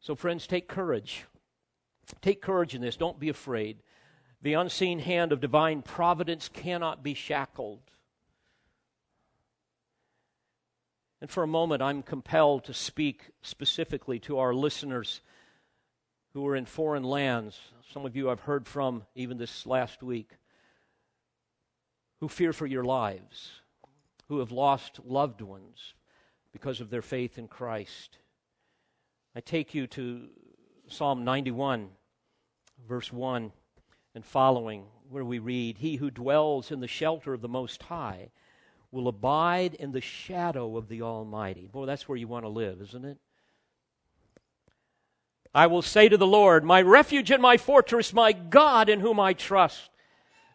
So, 0.00 0.14
friends, 0.14 0.46
take 0.46 0.68
courage. 0.68 1.24
Take 2.22 2.40
courage 2.40 2.74
in 2.74 2.82
this. 2.82 2.96
Don't 2.96 3.18
be 3.18 3.28
afraid. 3.28 3.78
The 4.42 4.54
unseen 4.54 4.98
hand 4.98 5.32
of 5.32 5.40
divine 5.40 5.82
providence 5.82 6.48
cannot 6.48 7.02
be 7.02 7.14
shackled. 7.14 7.80
And 11.24 11.30
for 11.30 11.42
a 11.42 11.46
moment, 11.46 11.80
I'm 11.80 12.02
compelled 12.02 12.64
to 12.64 12.74
speak 12.74 13.30
specifically 13.40 14.18
to 14.18 14.36
our 14.40 14.52
listeners 14.52 15.22
who 16.34 16.46
are 16.46 16.54
in 16.54 16.66
foreign 16.66 17.02
lands. 17.02 17.58
Some 17.94 18.04
of 18.04 18.14
you 18.14 18.28
I've 18.28 18.40
heard 18.40 18.68
from 18.68 19.04
even 19.14 19.38
this 19.38 19.64
last 19.64 20.02
week 20.02 20.32
who 22.20 22.28
fear 22.28 22.52
for 22.52 22.66
your 22.66 22.84
lives, 22.84 23.62
who 24.28 24.40
have 24.40 24.52
lost 24.52 25.00
loved 25.02 25.40
ones 25.40 25.94
because 26.52 26.82
of 26.82 26.90
their 26.90 27.00
faith 27.00 27.38
in 27.38 27.48
Christ. 27.48 28.18
I 29.34 29.40
take 29.40 29.72
you 29.72 29.86
to 29.86 30.28
Psalm 30.88 31.24
91, 31.24 31.88
verse 32.86 33.10
1 33.10 33.50
and 34.14 34.26
following, 34.26 34.84
where 35.08 35.24
we 35.24 35.38
read, 35.38 35.78
He 35.78 35.96
who 35.96 36.10
dwells 36.10 36.70
in 36.70 36.80
the 36.80 36.86
shelter 36.86 37.32
of 37.32 37.40
the 37.40 37.48
Most 37.48 37.84
High 37.84 38.28
will 38.94 39.08
abide 39.08 39.74
in 39.74 39.92
the 39.92 40.00
shadow 40.00 40.76
of 40.76 40.88
the 40.88 41.02
Almighty. 41.02 41.68
Boy, 41.70 41.84
that's 41.84 42.08
where 42.08 42.16
you 42.16 42.28
want 42.28 42.44
to 42.44 42.48
live, 42.48 42.80
isn't 42.80 43.04
it? 43.04 43.18
I 45.52 45.66
will 45.66 45.82
say 45.82 46.08
to 46.08 46.16
the 46.16 46.26
Lord, 46.26 46.64
My 46.64 46.80
refuge 46.80 47.30
and 47.30 47.42
my 47.42 47.56
fortress, 47.56 48.12
my 48.12 48.32
God 48.32 48.88
in 48.88 49.00
whom 49.00 49.18
I 49.18 49.32
trust. 49.32 49.90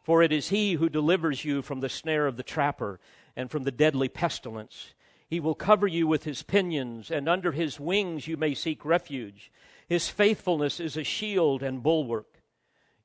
For 0.03 0.23
it 0.23 0.31
is 0.31 0.49
he 0.49 0.73
who 0.73 0.89
delivers 0.89 1.45
you 1.45 1.61
from 1.61 1.81
the 1.81 1.89
snare 1.89 2.25
of 2.25 2.37
the 2.37 2.43
trapper 2.43 2.99
and 3.35 3.51
from 3.51 3.63
the 3.63 3.71
deadly 3.71 4.09
pestilence. 4.09 4.93
He 5.27 5.39
will 5.39 5.53
cover 5.53 5.85
you 5.85 6.07
with 6.07 6.23
his 6.23 6.41
pinions, 6.41 7.11
and 7.11 7.29
under 7.29 7.51
his 7.51 7.79
wings 7.79 8.27
you 8.27 8.35
may 8.35 8.55
seek 8.55 8.83
refuge. 8.83 9.51
His 9.87 10.09
faithfulness 10.09 10.79
is 10.79 10.97
a 10.97 11.03
shield 11.03 11.61
and 11.61 11.83
bulwark. 11.83 12.41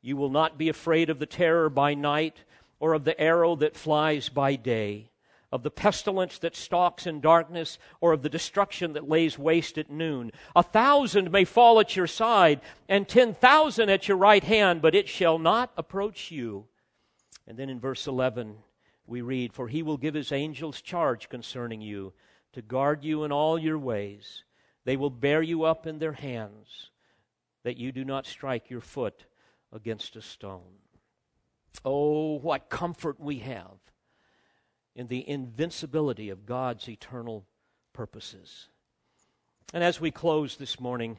You 0.00 0.16
will 0.16 0.30
not 0.30 0.56
be 0.56 0.68
afraid 0.68 1.10
of 1.10 1.18
the 1.18 1.26
terror 1.26 1.68
by 1.68 1.94
night, 1.94 2.44
or 2.78 2.94
of 2.94 3.04
the 3.04 3.20
arrow 3.20 3.56
that 3.56 3.76
flies 3.76 4.28
by 4.28 4.56
day 4.56 5.10
of 5.54 5.62
the 5.62 5.70
pestilence 5.70 6.36
that 6.40 6.56
stalks 6.56 7.06
in 7.06 7.20
darkness, 7.20 7.78
or 8.00 8.12
of 8.12 8.22
the 8.22 8.28
destruction 8.28 8.92
that 8.94 9.08
lays 9.08 9.38
waste 9.38 9.78
at 9.78 9.88
noon. 9.88 10.32
A 10.56 10.64
thousand 10.64 11.30
may 11.30 11.44
fall 11.44 11.78
at 11.78 11.94
your 11.94 12.08
side, 12.08 12.60
and 12.88 13.06
ten 13.06 13.34
thousand 13.34 13.88
at 13.88 14.08
your 14.08 14.16
right 14.16 14.42
hand, 14.42 14.82
but 14.82 14.96
it 14.96 15.08
shall 15.08 15.38
not 15.38 15.70
approach 15.76 16.32
you. 16.32 16.66
And 17.46 17.56
then 17.56 17.70
in 17.70 17.78
verse 17.78 18.08
11, 18.08 18.56
we 19.06 19.20
read, 19.20 19.52
For 19.52 19.68
he 19.68 19.84
will 19.84 19.96
give 19.96 20.14
his 20.14 20.32
angels 20.32 20.80
charge 20.80 21.28
concerning 21.28 21.80
you, 21.80 22.14
to 22.54 22.60
guard 22.60 23.04
you 23.04 23.22
in 23.22 23.30
all 23.30 23.56
your 23.56 23.78
ways. 23.78 24.42
They 24.84 24.96
will 24.96 25.08
bear 25.08 25.40
you 25.40 25.62
up 25.62 25.86
in 25.86 26.00
their 26.00 26.14
hands, 26.14 26.90
that 27.62 27.76
you 27.76 27.92
do 27.92 28.04
not 28.04 28.26
strike 28.26 28.70
your 28.70 28.80
foot 28.80 29.26
against 29.72 30.16
a 30.16 30.20
stone. 30.20 30.80
Oh, 31.84 32.40
what 32.40 32.68
comfort 32.68 33.20
we 33.20 33.38
have 33.38 33.83
in 34.94 35.08
the 35.08 35.28
invincibility 35.28 36.30
of 36.30 36.46
God's 36.46 36.88
eternal 36.88 37.46
purposes. 37.92 38.68
And 39.72 39.82
as 39.82 40.00
we 40.00 40.10
close 40.10 40.56
this 40.56 40.78
morning, 40.78 41.18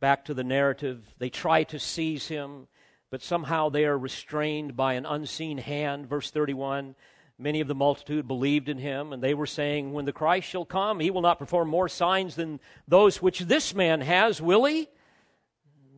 back 0.00 0.24
to 0.26 0.34
the 0.34 0.44
narrative, 0.44 1.14
they 1.18 1.28
try 1.28 1.64
to 1.64 1.78
seize 1.78 2.28
him, 2.28 2.68
but 3.10 3.22
somehow 3.22 3.68
they 3.68 3.84
are 3.84 3.98
restrained 3.98 4.76
by 4.76 4.94
an 4.94 5.06
unseen 5.06 5.58
hand. 5.58 6.08
Verse 6.08 6.30
31 6.30 6.94
Many 7.38 7.60
of 7.60 7.68
the 7.68 7.74
multitude 7.74 8.26
believed 8.26 8.70
in 8.70 8.78
him, 8.78 9.12
and 9.12 9.22
they 9.22 9.34
were 9.34 9.46
saying, 9.46 9.92
When 9.92 10.06
the 10.06 10.12
Christ 10.12 10.48
shall 10.48 10.64
come, 10.64 11.00
he 11.00 11.10
will 11.10 11.20
not 11.20 11.38
perform 11.38 11.68
more 11.68 11.88
signs 11.88 12.34
than 12.34 12.60
those 12.88 13.20
which 13.20 13.40
this 13.40 13.74
man 13.74 14.00
has, 14.00 14.40
will 14.40 14.64
he? 14.64 14.88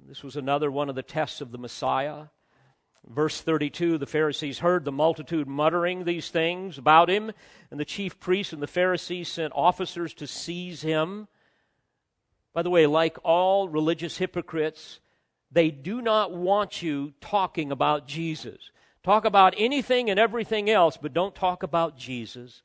This 0.08 0.24
was 0.24 0.34
another 0.34 0.68
one 0.68 0.88
of 0.88 0.96
the 0.96 1.02
tests 1.02 1.40
of 1.40 1.52
the 1.52 1.58
Messiah. 1.58 2.24
Verse 3.06 3.40
32 3.40 3.98
the 3.98 4.06
Pharisees 4.06 4.58
heard 4.58 4.84
the 4.84 4.92
multitude 4.92 5.48
muttering 5.48 6.04
these 6.04 6.28
things 6.28 6.78
about 6.78 7.08
him, 7.08 7.32
and 7.70 7.78
the 7.78 7.84
chief 7.84 8.18
priests 8.20 8.52
and 8.52 8.62
the 8.62 8.66
Pharisees 8.66 9.28
sent 9.28 9.52
officers 9.54 10.14
to 10.14 10.26
seize 10.26 10.82
him. 10.82 11.28
By 12.52 12.62
the 12.62 12.70
way, 12.70 12.86
like 12.86 13.18
all 13.22 13.68
religious 13.68 14.18
hypocrites, 14.18 15.00
they 15.50 15.70
do 15.70 16.02
not 16.02 16.32
want 16.32 16.82
you 16.82 17.14
talking 17.20 17.70
about 17.72 18.06
Jesus. 18.06 18.70
Talk 19.02 19.24
about 19.24 19.54
anything 19.56 20.10
and 20.10 20.18
everything 20.18 20.68
else, 20.68 20.98
but 21.00 21.14
don't 21.14 21.34
talk 21.34 21.62
about 21.62 21.96
Jesus. 21.96 22.62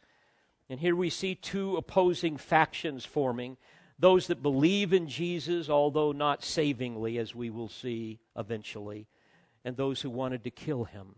And 0.70 0.80
here 0.80 0.96
we 0.96 1.10
see 1.10 1.36
two 1.36 1.78
opposing 1.78 2.38
factions 2.38 3.06
forming 3.06 3.58
those 4.00 4.28
that 4.28 4.42
believe 4.42 4.92
in 4.92 5.08
Jesus, 5.08 5.70
although 5.70 6.12
not 6.12 6.44
savingly, 6.44 7.18
as 7.18 7.36
we 7.36 7.50
will 7.50 7.70
see 7.70 8.20
eventually 8.36 9.08
and 9.64 9.76
those 9.76 10.02
who 10.02 10.10
wanted 10.10 10.44
to 10.44 10.52
kill 10.52 10.86
him. 10.86 11.16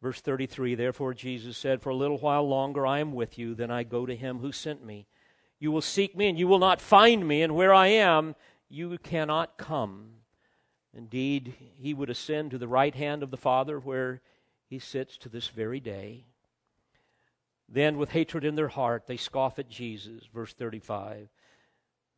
Verse 0.00 0.20
33 0.20 0.74
Therefore 0.74 1.14
Jesus 1.14 1.56
said, 1.56 1.82
For 1.82 1.90
a 1.90 1.96
little 1.96 2.18
while 2.18 2.48
longer 2.48 2.86
I 2.86 3.00
am 3.00 3.12
with 3.12 3.38
you, 3.38 3.54
then 3.54 3.70
I 3.70 3.82
go 3.82 4.06
to 4.06 4.14
him 4.14 4.38
who 4.38 4.52
sent 4.52 4.84
me. 4.84 5.06
You 5.58 5.72
will 5.72 5.82
seek 5.82 6.16
me, 6.16 6.28
and 6.28 6.38
you 6.38 6.46
will 6.46 6.60
not 6.60 6.80
find 6.80 7.26
me, 7.26 7.42
and 7.42 7.54
where 7.54 7.74
I 7.74 7.88
am, 7.88 8.36
you 8.68 8.96
cannot 8.98 9.58
come. 9.58 10.10
Indeed, 10.94 11.54
he 11.78 11.94
would 11.94 12.10
ascend 12.10 12.52
to 12.52 12.58
the 12.58 12.68
right 12.68 12.94
hand 12.94 13.22
of 13.22 13.30
the 13.30 13.36
Father, 13.36 13.78
where 13.78 14.20
he 14.66 14.78
sits 14.78 15.18
to 15.18 15.28
this 15.28 15.48
very 15.48 15.80
day. 15.80 16.26
Then, 17.68 17.98
with 17.98 18.10
hatred 18.10 18.44
in 18.44 18.54
their 18.54 18.68
heart, 18.68 19.06
they 19.06 19.16
scoff 19.16 19.58
at 19.58 19.68
Jesus. 19.68 20.24
Verse 20.32 20.54
35. 20.54 21.28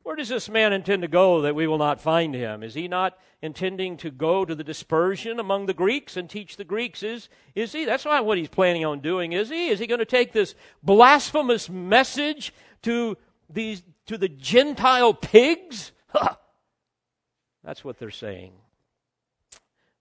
Where 0.02 0.16
does 0.16 0.28
this 0.28 0.48
man 0.48 0.72
intend 0.72 1.02
to 1.02 1.08
go 1.08 1.42
that 1.42 1.54
we 1.54 1.66
will 1.66 1.78
not 1.78 2.00
find 2.00 2.34
him? 2.34 2.62
Is 2.62 2.74
he 2.74 2.88
not 2.88 3.18
intending 3.42 3.96
to 3.98 4.10
go 4.10 4.44
to 4.44 4.54
the 4.54 4.64
dispersion 4.64 5.38
among 5.38 5.66
the 5.66 5.74
Greeks 5.74 6.16
and 6.16 6.28
teach 6.28 6.56
the 6.56 6.64
Greeks? 6.64 7.02
Is, 7.02 7.28
is 7.54 7.72
he? 7.72 7.84
That's 7.84 8.06
not 8.06 8.24
what 8.24 8.38
he's 8.38 8.48
planning 8.48 8.84
on 8.84 9.00
doing, 9.00 9.32
is 9.32 9.50
he? 9.50 9.68
Is 9.68 9.78
he 9.78 9.86
going 9.86 9.98
to 9.98 10.06
take 10.06 10.32
this 10.32 10.54
blasphemous 10.82 11.68
message 11.68 12.54
to, 12.82 13.16
these, 13.48 13.82
to 14.06 14.16
the 14.16 14.28
Gentile 14.28 15.12
pigs? 15.12 15.92
That's 17.62 17.84
what 17.84 17.98
they're 17.98 18.10
saying. 18.10 18.52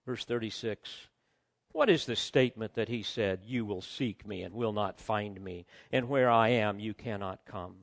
Verse 0.06 0.24
36. 0.24 0.90
What 1.72 1.90
is 1.90 2.06
the 2.06 2.16
statement 2.16 2.74
that 2.74 2.88
he 2.88 3.02
said, 3.02 3.40
You 3.44 3.64
will 3.64 3.82
seek 3.82 4.26
me 4.26 4.42
and 4.42 4.54
will 4.54 4.72
not 4.72 4.98
find 4.98 5.40
me, 5.40 5.66
and 5.92 6.08
where 6.08 6.30
I 6.30 6.48
am 6.48 6.80
you 6.80 6.94
cannot 6.94 7.40
come? 7.46 7.76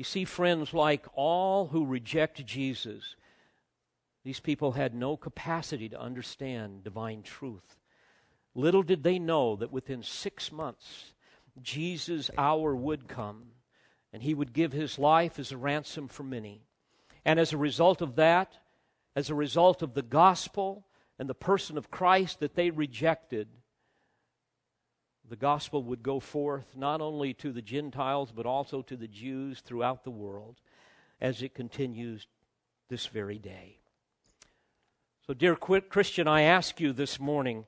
You 0.00 0.04
see, 0.04 0.24
friends, 0.24 0.72
like 0.72 1.04
all 1.12 1.66
who 1.66 1.84
reject 1.84 2.46
Jesus, 2.46 3.16
these 4.24 4.40
people 4.40 4.72
had 4.72 4.94
no 4.94 5.14
capacity 5.14 5.90
to 5.90 6.00
understand 6.00 6.84
divine 6.84 7.22
truth. 7.22 7.76
Little 8.54 8.82
did 8.82 9.02
they 9.02 9.18
know 9.18 9.56
that 9.56 9.70
within 9.70 10.02
six 10.02 10.50
months, 10.50 11.12
Jesus' 11.60 12.30
hour 12.38 12.74
would 12.74 13.08
come, 13.08 13.48
and 14.10 14.22
he 14.22 14.32
would 14.32 14.54
give 14.54 14.72
his 14.72 14.98
life 14.98 15.38
as 15.38 15.52
a 15.52 15.58
ransom 15.58 16.08
for 16.08 16.22
many. 16.22 16.62
And 17.26 17.38
as 17.38 17.52
a 17.52 17.58
result 17.58 18.00
of 18.00 18.16
that, 18.16 18.56
as 19.14 19.28
a 19.28 19.34
result 19.34 19.82
of 19.82 19.92
the 19.92 20.00
gospel 20.00 20.86
and 21.18 21.28
the 21.28 21.34
person 21.34 21.76
of 21.76 21.90
Christ 21.90 22.40
that 22.40 22.54
they 22.54 22.70
rejected, 22.70 23.48
the 25.30 25.36
gospel 25.36 25.84
would 25.84 26.02
go 26.02 26.18
forth 26.18 26.76
not 26.76 27.00
only 27.00 27.32
to 27.34 27.52
the 27.52 27.62
Gentiles, 27.62 28.32
but 28.34 28.46
also 28.46 28.82
to 28.82 28.96
the 28.96 29.06
Jews 29.06 29.60
throughout 29.60 30.02
the 30.02 30.10
world 30.10 30.56
as 31.20 31.40
it 31.40 31.54
continues 31.54 32.26
this 32.88 33.06
very 33.06 33.38
day. 33.38 33.78
So, 35.28 35.32
dear 35.32 35.54
Christian, 35.54 36.26
I 36.26 36.42
ask 36.42 36.80
you 36.80 36.92
this 36.92 37.20
morning 37.20 37.66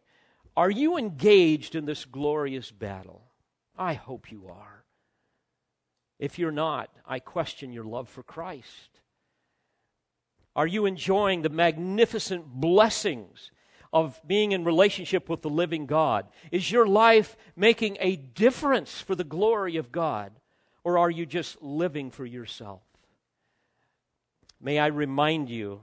are 0.56 0.70
you 0.70 0.98
engaged 0.98 1.76
in 1.76 1.86
this 1.86 2.04
glorious 2.04 2.72
battle? 2.72 3.22
I 3.78 3.94
hope 3.94 4.32
you 4.32 4.48
are. 4.48 4.84
If 6.18 6.38
you're 6.38 6.50
not, 6.50 6.90
I 7.06 7.20
question 7.20 7.72
your 7.72 7.84
love 7.84 8.08
for 8.08 8.24
Christ. 8.24 9.00
Are 10.54 10.66
you 10.66 10.84
enjoying 10.84 11.42
the 11.42 11.48
magnificent 11.48 12.44
blessings 12.46 13.52
of 13.92 14.20
being 14.26 14.52
in 14.52 14.64
relationship 14.64 15.28
with 15.28 15.42
the 15.42 15.50
living 15.50 15.86
God? 15.86 16.26
Is 16.50 16.70
your 16.70 16.86
life 16.86 17.36
making 17.56 17.98
a 18.00 18.16
difference 18.16 19.00
for 19.00 19.14
the 19.14 19.24
glory 19.24 19.76
of 19.76 19.92
God? 19.92 20.32
Or 20.84 20.98
are 20.98 21.10
you 21.10 21.26
just 21.26 21.62
living 21.62 22.10
for 22.10 22.24
yourself? 22.24 22.82
May 24.60 24.78
I 24.78 24.86
remind 24.86 25.50
you 25.50 25.80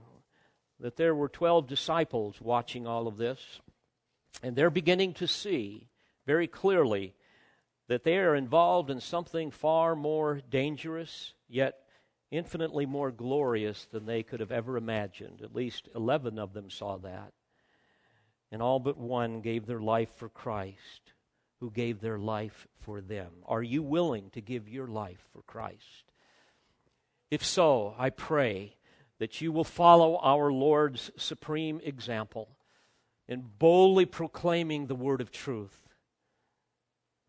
that 0.80 0.96
there 0.96 1.14
were 1.14 1.28
12 1.28 1.66
disciples 1.66 2.40
watching 2.40 2.86
all 2.86 3.06
of 3.06 3.16
this, 3.16 3.60
and 4.42 4.56
they're 4.56 4.70
beginning 4.70 5.14
to 5.14 5.26
see 5.26 5.88
very 6.26 6.46
clearly 6.46 7.14
that 7.88 8.04
they 8.04 8.18
are 8.18 8.34
involved 8.34 8.90
in 8.90 9.00
something 9.00 9.50
far 9.50 9.96
more 9.96 10.40
dangerous, 10.48 11.34
yet 11.48 11.80
infinitely 12.30 12.86
more 12.86 13.10
glorious 13.10 13.86
than 13.86 14.06
they 14.06 14.22
could 14.22 14.40
have 14.40 14.52
ever 14.52 14.76
imagined. 14.76 15.40
At 15.42 15.54
least 15.54 15.88
11 15.94 16.38
of 16.38 16.52
them 16.52 16.70
saw 16.70 16.96
that. 16.98 17.32
And 18.52 18.60
all 18.60 18.80
but 18.80 18.96
one 18.96 19.40
gave 19.40 19.66
their 19.66 19.80
life 19.80 20.10
for 20.16 20.28
Christ, 20.28 21.12
who 21.60 21.70
gave 21.70 22.00
their 22.00 22.18
life 22.18 22.66
for 22.80 23.00
them. 23.00 23.30
Are 23.46 23.62
you 23.62 23.82
willing 23.82 24.30
to 24.30 24.40
give 24.40 24.68
your 24.68 24.88
life 24.88 25.24
for 25.32 25.42
Christ? 25.42 26.04
If 27.30 27.44
so, 27.44 27.94
I 27.96 28.10
pray 28.10 28.74
that 29.18 29.40
you 29.40 29.52
will 29.52 29.64
follow 29.64 30.16
our 30.16 30.50
Lord's 30.50 31.10
supreme 31.16 31.80
example 31.84 32.48
in 33.28 33.44
boldly 33.58 34.06
proclaiming 34.06 34.86
the 34.86 34.96
word 34.96 35.20
of 35.20 35.30
truth. 35.30 35.88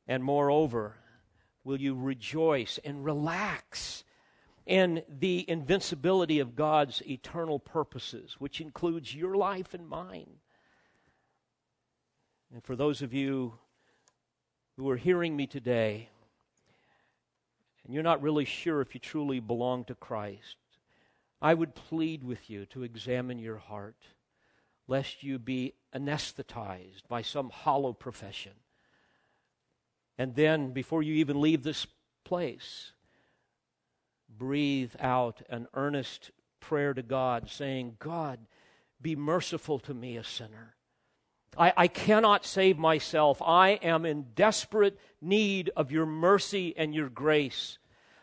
And 0.08 0.24
moreover, 0.24 0.96
will 1.64 1.80
you 1.80 1.94
rejoice 1.94 2.80
and 2.84 3.06
relax 3.06 4.04
in 4.66 5.04
the 5.08 5.48
invincibility 5.48 6.40
of 6.40 6.56
God's 6.56 7.04
eternal 7.08 7.60
purposes, 7.60 8.36
which 8.40 8.60
includes 8.60 9.14
your 9.14 9.36
life 9.36 9.74
and 9.74 9.88
mine? 9.88 10.41
And 12.54 12.64
for 12.64 12.76
those 12.76 13.02
of 13.02 13.14
you 13.14 13.54
who 14.78 14.90
are 14.90 14.98
hearing 14.98 15.36
me 15.36 15.48
today, 15.48 16.10
and 17.86 17.94
you're 17.94 18.04
not 18.04 18.22
really 18.22 18.46
sure 18.46 18.82
if 18.82 18.94
you 18.94 19.00
truly 19.00 19.40
belong 19.40 19.86
to 19.86 19.96
Christ, 19.96 20.58
I 21.42 21.54
would 21.54 21.76
plead 21.76 22.24
with 22.24 22.50
you 22.50 22.66
to 22.68 22.84
examine 22.84 23.40
your 23.40 23.58
heart, 23.58 23.96
lest 24.88 25.24
you 25.24 25.40
be 25.40 25.74
anesthetized 25.96 27.08
by 27.08 27.22
some 27.22 27.50
hollow 27.50 27.94
profession. 27.94 28.54
And 30.18 30.36
then, 30.36 30.72
before 30.72 31.02
you 31.02 31.16
even 31.16 31.42
leave 31.42 31.64
this 31.64 31.88
place, 32.24 32.92
breathe 34.30 34.94
out 35.00 35.42
an 35.50 35.68
earnest 35.74 36.32
prayer 36.60 36.94
to 36.94 37.02
God, 37.02 37.50
saying, 37.50 37.96
God, 37.98 38.40
be 39.02 39.16
merciful 39.16 39.80
to 39.80 39.94
me, 39.94 40.18
a 40.18 40.24
sinner. 40.24 40.76
I, 41.58 41.74
I, 41.76 41.88
cannot 41.88 42.46
save 42.46 42.78
myself. 42.78 43.42
I 43.42 43.72
am 43.82 44.06
in 44.06 44.28
desperate 44.36 44.98
need 45.22 45.70
of 45.76 45.92
your 45.92 46.06
mercy 46.06 46.74
and 46.78 46.96
your 46.96 47.10
grace. 47.10 47.78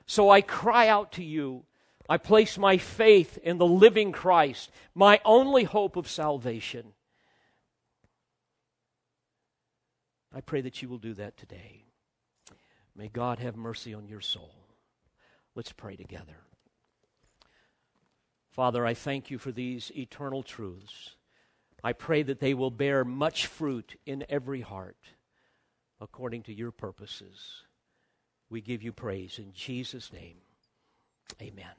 So 0.07 0.31
I 0.31 0.41
cry 0.41 0.89
out 0.89 1.13
to 1.13 1.25
you. 1.25 1.65
I 2.09 2.17
place 2.17 2.57
my 2.57 2.79
faith 2.79 3.39
in 3.43 3.59
the 3.59 3.67
living 3.67 4.13
Christ, 4.13 4.71
my 4.95 5.21
only 5.27 5.65
hope 5.65 5.97
of 5.97 6.09
salvation. 6.09 6.95
I 10.35 10.41
pray 10.41 10.63
that 10.63 10.81
you 10.81 10.89
will 10.89 10.99
do 10.99 11.13
that 11.15 11.37
today. 11.37 11.85
May 12.97 13.09
God 13.09 13.39
have 13.39 13.57
mercy 13.57 13.93
on 13.93 14.09
your 14.09 14.23
soul. 14.23 14.55
Let's 15.55 15.73
pray 15.73 15.97
together. 15.97 16.37
Father, 18.51 18.87
I 18.87 18.95
thank 18.95 19.31
you 19.31 19.39
for 19.39 19.53
these 19.53 19.93
eternal 19.95 20.43
truths. 20.43 21.17
I 21.83 21.93
pray 21.93 22.23
that 22.23 22.41
they 22.41 22.55
will 22.55 22.71
bear 22.71 23.05
much 23.05 23.47
fruit 23.47 23.99
in 24.05 24.25
every 24.29 24.61
heart 24.61 24.97
according 26.01 26.43
to 26.45 26.53
your 26.53 26.71
purposes. 26.71 27.65
We 28.51 28.61
give 28.61 28.83
you 28.83 28.93
praise 28.93 29.39
in 29.39 29.53
Jesus' 29.53 30.13
name. 30.13 30.39
Amen. 31.41 31.75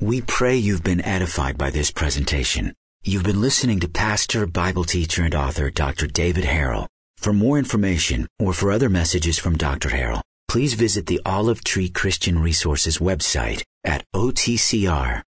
We 0.00 0.20
pray 0.20 0.56
you've 0.56 0.84
been 0.84 1.04
edified 1.04 1.56
by 1.56 1.70
this 1.70 1.90
presentation. 1.90 2.74
You've 3.02 3.24
been 3.24 3.40
listening 3.40 3.80
to 3.80 3.88
pastor, 3.88 4.46
Bible 4.46 4.84
teacher, 4.84 5.22
and 5.22 5.34
author 5.34 5.70
Dr. 5.70 6.06
David 6.06 6.44
Harrell. 6.44 6.86
For 7.16 7.32
more 7.32 7.58
information 7.58 8.26
or 8.38 8.52
for 8.52 8.70
other 8.70 8.90
messages 8.90 9.38
from 9.38 9.56
Dr. 9.56 9.88
Harrell, 9.88 10.20
please 10.48 10.74
visit 10.74 11.06
the 11.06 11.20
Olive 11.24 11.64
Tree 11.64 11.88
Christian 11.88 12.38
Resources 12.38 12.98
website 12.98 13.62
at 13.84 14.04
otcr.org. 14.14 15.22